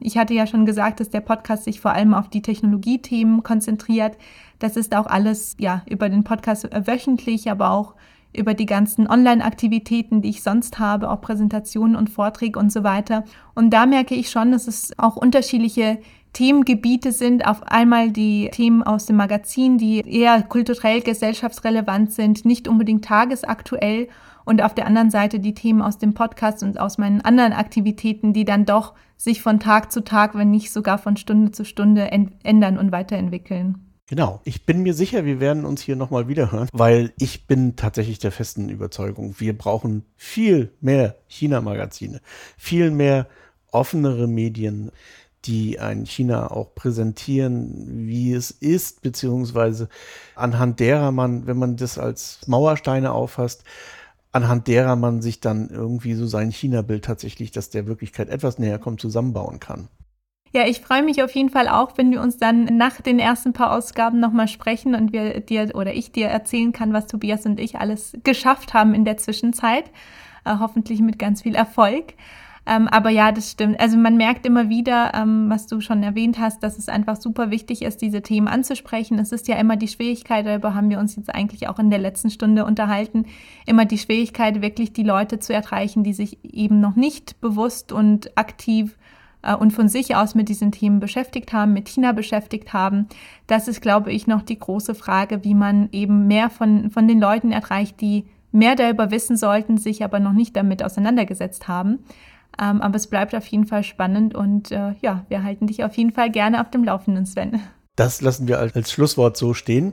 Ich 0.00 0.16
hatte 0.16 0.34
ja 0.34 0.46
schon 0.46 0.66
gesagt, 0.66 1.00
dass 1.00 1.10
der 1.10 1.20
Podcast 1.20 1.64
sich 1.64 1.80
vor 1.80 1.92
allem 1.92 2.14
auf 2.14 2.28
die 2.28 2.42
Technologiethemen 2.42 3.42
konzentriert. 3.42 4.16
Das 4.58 4.76
ist 4.76 4.94
auch 4.94 5.06
alles 5.06 5.56
ja 5.58 5.82
über 5.88 6.08
den 6.08 6.24
Podcast 6.24 6.68
wöchentlich, 6.86 7.50
aber 7.50 7.70
auch 7.70 7.94
über 8.36 8.54
die 8.54 8.66
ganzen 8.66 9.08
Online-Aktivitäten, 9.08 10.20
die 10.22 10.30
ich 10.30 10.42
sonst 10.42 10.78
habe, 10.78 11.10
auch 11.10 11.20
Präsentationen 11.20 11.96
und 11.96 12.10
Vorträge 12.10 12.58
und 12.58 12.72
so 12.72 12.84
weiter. 12.84 13.24
Und 13.54 13.70
da 13.70 13.86
merke 13.86 14.14
ich 14.14 14.30
schon, 14.30 14.52
dass 14.52 14.68
es 14.68 14.92
auch 14.98 15.16
unterschiedliche 15.16 15.98
Themengebiete 16.34 17.10
sind. 17.12 17.46
Auf 17.46 17.62
einmal 17.64 18.10
die 18.10 18.50
Themen 18.52 18.82
aus 18.82 19.06
dem 19.06 19.16
Magazin, 19.16 19.78
die 19.78 20.00
eher 20.00 20.42
kulturell, 20.42 21.00
gesellschaftsrelevant 21.00 22.12
sind, 22.12 22.44
nicht 22.44 22.68
unbedingt 22.68 23.04
tagesaktuell. 23.04 24.08
Und 24.48 24.62
auf 24.62 24.72
der 24.72 24.86
anderen 24.86 25.10
Seite 25.10 25.40
die 25.40 25.52
Themen 25.52 25.82
aus 25.82 25.98
dem 25.98 26.14
Podcast 26.14 26.62
und 26.62 26.80
aus 26.80 26.96
meinen 26.96 27.20
anderen 27.20 27.52
Aktivitäten, 27.52 28.32
die 28.32 28.46
dann 28.46 28.64
doch 28.64 28.94
sich 29.18 29.42
von 29.42 29.60
Tag 29.60 29.92
zu 29.92 30.02
Tag, 30.02 30.34
wenn 30.34 30.50
nicht 30.50 30.72
sogar 30.72 30.96
von 30.96 31.18
Stunde 31.18 31.52
zu 31.52 31.66
Stunde 31.66 32.10
ändern 32.10 32.78
und 32.78 32.90
weiterentwickeln. 32.90 33.92
Genau. 34.08 34.40
Ich 34.44 34.64
bin 34.64 34.80
mir 34.80 34.94
sicher, 34.94 35.26
wir 35.26 35.38
werden 35.38 35.66
uns 35.66 35.82
hier 35.82 35.96
nochmal 35.96 36.28
wiederhören, 36.28 36.70
weil 36.72 37.12
ich 37.18 37.46
bin 37.46 37.76
tatsächlich 37.76 38.20
der 38.20 38.32
festen 38.32 38.70
Überzeugung, 38.70 39.34
wir 39.36 39.52
brauchen 39.56 40.06
viel 40.16 40.72
mehr 40.80 41.16
China-Magazine, 41.26 42.22
viel 42.56 42.90
mehr 42.90 43.26
offenere 43.70 44.28
Medien, 44.28 44.92
die 45.44 45.78
ein 45.78 46.06
China 46.06 46.50
auch 46.50 46.74
präsentieren, 46.74 48.06
wie 48.06 48.32
es 48.32 48.50
ist, 48.50 49.02
beziehungsweise 49.02 49.90
anhand 50.34 50.80
derer 50.80 51.12
man, 51.12 51.46
wenn 51.46 51.58
man 51.58 51.76
das 51.76 51.98
als 51.98 52.40
Mauersteine 52.46 53.12
auffasst, 53.12 53.62
anhand 54.32 54.68
derer 54.68 54.96
man 54.96 55.22
sich 55.22 55.40
dann 55.40 55.68
irgendwie 55.70 56.14
so 56.14 56.26
sein 56.26 56.50
China-Bild 56.50 57.04
tatsächlich, 57.04 57.50
dass 57.50 57.70
der 57.70 57.86
Wirklichkeit 57.86 58.28
etwas 58.28 58.58
näher 58.58 58.78
kommt, 58.78 59.00
zusammenbauen 59.00 59.60
kann. 59.60 59.88
Ja, 60.52 60.66
ich 60.66 60.80
freue 60.80 61.02
mich 61.02 61.22
auf 61.22 61.30
jeden 61.32 61.50
Fall 61.50 61.68
auch, 61.68 61.98
wenn 61.98 62.10
wir 62.10 62.22
uns 62.22 62.38
dann 62.38 62.64
nach 62.64 63.02
den 63.02 63.18
ersten 63.18 63.52
paar 63.52 63.72
Ausgaben 63.72 64.18
nochmal 64.18 64.48
sprechen 64.48 64.94
und 64.94 65.12
wir 65.12 65.40
dir 65.40 65.70
oder 65.74 65.92
ich 65.92 66.10
dir 66.10 66.28
erzählen 66.28 66.72
kann, 66.72 66.94
was 66.94 67.06
Tobias 67.06 67.44
und 67.44 67.60
ich 67.60 67.78
alles 67.78 68.16
geschafft 68.24 68.72
haben 68.72 68.94
in 68.94 69.04
der 69.04 69.18
Zwischenzeit. 69.18 69.90
Äh, 70.44 70.56
hoffentlich 70.58 71.00
mit 71.00 71.18
ganz 71.18 71.42
viel 71.42 71.54
Erfolg. 71.54 72.14
Ähm, 72.68 72.86
aber 72.86 73.08
ja, 73.08 73.32
das 73.32 73.52
stimmt. 73.52 73.80
Also 73.80 73.96
man 73.96 74.18
merkt 74.18 74.44
immer 74.44 74.68
wieder, 74.68 75.12
ähm, 75.14 75.48
was 75.48 75.66
du 75.66 75.80
schon 75.80 76.02
erwähnt 76.02 76.38
hast, 76.38 76.62
dass 76.62 76.76
es 76.76 76.90
einfach 76.90 77.16
super 77.16 77.50
wichtig 77.50 77.80
ist, 77.80 78.02
diese 78.02 78.20
Themen 78.20 78.46
anzusprechen. 78.46 79.18
Es 79.18 79.32
ist 79.32 79.48
ja 79.48 79.56
immer 79.56 79.76
die 79.76 79.88
Schwierigkeit, 79.88 80.44
darüber 80.44 80.74
haben 80.74 80.90
wir 80.90 80.98
uns 80.98 81.16
jetzt 81.16 81.34
eigentlich 81.34 81.66
auch 81.66 81.78
in 81.78 81.88
der 81.88 81.98
letzten 81.98 82.28
Stunde 82.28 82.66
unterhalten, 82.66 83.24
immer 83.64 83.86
die 83.86 83.96
Schwierigkeit, 83.96 84.60
wirklich 84.60 84.92
die 84.92 85.02
Leute 85.02 85.38
zu 85.38 85.54
erreichen, 85.54 86.04
die 86.04 86.12
sich 86.12 86.44
eben 86.44 86.78
noch 86.78 86.94
nicht 86.94 87.40
bewusst 87.40 87.90
und 87.90 88.36
aktiv 88.36 88.98
äh, 89.40 89.54
und 89.54 89.72
von 89.72 89.88
sich 89.88 90.14
aus 90.14 90.34
mit 90.34 90.50
diesen 90.50 90.70
Themen 90.70 91.00
beschäftigt 91.00 91.54
haben, 91.54 91.72
mit 91.72 91.88
China 91.88 92.12
beschäftigt 92.12 92.74
haben. 92.74 93.08
Das 93.46 93.66
ist, 93.66 93.80
glaube 93.80 94.12
ich, 94.12 94.26
noch 94.26 94.42
die 94.42 94.58
große 94.58 94.94
Frage, 94.94 95.42
wie 95.42 95.54
man 95.54 95.88
eben 95.92 96.26
mehr 96.26 96.50
von, 96.50 96.90
von 96.90 97.08
den 97.08 97.18
Leuten 97.18 97.50
erreicht, 97.50 97.98
die 98.02 98.26
mehr 98.52 98.74
darüber 98.74 99.10
wissen 99.10 99.38
sollten, 99.38 99.78
sich 99.78 100.04
aber 100.04 100.20
noch 100.20 100.34
nicht 100.34 100.54
damit 100.54 100.82
auseinandergesetzt 100.82 101.66
haben. 101.66 102.00
Ähm, 102.60 102.80
aber 102.80 102.96
es 102.96 103.06
bleibt 103.06 103.34
auf 103.34 103.46
jeden 103.46 103.66
Fall 103.66 103.84
spannend 103.84 104.34
und 104.34 104.70
äh, 104.70 104.94
ja, 105.00 105.24
wir 105.28 105.42
halten 105.42 105.66
dich 105.66 105.84
auf 105.84 105.96
jeden 105.96 106.12
Fall 106.12 106.30
gerne 106.30 106.60
auf 106.60 106.70
dem 106.70 106.84
Laufenden, 106.84 107.26
Sven. 107.26 107.60
Das 107.96 108.20
lassen 108.20 108.46
wir 108.46 108.58
als, 108.60 108.76
als 108.76 108.92
Schlusswort 108.92 109.36
so 109.36 109.54
stehen. 109.54 109.92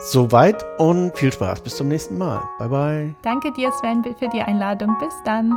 Soweit 0.00 0.64
und 0.78 1.16
viel 1.16 1.32
Spaß. 1.32 1.62
Bis 1.62 1.76
zum 1.76 1.88
nächsten 1.88 2.18
Mal. 2.18 2.42
Bye, 2.58 2.68
bye. 2.68 3.14
Danke 3.22 3.52
dir, 3.52 3.70
Sven, 3.72 4.02
für 4.18 4.28
die 4.28 4.42
Einladung. 4.42 4.96
Bis 4.98 5.14
dann. 5.24 5.56